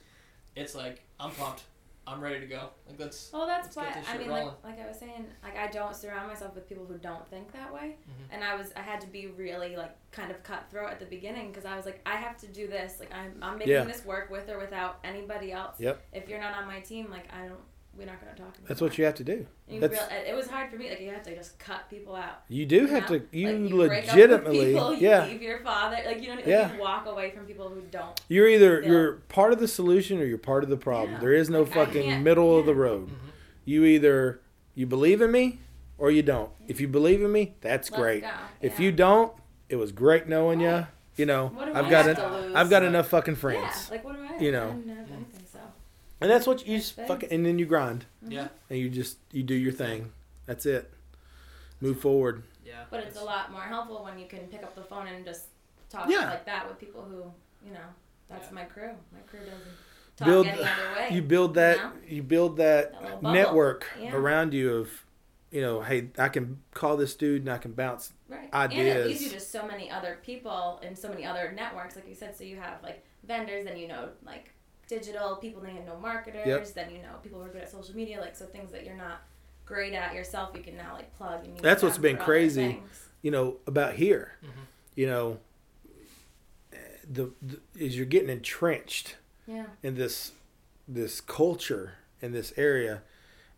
[0.56, 1.64] it's like I'm pumped.
[2.07, 2.69] I'm ready to go.
[2.88, 3.32] Like let's.
[3.34, 4.45] Well, that's why get this I shit mean, rolling.
[4.45, 7.52] like, like I was saying, like I don't surround myself with people who don't think
[7.53, 8.34] that way, Mhm.
[8.34, 11.49] and I was I had to be really like kind of cutthroat at the beginning
[11.52, 13.84] because I was like I have to do this, like I'm I'm making Yeah.
[13.86, 15.80] this work with or without anybody else.
[15.80, 16.02] Yep.
[16.14, 17.60] If you're not on my team, like I don't,
[17.98, 18.48] we're not gonna talk.
[18.50, 18.68] About it.
[18.68, 19.46] That's what you have to do.
[19.70, 20.90] That's- real, it was hard for me.
[20.90, 22.42] Like you have to just cut people out.
[22.50, 23.20] You do you have know?
[23.20, 23.26] to.
[23.32, 24.74] You Like, break up with legitimately.
[24.74, 25.26] people, you yeah.
[25.26, 25.98] leave your father.
[26.06, 26.74] Like you know, like, Yeah.
[26.74, 28.20] you walk away from people who don't.
[28.28, 28.90] You're either Yeah.
[28.90, 31.14] you're part of the solution or you're part of the problem.
[31.14, 31.20] Yeah.
[31.20, 32.80] There is no Like, fucking can't- middle of the yeah.
[32.82, 33.08] road.
[33.10, 33.14] Mhm.
[33.66, 34.40] You either
[34.76, 35.60] you believe in me
[35.98, 36.52] or you don't.
[36.68, 38.22] If you believe in me, that's Let's great.
[38.24, 38.30] go.
[38.62, 38.86] If Yeah.
[38.88, 39.32] you don't,
[39.70, 40.86] it was great knowing you.
[41.16, 42.56] You know, What do I've I got have an, to lose?
[42.56, 43.88] I've got enough fucking friends.
[43.88, 44.38] Yeah, like what do I?
[44.38, 44.68] You know.
[44.68, 45.60] I didn't have anything, so.
[46.26, 48.32] And that's what you just fucking and then you grind mm-hmm.
[48.32, 50.12] Yeah, and you just you do your thing.
[50.48, 50.92] That's it.
[51.82, 52.42] Move forward.
[52.66, 52.86] yeah.
[52.90, 55.46] But it's a lot more helpful when you can pick up the phone and just
[55.88, 56.32] talk Yeah.
[56.32, 57.32] like that with people who,
[57.64, 57.88] you know,
[58.28, 58.54] that's Yeah.
[58.56, 58.90] my crew.
[59.14, 59.62] My crew doesn't
[60.18, 61.10] talk Build- any other way.
[61.12, 61.92] You build that know?
[62.08, 64.16] you build that That network Yeah.
[64.16, 65.06] around you of
[65.52, 68.14] you know, hey, I can call this dude and I can bounce.
[68.28, 68.50] Right.
[68.52, 69.08] And it ideas.
[69.08, 72.36] leads you to so many other people and so many other networks, like you said.
[72.36, 74.50] So you have like vendors, and you know like
[74.88, 76.68] digital people, then you know marketers, Yep.
[76.74, 78.20] then you know people who are good at social media.
[78.20, 79.22] Like so things that you're not
[79.66, 82.82] great at yourself, you can now like plug and use That's what's been crazy.
[83.22, 84.34] You know about here.
[84.44, 84.49] Mhm.
[84.95, 85.40] You know,
[87.12, 89.16] the, the is you're getting entrenched
[89.48, 89.66] Yeah.
[89.84, 90.32] in this
[90.88, 93.02] this culture in this area.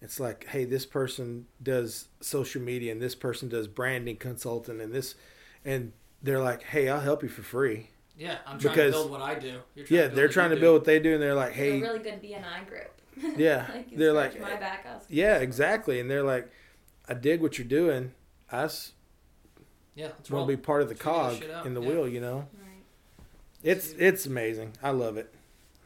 [0.01, 4.93] It's like, hey, this person does social media and this person does branding consulting and
[4.93, 5.15] this,
[5.65, 5.91] and
[6.21, 7.89] they're like, hey, I'll help you for free.
[8.17, 9.59] Yeah, I'm trying Because- to build what I do.
[9.75, 10.65] You're Yeah, to they're trying you to do.
[10.65, 12.91] build what they do, and they're like, Hey, hey, a really good BNI group.
[13.37, 14.85] Yeah, like they're like- my back.
[14.89, 16.49] I'll yeah, exactly, and they're like,
[17.07, 18.13] I dig what you're doing.
[18.51, 18.93] I just
[19.95, 20.47] Yeah, let's want roll.
[20.47, 21.87] to be part of the Figure this cog in the yeah.
[21.89, 22.07] wheel.
[22.07, 22.83] You know, Right.
[23.63, 24.73] it's it's amazing.
[24.83, 25.33] I love it.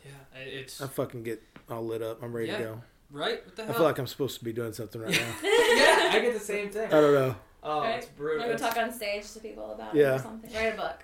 [0.06, 2.22] Yeah, it's I fucking get all lit up.
[2.24, 2.58] I'm ready Yeah.
[2.58, 2.82] to go.
[3.12, 3.46] right.
[3.46, 3.72] What the hell?
[3.72, 5.36] I feel like I'm supposed to be doing something right now.
[5.44, 6.88] yeah, I get the same thing.
[6.88, 7.36] I don't know.
[7.64, 7.98] Oh, Right.
[7.98, 8.40] it's brutal.
[8.40, 10.16] Like we It's- talk on stage to people about it Yeah.
[10.16, 10.52] or something.
[10.54, 11.04] Write a book.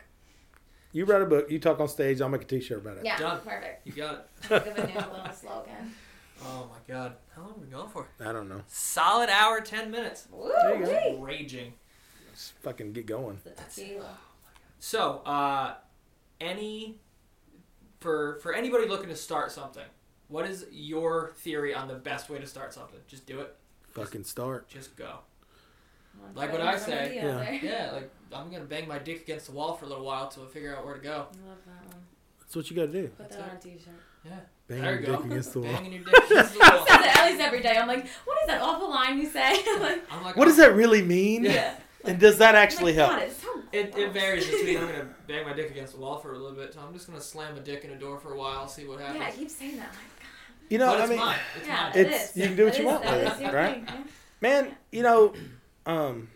[0.94, 1.52] You write a book.
[1.52, 2.22] You talk on stage.
[2.22, 3.06] I'll make a T-shirt about it.
[3.06, 3.40] Yeah, Done.
[3.42, 3.86] perfect.
[3.86, 4.28] You got it.
[4.42, 5.94] Think of a new little slogan.
[6.44, 8.08] Oh my god, how long have we going for?
[8.20, 8.62] I don't know.
[8.68, 10.28] Solid hour, ten minutes.
[10.32, 10.52] Woo!
[10.64, 11.18] There you go.
[11.20, 11.26] wee.
[11.26, 11.74] Raging.
[12.30, 13.40] Let's fucking get going.
[13.44, 14.18] The tequila.
[14.80, 15.74] So, uh,
[16.40, 17.00] any
[18.00, 19.86] for for anybody looking to start something,
[20.28, 23.00] what is your theory on the best way to start something?
[23.08, 23.56] Just do it.
[23.94, 24.70] Fucking start.
[24.70, 25.20] Just go.
[26.20, 27.10] One Like foot what in I front of say.
[27.10, 27.36] the Yeah.
[27.38, 27.54] other.
[27.64, 30.44] Yeah, like I'm gonna bang my dick against the wall for a little while till
[30.44, 31.10] I figure out where to go.
[31.12, 32.04] I love that one.
[32.40, 33.08] That's what you got to do.
[33.10, 33.44] Put that it.
[33.44, 33.94] on a t-shirt.
[34.26, 34.32] Yeah.
[34.68, 35.16] Bang there your you go.
[35.18, 35.72] dick against the wall.
[35.74, 36.86] Banging your dick against the I wall.
[36.86, 37.78] say that at least every day.
[37.78, 39.52] I'm like, what is that awful line you say?
[39.80, 41.44] like, I'm like, What does that really mean?
[41.46, 41.76] yeah.
[42.06, 43.12] And does that actually like, help?
[43.12, 46.20] God, it's so It, it varies between I'm gonna bang my dick against the wall
[46.20, 48.34] for a little bit, so I'm just gonna slam a dick in a door for
[48.34, 49.20] a while, see what happens.
[49.20, 49.90] Yeah, I keep saying that.
[49.90, 51.40] Like, You know, but I it's mean, mine.
[51.58, 51.92] It's yeah, mine.
[51.96, 52.38] it It's- is.
[52.38, 53.84] you can do what It you is- want with it, right?
[53.86, 54.04] yeah.
[54.40, 55.34] man, you know,
[55.86, 56.30] um,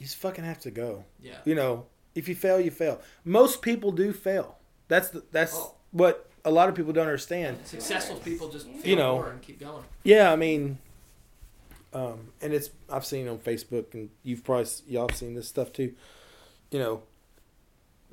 [0.00, 1.04] you just fucking have to go.
[1.22, 1.36] Yeah.
[1.44, 3.00] You know, if you fail, you fail.
[3.24, 4.56] Most people do fail.
[4.88, 5.74] That's the, that's Oh.
[5.92, 7.58] what a lot of people don't understand.
[7.64, 9.14] Successful people just You know.
[9.16, 9.84] more and keep going.
[10.02, 10.78] Yeah, I mean,
[11.92, 15.72] um, and it's I've seen on Facebook, and you've probably y'all have seen this stuff
[15.72, 15.94] too.
[16.70, 17.02] You know,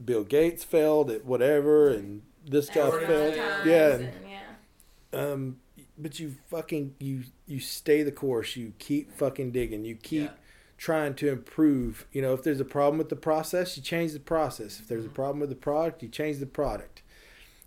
[0.04, 3.34] Bill Gates failed at whatever, and this guy Already failed.
[3.36, 3.66] failed.
[3.66, 3.94] Yeah.
[3.94, 5.20] And, yeah.
[5.20, 5.60] Um,
[5.98, 8.56] but you fucking you you stay the course.
[8.56, 9.86] You keep fucking digging.
[9.86, 10.38] You keep Yeah.
[10.78, 12.06] Trying to improve.
[12.12, 14.80] You know, if there's a problem with the process, you change the process.
[14.80, 15.14] If there's a Mhm.
[15.16, 17.02] problem with the product, you change the product.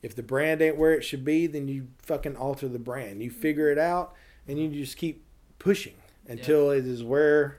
[0.03, 3.23] If the brand ain't where it should be, then you fucking alter the brand.
[3.23, 4.15] You figure it out,
[4.47, 5.25] and you just keep
[5.59, 5.95] pushing
[6.27, 7.59] until it is where,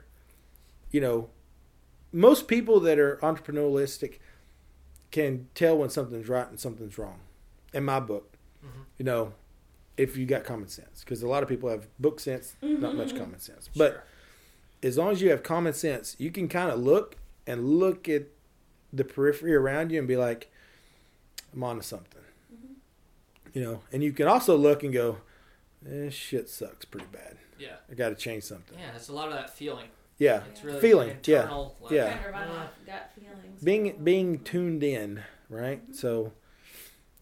[0.90, 1.28] you know,
[2.12, 4.18] most people that are entrepreneurialistic
[5.10, 7.20] can tell when something's right and something's wrong.
[7.72, 8.32] In my book,
[8.64, 8.84] Mhm.
[8.98, 9.34] you know,
[9.96, 13.14] if you got common sense, because a lot of people have book sense, not much
[13.14, 14.02] common sense, but Sure.
[14.82, 18.24] As long as you have common sense, you can kind of look and look at
[18.92, 20.50] the periphery around you and be like,
[21.54, 22.22] I'm on to something.
[22.52, 22.74] Mhm.
[23.54, 25.18] You know, and you can also look and go,
[25.80, 27.36] this shit sucks pretty bad.
[27.58, 27.76] yeah.
[27.90, 28.78] I got to change something.
[28.78, 29.86] Yeah, it's a lot of that feeling.
[30.18, 30.42] Yeah.
[30.50, 31.48] It's really Feeling, yeah.
[31.80, 32.12] like, Yeah.
[32.12, 33.62] Kind of run off gut feelings.
[33.62, 35.82] Being being tuned in, right?
[35.94, 36.32] So,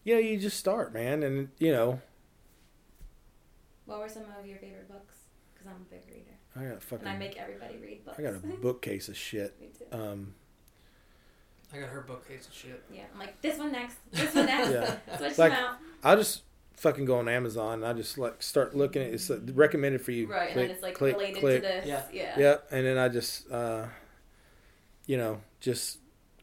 [0.03, 2.01] you know, you just start, man, and you know,
[3.85, 5.15] What were some of your favorite books?
[5.53, 6.20] Because I'm a big reader,
[6.55, 8.19] I got a fucking, and I make everybody read books.
[8.19, 9.55] I got a bookcase of shit.
[9.61, 9.85] Me too.
[9.97, 10.33] Um,
[11.73, 12.83] I got her bookcase of shit.
[12.93, 14.69] yeah, I'm like this one next, this one next.
[14.71, 14.97] Yeah.
[15.17, 15.77] Switch Like- them out.
[16.03, 16.41] I'll just
[16.75, 20.11] fucking go on Amazon and I just like start looking at it's uh, recommended for
[20.11, 20.27] you.
[20.27, 21.61] Right, and then it's like click, related click.
[21.61, 21.85] to this.
[21.87, 22.03] Yeah.
[22.11, 22.39] Yeah.
[22.39, 23.85] Yeah, and then I just, uh,
[25.05, 25.99] you know, just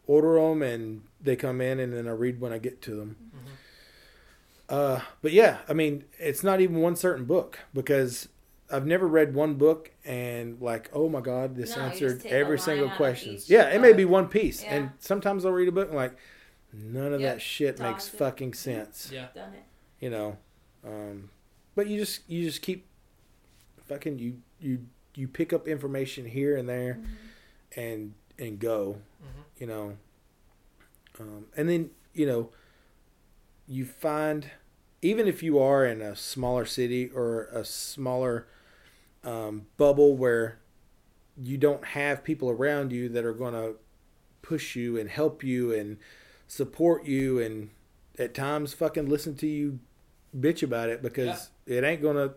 [0.06, 3.16] order them and they come in and then I read when I get to them.
[3.35, 4.74] Mhm.
[4.74, 8.28] Uh, but yeah, I mean, it's not even one certain book because
[8.70, 12.32] I've never read one book and like, oh my god, this No, answered just take
[12.32, 13.35] a every single question.
[13.35, 14.74] each Yeah, it may be one piece, Yeah.
[14.74, 16.16] and sometimes I'll read a book and like,
[16.73, 18.16] none of Yep, that shit toss makes it.
[18.19, 19.11] fucking sense.
[19.12, 19.28] Yeah.
[19.35, 19.62] Done it.
[20.01, 20.36] You know,
[20.85, 21.31] um,
[21.74, 22.86] but you just you just keep
[23.86, 27.07] fucking you you you pick up information here and there Mhm.
[27.77, 29.61] and and go Mhm.
[29.61, 29.97] you know
[31.19, 32.51] um, and then you know
[33.66, 34.51] you find
[35.03, 38.47] even if you are in a smaller city or a smaller
[39.24, 40.59] um, bubble where
[41.43, 43.74] you don't have people around you that are going to
[44.43, 45.99] push you and help you and
[46.47, 47.70] support you and
[48.19, 49.78] at times fucking listen to you
[50.36, 52.32] bitch about it because it ain't going to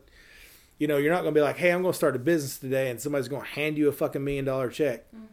[0.77, 2.57] you know you're not going to be like hey i'm going to start a business
[2.57, 5.27] today and somebody's going to hand you a fucking million dollar check Mhm.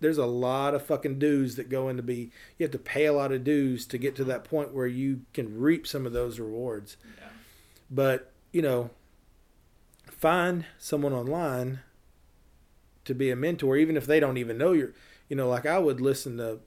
[0.00, 3.12] there's a lot of fucking dues that go into be you have to pay a
[3.12, 6.38] lot of dues to get to that point where you can reap some of those
[6.40, 7.28] rewards Yeah.
[7.90, 8.90] but you know
[10.24, 11.80] find someone online
[13.04, 14.94] to be a mentor, even if they don't even know you're,
[15.28, 16.60] you know, like I would listen to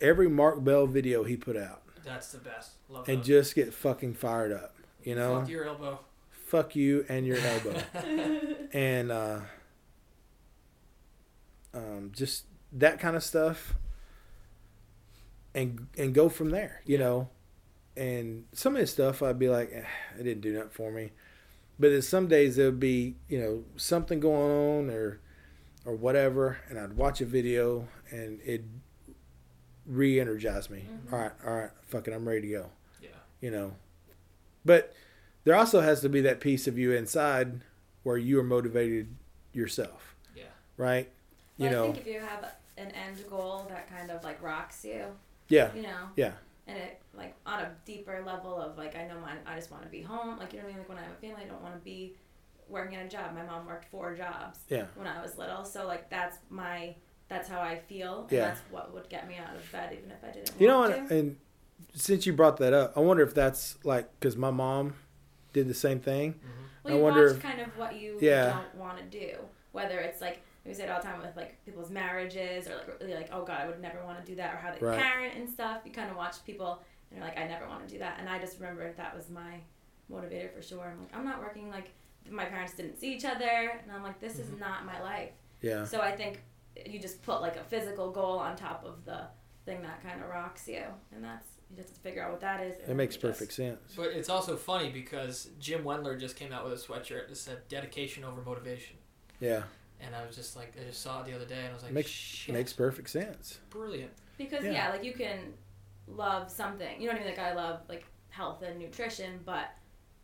[0.00, 2.70] every Mark Bell video he put out That's the best.
[2.88, 3.26] Love and those.
[3.26, 5.98] just get fucking fired up, you know, Fuck your elbow.
[6.30, 7.82] fuck you and your elbow,
[8.72, 9.40] and uh,
[11.74, 13.74] um, just that kind of stuff,
[15.54, 17.04] and and go from there, you Yeah.
[17.04, 17.28] know.
[17.98, 19.84] And some of this stuff, I'd be like, eh,
[20.18, 21.12] it didn't do nothing for me.
[21.82, 24.52] But then some days there would be, you know, something going
[24.88, 25.18] on or
[25.84, 28.62] or whatever, and I'd watch a video and it
[29.84, 30.86] re-energize me.
[30.88, 31.12] Mhm.
[31.12, 32.70] All right, all right, fucking, I'm ready to go.
[33.00, 33.08] Yeah.
[33.40, 33.74] You know,
[34.64, 34.94] but
[35.42, 37.62] there also has to be that piece of you inside
[38.04, 39.16] where you are motivated
[39.52, 40.44] yourself, Yeah.
[40.76, 41.10] right?
[41.56, 41.88] You know.
[41.88, 42.44] I think if you have
[42.76, 45.06] an end goal that kind of like rocks you,
[45.48, 46.34] yeah, you know, yeah,
[46.66, 49.82] and it like on a deeper level of like I know mine, I just want
[49.82, 50.38] to be home.
[50.38, 50.78] Like you know what I mean?
[50.78, 52.14] Like when I have a family, I don't want to be
[52.68, 53.34] working at a job.
[53.34, 54.84] My mom worked four jobs yeah.
[54.94, 56.94] when I was little, so like that's my
[57.28, 58.40] that's how I feel, and Yeah.
[58.48, 60.52] that's what would get me out of bed, even if I didn't.
[60.60, 61.18] You know, want and, to.
[61.18, 61.36] and
[61.94, 64.94] since you brought that up, I wonder if that's like because my mom
[65.52, 66.32] did the same thing.
[66.34, 66.48] hmm
[66.84, 68.50] Well, I you wonder watch if- kind of what you Yeah.
[68.50, 69.36] don't want to do,
[69.72, 73.00] whether it's like we say it all the time with like people's marriages or like
[73.00, 74.98] really like oh god I would never want to do that or how they Right.
[75.00, 75.82] parent and stuff.
[75.84, 78.28] You kind of watch people and you're like I never want to do that, and
[78.28, 79.60] I just remember that was my
[80.10, 80.84] motivator for sure.
[80.92, 81.90] I'm like I'm not working like
[82.30, 84.60] my parents didn't see each other, and I'm like this is mm-hmm.
[84.60, 85.30] not my life.
[85.60, 86.42] Yeah, So I think
[86.86, 89.26] you just put like a physical goal on top of the
[89.64, 90.82] thing that kind of rocks you,
[91.14, 92.76] and that's you just have to figure out what that is.
[92.88, 93.94] it makes you just- perfect sense.
[93.96, 97.66] But it's also funny because Jim Wendler just came out with a sweatshirt that said
[97.68, 98.96] "Dedication over motivation,"
[99.40, 99.62] Yeah,
[100.04, 101.82] and I was just like, I just saw it the other day, and I was
[101.82, 103.58] like, Makes- "Shit, makes perfect sense.
[103.70, 104.72] brilliant." Because Yeah.
[104.72, 104.90] yeah.
[104.90, 105.54] like you can
[106.08, 107.00] love something.
[107.00, 107.34] You know what I mean?
[107.36, 109.68] Like I love like health and nutrition, but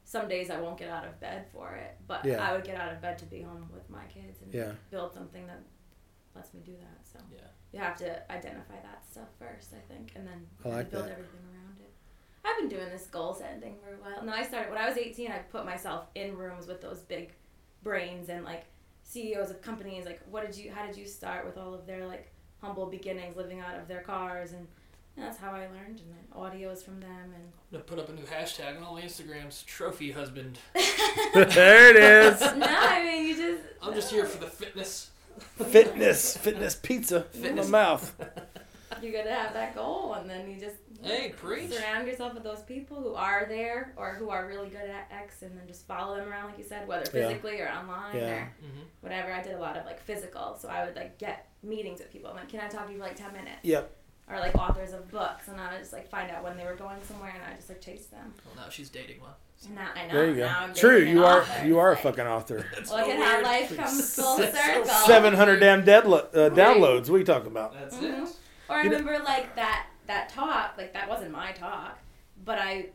[0.05, 1.97] some days I won't get out of bed for it.
[2.07, 2.47] But Yeah.
[2.47, 5.13] I would get out of bed to be home with my kids and Yeah, build
[5.13, 5.61] something that
[6.35, 7.07] lets me do that.
[7.07, 7.41] So Yeah.
[7.73, 11.13] you have to identify that stuff first, I think, and then I like build that.
[11.13, 11.93] everything around it.
[12.45, 14.25] I've been doing this goal setting thing for a while.
[14.25, 15.31] No, I started when I was 18.
[15.31, 17.35] I put myself in rooms with those big
[17.83, 18.65] brains and like
[19.09, 20.05] CEOs of companies.
[20.05, 20.71] Like, what did you?
[20.71, 22.31] How did you start with all of their like
[22.61, 24.67] humble beginnings, living out of their cars, and,
[25.17, 26.01] and that's how I learned.
[26.01, 28.95] And then audios from them, and I'm gonna put up a new hashtag on all
[28.95, 30.59] my Instagrams: trophy husband.
[31.35, 32.41] there it is.
[32.41, 33.63] no, I mean you just.
[33.83, 35.11] I'm just here for the fitness.
[35.57, 38.13] Fitness, fitness pizza in my Fitness.
[38.99, 39.05] mouth.
[39.05, 41.73] You gotta have that goal, and then you just Hey, preach.
[41.73, 45.43] surround yourself with those people who are there or who are really good at X,
[45.43, 47.29] and then just follow them around, like you said, whether Yeah.
[47.29, 48.31] physically or online Yeah.
[48.35, 49.33] or hmm whatever.
[49.33, 52.31] I did a lot of like physical, so I would like get meetings with people.
[52.31, 53.61] I'm like, can I talk to you for like ten minutes?
[53.63, 53.95] Yep.
[54.31, 56.75] Or like authors of books, and I would just like find out when they were
[56.75, 58.35] going somewhere, and I just like chase them.
[58.45, 59.31] Well, now she's dating one.
[59.67, 60.15] And now I know.
[60.15, 60.47] There you go.
[60.47, 61.67] Now I'm True, you are author.
[61.67, 62.65] you are a fucking author.
[62.75, 64.85] That's Look so at how life comes full circle.
[64.85, 67.09] Seven hundred damn deadlo- uh, downloads.
[67.09, 67.73] What are you talking about?
[67.73, 68.25] That's Mhm.
[68.29, 68.37] it.
[68.69, 71.99] Or I You know- remember like that that talk, like that wasn't my talk,
[72.45, 72.91] but I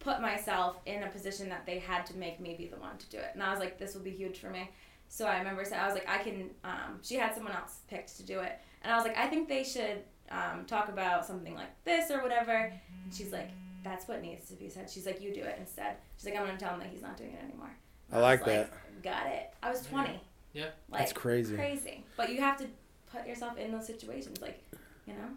[0.00, 3.06] put myself in a position that they had to make me be the one to
[3.10, 4.70] do it, and I was like, this will be huge for me.
[5.08, 6.50] So I remember saying, I was like, I can.
[6.64, 9.48] Um, she had someone else picked to do it, and I was like, I think
[9.48, 12.72] they should um, talk about something like this or whatever.
[13.04, 13.50] And she's like,
[13.82, 14.88] that's what needs to be said.
[14.90, 15.96] She's like, you do it instead.
[16.16, 17.70] She's like, I'm gonna tell him that he's not doing it anymore.
[18.12, 18.70] I like was that.
[19.02, 19.52] Got it.
[19.62, 20.18] I was 20.
[20.54, 20.66] Yeah.
[20.88, 21.54] Like, That's crazy.
[21.56, 22.04] Crazy.
[22.16, 22.66] But you have to
[23.12, 24.62] put yourself in those situations, like,
[25.06, 25.28] you know.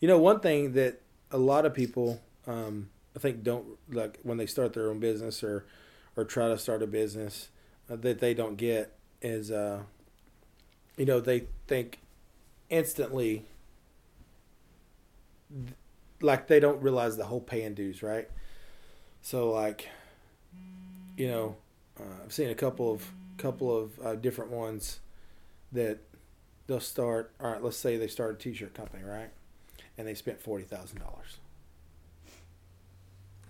[0.00, 1.00] You know, one thing that
[1.30, 5.42] a lot of people, um, I think, don't like when they start their own business
[5.42, 5.64] or
[6.16, 7.48] or try to start a business
[7.90, 8.92] uh, that they don't get
[9.22, 9.82] is, uh,
[10.96, 12.00] you know, they think
[12.70, 13.46] instantly,
[16.20, 18.28] like they don't realize the whole pay and dues, right?
[19.22, 19.88] So, like,
[21.16, 21.56] you know,
[21.98, 25.00] uh, I've seen a couple of couple of uh, different ones
[25.72, 25.98] that
[26.66, 27.32] they'll start.
[27.40, 29.30] All right, let's say they start a t-shirt company, right?
[29.98, 31.38] And they spent forty thousand dollars.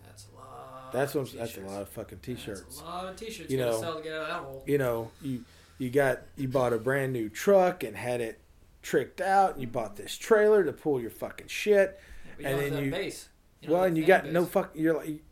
[0.07, 0.93] That's a lot.
[0.93, 1.73] That's of what, that's a t-shirts.
[1.73, 2.61] lot of fucking t-shirts.
[2.63, 4.65] That's a lot of t-shirts You you know, sell to get out of that hole.
[4.67, 5.45] You know, you
[5.79, 8.41] you got you bought a brand new truck and had it
[8.83, 9.53] tricked out.
[9.53, 11.99] And you bought this trailer to pull your fucking shit.
[12.39, 13.29] Yeah, you and don't then you- base.
[13.61, 14.51] You don't well, and you fan got no base.
[14.53, 14.71] fuck.
[14.75, 15.23] You're like,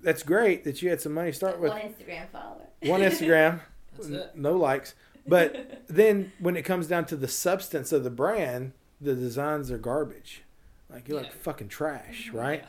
[0.00, 1.70] that's great that you had some money to start with.
[1.72, 2.68] one Instagram follower.
[2.82, 3.60] One Instagram,
[3.96, 4.30] That's it.
[4.36, 4.94] no likes.
[5.26, 9.78] But then when it comes down to the substance of the brand, the designs are
[9.78, 10.42] garbage.
[10.90, 12.60] Like you're like fucking trash, right?
[12.62, 12.68] Yeah.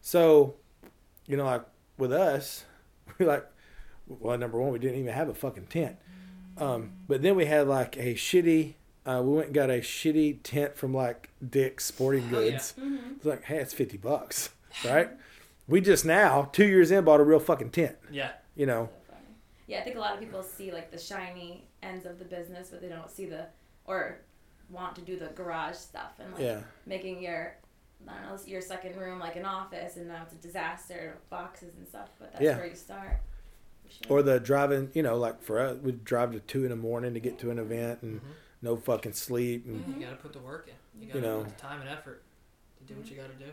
[0.00, 0.54] So,
[1.26, 1.64] you know, like
[1.98, 2.64] with us,
[3.18, 3.44] we like,
[4.06, 5.96] well, number one, we didn't even have a fucking tent.
[6.58, 8.74] Um, but then we had like a shitty.
[9.04, 12.50] Uh, we went and got a shitty tent from like Dick's Sporting Oh, yeah.
[12.50, 12.74] Goods.
[12.78, 13.12] Mm-hmm.
[13.16, 14.50] It's like, hey, it's fifty bucks,
[14.84, 15.10] right?
[15.68, 17.96] we just now, two years in, bought a real fucking tent.
[18.10, 18.30] Yeah.
[18.54, 18.88] You know.
[19.66, 22.68] Yeah, I think a lot of people see like the shiny ends of the business,
[22.70, 23.46] but they don't see the
[23.84, 24.20] or
[24.70, 26.60] want to do the garage stuff and like Yeah.
[26.86, 27.56] making your
[28.08, 31.74] I don't know your second room like an office, and now it's a disaster, boxes
[31.78, 32.10] and stuff.
[32.18, 32.56] But that's Yeah.
[32.56, 33.18] where you start.
[33.88, 34.18] sure.
[34.18, 37.14] Or the driving, you know, like for us, we'd drive to two in the morning
[37.14, 38.24] to get to an event and Mhm.
[38.60, 39.64] no fucking sleep.
[39.64, 40.00] And, Mm-hmm.
[40.00, 40.74] You gotta put the work in.
[41.00, 41.44] You You gotta know.
[41.44, 42.22] put the time and effort
[42.78, 43.52] to do what you gotta do.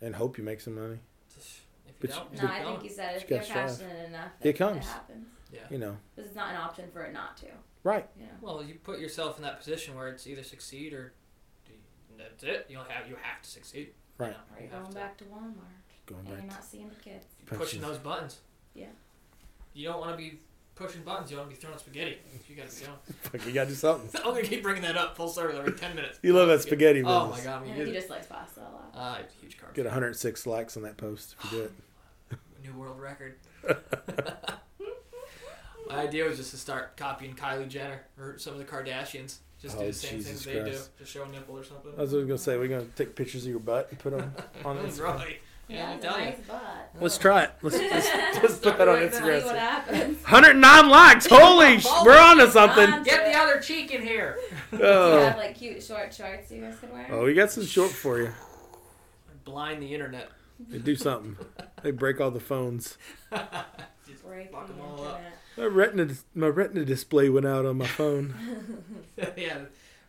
[0.00, 0.98] and hope you make some money.
[2.00, 3.50] Just, you But don't, you- no, keep I think you said if You you're gotta
[3.50, 3.68] strive.
[3.68, 4.76] passionate enough, It it, comes.
[4.78, 5.26] It happens.
[5.52, 5.60] Yeah.
[5.70, 7.46] You know, This is not an option for it not to.
[7.82, 8.08] right?
[8.18, 8.32] You know.
[8.40, 11.12] Well, you put yourself in that position where it's either succeed or
[12.16, 12.66] that's it.
[12.68, 13.90] You don't have you have to succeed.
[14.18, 14.28] Right.
[14.28, 14.98] You know, Or you you're have going to.
[14.98, 16.32] back to Walmart, Going and back.
[16.36, 17.26] you're To, not seeing the kids.
[17.50, 18.38] You're pushing those buttons.
[18.74, 18.86] Yeah.
[19.72, 20.40] You don't want to be
[20.74, 21.30] pushing buttons.
[21.30, 22.18] You want to be throwing spaghetti.
[22.48, 22.84] You gotta be
[23.32, 23.46] doing.
[23.48, 24.20] you gotta do something.
[24.24, 26.18] I'm gonna keep bringing that up full circle every ten minutes.
[26.22, 27.44] You love that spaghetti Oh my business.
[27.44, 28.90] god, And we he just likes pasta a lot.
[28.94, 29.74] Uh, huge carb.
[29.74, 31.72] Get 106 likes on that post if you do it.
[32.62, 33.36] New world record.
[35.88, 39.38] My idea was just to start copying Kylie Jenner or some of the Kardashians.
[39.60, 40.62] Just do Oh, the same Jesus things they do.
[40.62, 40.90] Christ.
[40.98, 41.92] Just show a nipple or something.
[41.98, 44.32] I was gonna say we're gonna take pictures of your butt and put them
[44.64, 45.16] on That's Instagram.
[45.16, 45.40] right.
[45.68, 46.24] Yeah, I it's tell a you.
[46.26, 46.90] nice butt.
[47.00, 47.50] Let's try it.
[47.62, 48.08] Let's, let's,
[48.42, 49.56] let's put that on Let's see what Instagram.
[49.56, 50.16] happens.
[50.22, 51.26] 109 likes.
[51.30, 53.02] Holy, sh- we're on to something.
[53.04, 54.38] Get the other cheek in here.
[54.70, 57.06] Do you Oh, have like cute short shorts you guys could wear?
[57.10, 58.30] oh, we got some short for you.
[59.44, 60.28] Blind the internet.
[60.68, 61.36] They do something.
[61.82, 62.98] They break all the phones.
[64.06, 65.20] Just Break fuck the 'em all up.
[65.56, 68.34] My retina, my retina display went out on my phone.
[69.36, 69.58] yeah,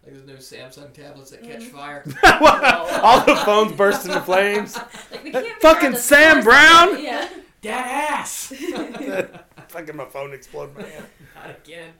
[0.06, 1.52] like those new Samsung tablets that Mm-hmm.
[1.52, 2.04] catch fire.
[3.04, 4.78] all the phones burst into flames.
[4.78, 6.94] Like, we can't figure Fucking out the Sam source Brown?
[6.96, 7.00] of.
[7.00, 7.30] Yeah.
[7.64, 8.54] That ass.
[9.68, 11.06] Fucking my phone exploded my hand.
[11.36, 11.94] Not again.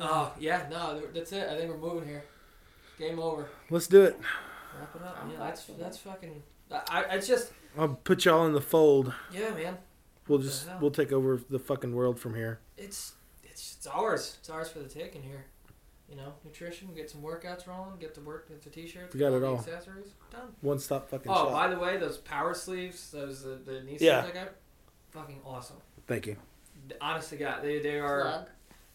[0.00, 1.48] Oh yeah, no, that's it.
[1.48, 2.24] I think we're moving here.
[2.98, 3.48] Game over.
[3.70, 4.18] Let's do it.
[4.78, 5.26] Wrap it up.
[5.30, 6.42] Yeah, that's that's fucking.
[6.70, 9.12] I, I just I'll put y'all in the fold.
[9.32, 9.78] yeah, man.
[10.26, 12.60] We'll just we'll take over the fucking world from here.
[12.76, 13.12] It's
[13.42, 14.36] it's it's ours.
[14.40, 15.46] It's ours for the taking here.
[16.10, 16.88] You know, nutrition.
[16.94, 17.98] Get some workouts rolling.
[17.98, 18.48] Get the work.
[18.48, 19.12] Get the t-shirts.
[19.14, 19.58] We got it all.
[19.58, 20.48] Accessories done.
[20.62, 21.52] One stop fucking Oh, shop.
[21.52, 24.22] by the way, those power sleeves, those the, the knee Yeah.
[24.22, 24.52] sleeves I got,
[25.10, 25.76] fucking awesome.
[26.06, 26.36] Thank you.
[27.00, 28.22] Honest to God, they they are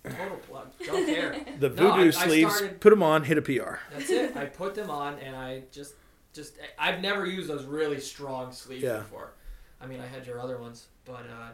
[0.04, 0.16] Plug.
[0.18, 0.68] total plug.
[0.86, 1.36] Don't care.
[1.60, 2.56] The No, I- voodoo I sleeves.
[2.56, 3.24] started- Put them on.
[3.24, 3.76] Hit a PR.
[3.92, 4.36] That's it.
[4.36, 5.94] I put them on and I just
[6.34, 8.98] just I've never used those really strong sleeves Yeah.
[9.00, 9.34] before.
[9.82, 11.50] I mean, I had your other ones, but uh,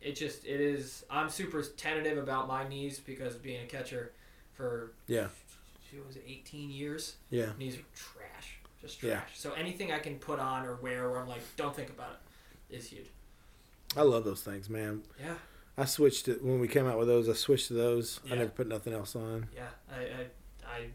[0.00, 1.04] it just it is.
[1.10, 4.12] I'm super tentative about my knees because being a catcher
[4.52, 5.28] for Yeah.
[5.90, 7.16] she was it 18 years.
[7.30, 7.46] Yeah.
[7.58, 9.10] Knees are trash, just trash.
[9.12, 9.20] Yeah.
[9.34, 12.18] So anything I can put on or wear where I'm like, don't think about
[12.70, 13.06] it, is huge.
[13.96, 15.02] I love those things, man.
[15.20, 15.34] Yeah,
[15.78, 17.28] I switched it when we came out with those.
[17.28, 18.20] I switched to those.
[18.24, 18.34] Yeah.
[18.34, 19.46] I never put nothing else on.
[19.54, 19.68] yeah.
[19.90, 20.26] I I,
[20.68, 20.86] I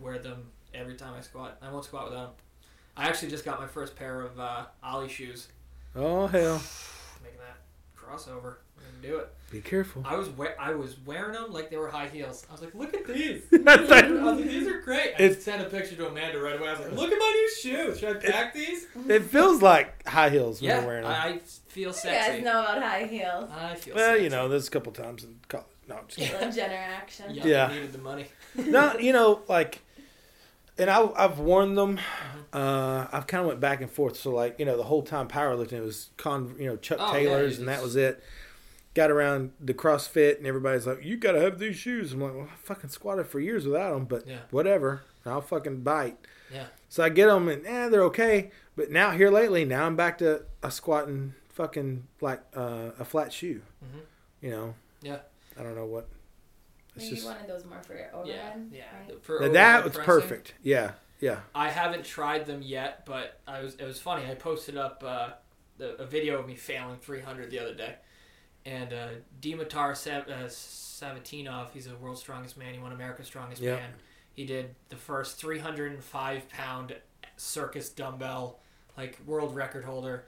[0.00, 1.58] wear them every time I squat.
[1.62, 2.44] I won't squat without them.
[2.96, 5.48] I actually just got my first pair of uh, Oly shoes.
[5.96, 6.60] Oh hell!
[7.22, 7.56] making that
[7.96, 8.56] crossover.
[8.76, 9.28] We're gonna do it.
[9.50, 10.02] Be careful.
[10.06, 12.46] I was we- I was wearing them like they were high heels.
[12.48, 13.42] I was like, look at these.
[13.66, 15.12] I was like, these are great.
[15.18, 16.68] I It's- sent a picture to Amanda right away.
[16.68, 17.98] I was like, look at my new shoes.
[17.98, 18.86] Should I pack these?
[19.08, 21.12] it feels like high heels when Yeah, you're wearing them.
[21.12, 21.38] I, I
[21.68, 22.36] feel sexy You sexy.
[22.38, 23.50] guys know about high heels.
[23.52, 24.24] I feel well, sexy.
[24.24, 25.66] you know, there's a couple times in college.
[25.88, 26.36] No, I'm just kidding.
[26.48, 27.26] Caitlyn Jenner action.
[27.34, 27.68] Yeah, Yeah.
[27.72, 28.26] Needed the money.
[28.54, 29.80] no, you know, like,
[30.80, 32.00] and I, I've worn them.
[32.52, 34.16] Uh, I've kind of went back and forth.
[34.16, 37.12] So, like, you know, the whole time powerlifting, it was con, you know, Chuck Oh,
[37.12, 38.22] Taylors, you and that was it.
[38.94, 42.34] Got around the CrossFit, and everybody's like, "You got to have these shoes." I'm like,
[42.34, 44.38] "Well, I fucking squatted for years without them, but Yeah.
[44.50, 45.02] whatever.
[45.24, 46.16] I'll fucking bite."
[46.52, 46.66] Yeah.
[46.88, 48.50] So I get them, and eh, they're okay.
[48.74, 53.32] But now here lately, now I'm back to a squatting fucking like uh, a flat
[53.32, 53.62] shoe.
[53.84, 54.00] Mhm.
[54.40, 54.74] You know.
[55.02, 55.18] Yeah.
[55.56, 56.08] I don't know what.
[56.96, 58.70] It's Maybe just you wanted those more for your Yeah, overhead.
[58.72, 58.82] yeah.
[59.08, 59.22] right?
[59.24, 60.54] For that was perfect.
[60.62, 61.40] Yeah, yeah.
[61.54, 63.74] I haven't tried them yet, but I was.
[63.76, 64.26] It was funny.
[64.30, 65.30] I posted up uh,
[65.78, 67.94] the, a video of me failing 300 the other day,
[68.66, 69.08] and uh,
[69.40, 72.74] Dimitar Sav- uh, Savatinov, he's the world's strongest man.
[72.74, 73.76] He won America's Strongest Yeah.
[73.76, 73.90] Man.
[74.34, 76.94] He did the first 305 pound
[77.36, 78.58] circus dumbbell,
[78.96, 80.24] like world record holder.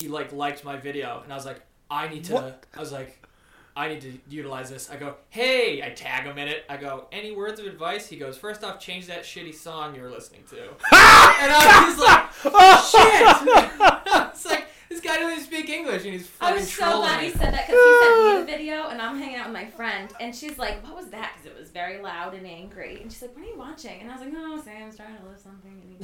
[0.00, 1.60] He like liked my video, and I was like,
[1.90, 2.34] I need to.
[2.34, 2.66] What?
[2.74, 3.22] I was like.
[3.76, 4.88] I need to utilize this.
[4.90, 6.64] I go, hey, I tag him in it.
[6.66, 8.08] I go, any words of advice?
[8.08, 10.56] He goes, first off, change that shitty song you were listening to.
[10.62, 14.28] and I was like, Oh shit!
[14.32, 17.20] it's like, this guy doesn't even speak English and he's fucking I was so glad
[17.20, 17.26] me.
[17.26, 19.66] he said that because he sent me the video and I'm hanging out with my
[19.66, 23.00] friend and she's like, "What was that?" Because it was very loud and angry.
[23.02, 25.28] And she's like, "What are you watching?" And I was like, "No, Sam's trying to
[25.28, 25.98] lift something."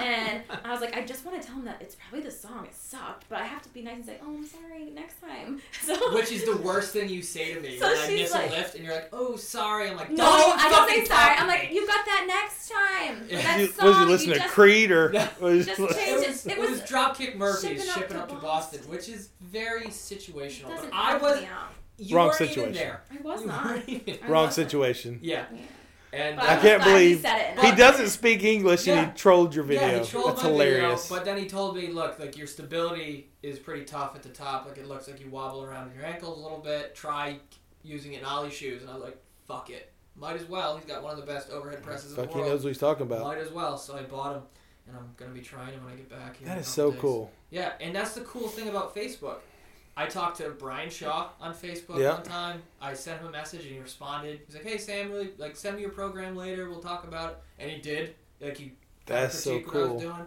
[0.00, 2.64] And, I was like, I just want to tell him that it's probably the song.
[2.66, 4.90] It sucked, but I have to be nice and say, oh, I'm sorry.
[4.90, 5.60] Next time.
[5.82, 7.78] So Which is the worst thing you say to me.
[7.78, 9.88] So when I she's miss like- a lift and you're like, oh, sorry.
[9.90, 11.36] I'm like, no, I don't say fucking sorry.
[11.38, 13.28] I'm like, me." you got that next time.
[13.28, 15.28] That song, was you listening to just, Creed or Yeah.
[15.40, 16.28] was just you- change It it.
[16.28, 19.08] was, It it was was Dropkick Murphys shipping shipping, up up, to to Boston, which
[19.08, 20.68] is very situational.
[20.68, 21.72] But I was me out.
[21.98, 22.72] you Wrong situation.
[22.74, 23.02] There.
[23.10, 23.66] I was You not.
[23.88, 25.18] I wrong situation?
[25.22, 25.60] Yeah, Yeah.
[26.12, 27.64] And But uh, I can't believe he said it.
[27.64, 29.86] He doesn't speak English and he trolled your video.
[29.86, 31.02] Yeah, he trolled That's my hilarious.
[31.08, 34.30] Video, but then he told me, look, like your stability is pretty tough at the
[34.30, 34.66] top.
[34.66, 36.94] Like it looks like you wobble around your ankles a little bit.
[36.94, 37.38] Try
[37.82, 38.80] using it in Oly shoes.
[38.82, 40.76] And I was like, fuck it, might as well.
[40.76, 42.36] He's got one of the best overhead presses in the world.
[42.36, 43.22] he knows what he's talking about.
[43.22, 43.76] Might as well.
[43.76, 44.42] So I bought him,
[44.86, 46.36] and I'm gonna be trying him when I get back.
[46.38, 47.00] here in That a is couple so days.
[47.00, 47.30] cool.
[47.50, 49.38] Yeah, and that's the cool thing about Facebook.
[50.00, 52.14] I talked to Brian Shaw on Facebook Yeah.
[52.14, 52.62] one time.
[52.80, 54.40] I sent him a message and he responded.
[54.46, 56.70] He's like, "Hey Sam, really like send me your program later.
[56.70, 58.14] We'll talk about it." And he did.
[58.40, 58.72] Like he
[59.06, 59.98] That's so critiqued what I was cool.
[60.00, 60.26] doing.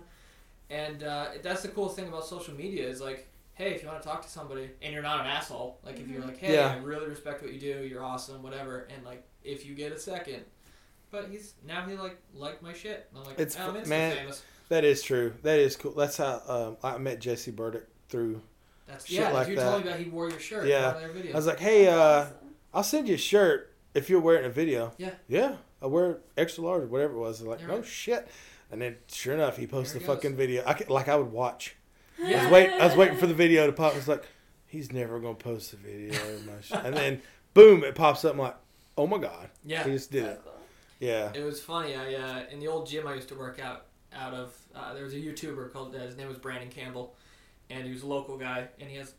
[0.70, 4.02] And uh, that's the cool thing about social media is like, hey, if you want
[4.02, 6.74] to talk to somebody and you're not an asshole, like if you're like, hey, Yeah.
[6.74, 10.00] I really respect what you do, you're awesome, whatever, and like if you get a
[10.00, 10.44] second.
[11.12, 13.08] But he's now he like liked my shit.
[13.12, 14.44] And I'm like, It's oh, I'm man, famous.
[14.70, 15.34] That is true.
[15.44, 15.92] That is cool.
[15.92, 18.42] That's how um, I met Jesse Burdick through.
[18.92, 19.32] That's shit yeah.
[19.32, 19.64] like you that.
[19.64, 20.68] told me about he wore your shirt.
[20.68, 20.90] Yeah.
[20.90, 21.34] In one their videos.
[21.34, 22.34] I was like, hey, uh, Awesome.
[22.74, 24.94] I'll send you a shirt if you'll wear it in a video.
[24.98, 25.12] Yeah.
[25.28, 25.56] Yeah.
[25.82, 27.42] I wear it extra large, whatever it was.
[27.42, 27.86] I was like, You're oh right.
[27.86, 28.28] shit.
[28.72, 30.64] And then sure enough, he posted There the fucking video.
[30.66, 31.76] I could, like I would watch.
[32.24, 32.44] I Yeah.
[32.44, 32.70] was wait.
[32.72, 33.94] I was waiting for the video to pop.
[33.94, 34.24] I was like,
[34.68, 36.14] he's never gonna post a video.
[36.36, 37.22] of my sh-" And then
[37.54, 38.34] boom, it pops up.
[38.34, 38.56] I'm like,
[38.98, 39.84] oh my god, yeah.
[39.84, 40.42] he just did So it.
[40.44, 40.54] cool.
[41.00, 41.32] Yeah.
[41.34, 41.96] It was funny.
[41.96, 44.56] I uh, in the old gym I used to work out out of.
[44.76, 47.16] Uh, there was a YouTuber called uh, his name was Brandon Campbell,
[47.72, 48.68] and he was a local guy.
[48.80, 49.14] And he has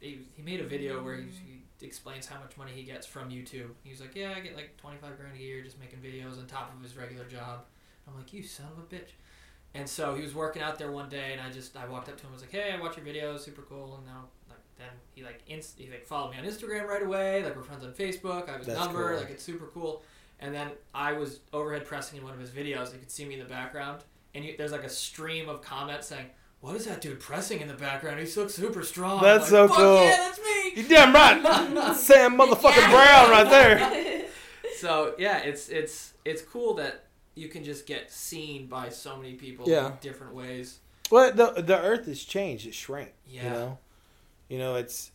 [0.00, 1.26] he, he made a video where he,
[1.78, 3.70] he explains how much money he gets from YouTube.
[3.84, 6.38] He was like, "Yeah, I get like twenty five grand a year just making videos
[6.38, 7.64] on top of his regular job."
[8.08, 9.10] I'm like, "You son of a bitch."
[9.74, 12.16] And so he was working out there one day, and I just I walked up
[12.16, 14.58] to him, and was like, "Hey, I watch your videos, super cool." And now like
[14.76, 17.42] then he like inst- he like followed me on Instagram right away.
[17.42, 18.48] Like we're friends on Facebook.
[18.48, 19.10] I have his That's number.
[19.10, 19.18] cool.
[19.18, 20.02] Like it's super cool.
[20.40, 22.92] And then I was overhead pressing in one of his videos.
[22.92, 24.02] You could see me in the background,
[24.34, 26.26] and you, there's like a stream of comments saying,
[26.62, 28.18] "What is that dude pressing in the background?
[28.18, 29.94] He looks super strong." That's so like, "Fuck cool.
[30.04, 30.72] Yeah, that's me.
[30.82, 32.90] You damn right, Sam motherfucking Yeah.
[32.90, 34.18] Brown right there.
[34.78, 37.04] So yeah, it's it's it's cool that
[37.36, 39.86] you can just get seen by so many people Yeah.
[39.86, 40.80] in different ways.
[41.08, 42.66] Well, the the Earth has changed.
[42.66, 43.12] It shrank.
[43.28, 43.44] Yeah.
[43.44, 43.78] You know,
[44.48, 45.12] you know it's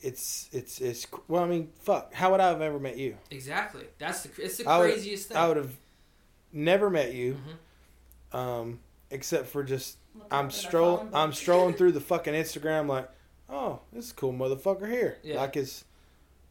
[0.00, 1.42] it's it's it's well.
[1.44, 2.14] I mean, fuck.
[2.14, 3.18] How would I have ever met you?
[3.30, 3.84] Exactly.
[3.98, 5.36] That's the it's the I would- craziest thing.
[5.36, 5.76] I would have
[6.50, 7.36] never met you,
[8.32, 8.38] Mhm.
[8.38, 8.80] um,
[9.10, 12.88] except for just I'm up in the stroll phone I'm strolling through the fucking Instagram
[12.88, 13.08] like,
[13.48, 15.18] oh, this is a cool motherfucker here.
[15.22, 15.36] Yeah.
[15.36, 15.84] Like it's,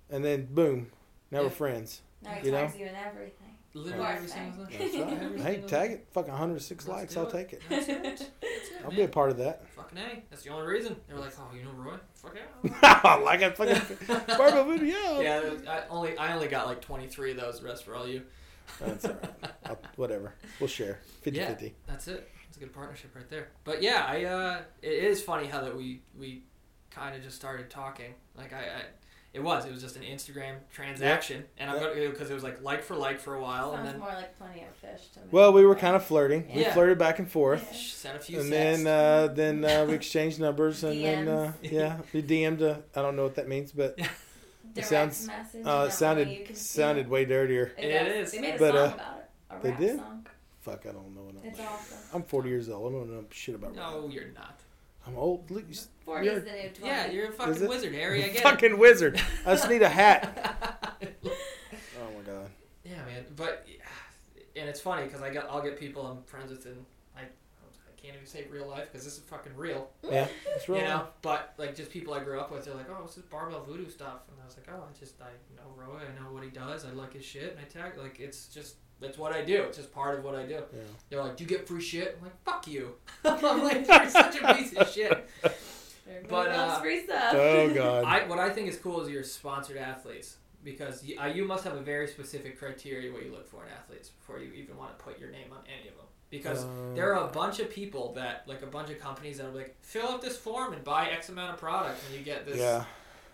[0.09, 0.91] and then boom,
[1.31, 2.01] now we're friends.
[2.23, 2.59] Now he you know?
[2.61, 3.37] tags you in everything.
[3.75, 4.77] Literally Poor every single thing.
[4.77, 4.99] thing.
[4.99, 5.23] That's right.
[5.23, 6.07] Every hey, tag it.
[6.11, 7.17] Fucking 106 Let's likes.
[7.17, 7.31] I'll it.
[7.31, 7.61] take it.
[7.67, 8.03] That's it.
[8.03, 8.31] That's it,
[8.83, 8.97] I'll man.
[8.97, 9.67] be a part of that.
[9.69, 10.23] Fucking A.
[10.29, 10.95] That's the only reason.
[11.07, 11.95] They were like, oh, you know Roy?
[12.13, 13.15] Fuck yeah.
[13.23, 13.81] like a fucking
[14.37, 15.19] Barbara video.
[15.21, 17.59] yeah, I only I only got like 23 of those.
[17.61, 18.21] The rest for all you.
[18.79, 19.51] That's all right.
[19.65, 20.35] I'll, whatever.
[20.59, 21.47] We'll share 50 Yeah.
[21.47, 21.73] 50.
[21.87, 22.29] That's it.
[22.63, 23.49] It's a good partnership right there.
[23.65, 26.43] But yeah, I uh, it is funny how that we we
[26.91, 28.13] kind of just started talking.
[28.37, 28.81] Like I, I
[29.33, 31.93] it was it was just an Instagram transaction, and I'm Yep.
[31.95, 34.13] gonna because it was like like for like for a while, Sounds and then more
[34.13, 35.25] like plenty of fish to me.
[35.31, 36.49] Well, we were kind of flirting.
[36.55, 36.73] We Yeah.
[36.73, 37.67] flirted back and forth.
[37.71, 37.77] Yeah.
[37.77, 38.83] sent a few And sexts.
[38.83, 42.61] then, uh, then uh, we exchanged numbers, and then uh, yeah, we DM'd.
[42.61, 44.11] Uh, I don't know what that means, but Direct
[44.77, 47.73] it sounds- message, uh, that sounded way you can see sounded way dirtier.
[47.77, 48.27] It, It does.
[48.27, 48.31] is.
[48.33, 49.29] They made a But, song uh, about it.
[49.49, 49.97] A they did?
[49.97, 50.27] song.
[50.61, 51.12] Fuck, I don't know.
[51.53, 51.97] It's awesome.
[52.13, 52.93] I'm 40 years old.
[52.93, 53.85] I don't know shit about rap.
[53.91, 54.59] no, you're not.
[55.07, 55.49] I'm old.
[55.51, 56.85] Look, you s- 40 You're- is the new 20.
[56.85, 57.69] Yeah, you're a fucking it?
[57.69, 58.23] wizard, Harry.
[58.23, 59.19] I get fucking wizard.
[59.45, 60.97] I just need a hat.
[61.25, 62.49] Oh my god.
[62.83, 63.25] Yeah, man.
[63.35, 63.65] But
[64.55, 66.83] and it's funny because I get I'll get people I'm friends with in I I
[68.03, 69.89] can't even say real life because this is fucking real.
[70.03, 70.79] Yeah, it's real.
[70.79, 73.23] You know, but like just people I grew up with, they're like, "Oh, this is
[73.23, 76.33] barbell voodoo stuff," and I was like, "Oh, I just I know Roy, I know
[76.33, 79.33] what he does, I like his shit, and I tag like it's just that's what
[79.33, 79.63] I do.
[79.63, 80.81] It's just part of what I do." Yeah.
[81.09, 84.41] They're like, "Do you get free shit?" I'm like, "Fuck you!" I'm like, "You're such
[84.41, 85.29] a piece of shit."
[86.05, 87.33] Everybody But, uh, free stuff.
[87.33, 88.03] Oh god.
[88.03, 91.63] I what I think is cool is your sponsored athletes because you, uh, you must
[91.63, 94.97] have a very specific criteria what you look for in athletes before you even want
[94.97, 96.02] to put your name on any of them.
[96.37, 99.45] Because Uh, there are a bunch of people that like a bunch of companies that
[99.45, 102.45] are like fill out this form and buy X amount of product and you get
[102.45, 102.57] this.
[102.57, 102.85] yeah.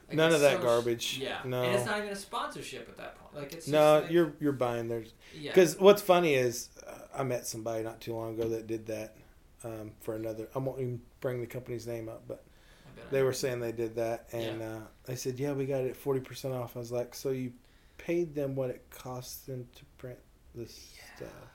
[0.10, 1.18] like, None of that so sh- garbage.
[1.22, 1.38] Yeah.
[1.46, 1.64] No.
[1.64, 3.36] And it's not even a sponsorship at that point.
[3.36, 5.14] Like it's no, just like, you're you're buying theirs.
[5.34, 5.52] yeah.
[5.52, 9.16] Because what's funny is uh, I met somebody not too long ago that did that
[9.64, 10.48] um, for another.
[10.54, 12.44] I won't even bring the company's name up, but
[12.86, 15.66] I bet I they were saying they did that, and uh, they said, "Yeah, we
[15.66, 17.54] got it forty percent off." I was like, "So you
[17.98, 20.20] paid them what it costs them to print
[20.56, 20.74] this
[21.16, 21.28] stuff?" Yeah.
[21.28, 21.49] Cool.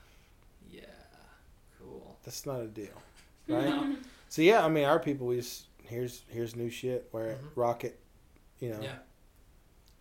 [2.25, 3.01] That's not a deal,
[3.47, 3.95] right?
[4.29, 7.07] so yeah, I mean, our people, we just here's here's new shit.
[7.11, 7.37] Where Mhm.
[7.55, 7.99] Rocket,
[8.59, 8.95] you know, Yeah.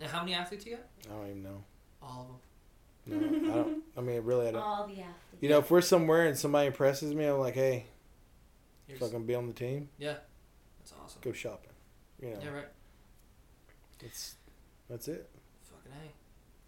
[0.00, 0.86] Now, how many athletes you got?
[1.06, 1.64] I don't even know.
[2.02, 2.26] All of
[3.10, 3.42] them.
[3.46, 3.82] No, I don't.
[3.96, 4.62] I mean, really, I don't.
[4.62, 5.14] All the athletes.
[5.40, 7.86] You know, if we're somewhere and somebody impresses me, I'm like, hey,
[8.86, 10.16] Here's- fucking be on the team, Yeah,
[10.80, 11.20] That's awesome.
[11.22, 11.70] go shopping.
[12.20, 12.68] You know, Yeah, right.
[14.00, 14.36] it's
[14.88, 15.28] that's it.
[15.64, 16.12] Fucking A.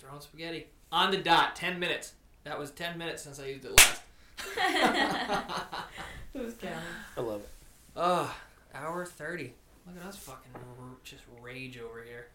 [0.02, 0.66] Throwing spaghetti.
[0.92, 1.56] On the dot.
[1.56, 2.12] 10 minutes.
[2.44, 4.02] That was 10 minutes since I used it last.
[6.32, 6.78] Who's counting?
[7.16, 7.48] I love it.
[7.96, 8.28] Ugh.
[8.74, 9.52] Hour 30.
[9.86, 10.62] Look at us fucking r-
[11.04, 12.26] just rage over here.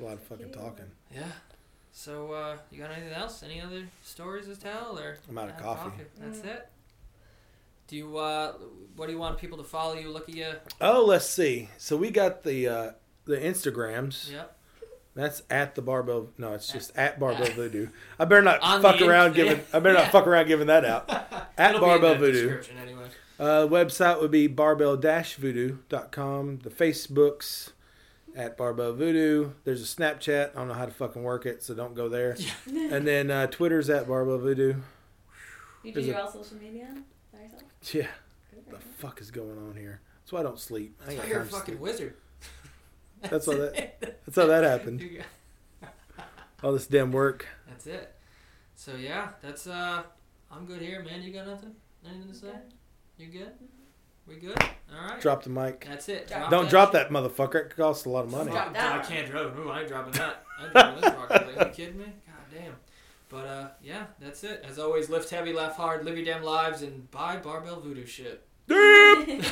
[0.00, 0.84] A lot of fucking talking.
[1.14, 1.22] Yeah.
[1.92, 3.42] So, uh, you got anything else?
[3.42, 4.98] Any other stories to tell?
[4.98, 6.02] Or I'm out of Out coffee.
[6.18, 6.44] That's Mm.
[6.46, 6.68] it.
[7.88, 8.52] Do you, uh,
[8.94, 10.52] what do you want people to follow you, look at you?
[10.80, 11.70] Oh, let's see.
[11.78, 12.90] So we got the uh,
[13.24, 14.30] the Instagrams.
[14.30, 14.56] Yep.
[15.20, 16.30] That's at the barbell.
[16.38, 17.88] No, it's just at barbell voodoo.
[18.18, 19.60] I better not On fuck around ins- giving.
[19.72, 20.02] I better Yeah.
[20.04, 21.10] not fuck around giving that out.
[21.58, 22.60] At It'll be in barbell voodoo.
[22.80, 23.08] anyway.
[23.38, 26.58] Uh, website would be barbell-voodoo.com.
[26.62, 27.70] The Facebooks
[28.36, 29.50] at barbell voodoo.
[29.64, 30.50] There's a Snapchat.
[30.50, 32.36] I don't know how to fucking work it, so don't go there.
[32.66, 34.74] and then uh, Twitter's at barbell voodoo.
[35.82, 36.88] You do There's your a- all social media
[37.32, 37.62] by yourself?
[37.92, 38.06] Yeah,
[38.54, 40.00] Good the fuck is going on here?
[40.22, 40.96] That's why I don't sleep.
[41.00, 41.80] I That's ain't why got you're a fucking sleep.
[41.80, 42.14] wizard.
[43.22, 44.00] That's all that.
[44.00, 45.02] That's how that happened.
[46.62, 47.46] All this damn work.
[47.66, 48.14] That's it.
[48.76, 50.02] So yeah, that's uh,
[50.52, 51.22] I'm good here, man.
[51.22, 51.74] You got nothing?
[52.04, 52.52] Anything to say?
[53.16, 53.52] You good?
[54.26, 54.62] We good?
[54.62, 55.20] All right.
[55.20, 55.86] Drop the mic.
[55.88, 56.28] That's it.
[56.28, 57.66] Drop Don't drop that motherfucker.
[57.66, 58.50] It costs a lot of money.
[58.50, 59.58] Drop I can't drop.
[59.58, 60.44] Ooh, I ain't dropping that.
[60.58, 61.30] I ain't dropping this rock.
[61.30, 62.04] Are you kidding me?
[62.04, 62.76] God damn.
[63.30, 64.64] But uh, yeah, that's it.
[64.68, 68.46] As always, lift heavy, laugh hard, live your damn lives, and buy barbell voodoo shit.
[68.68, 69.42] Damn.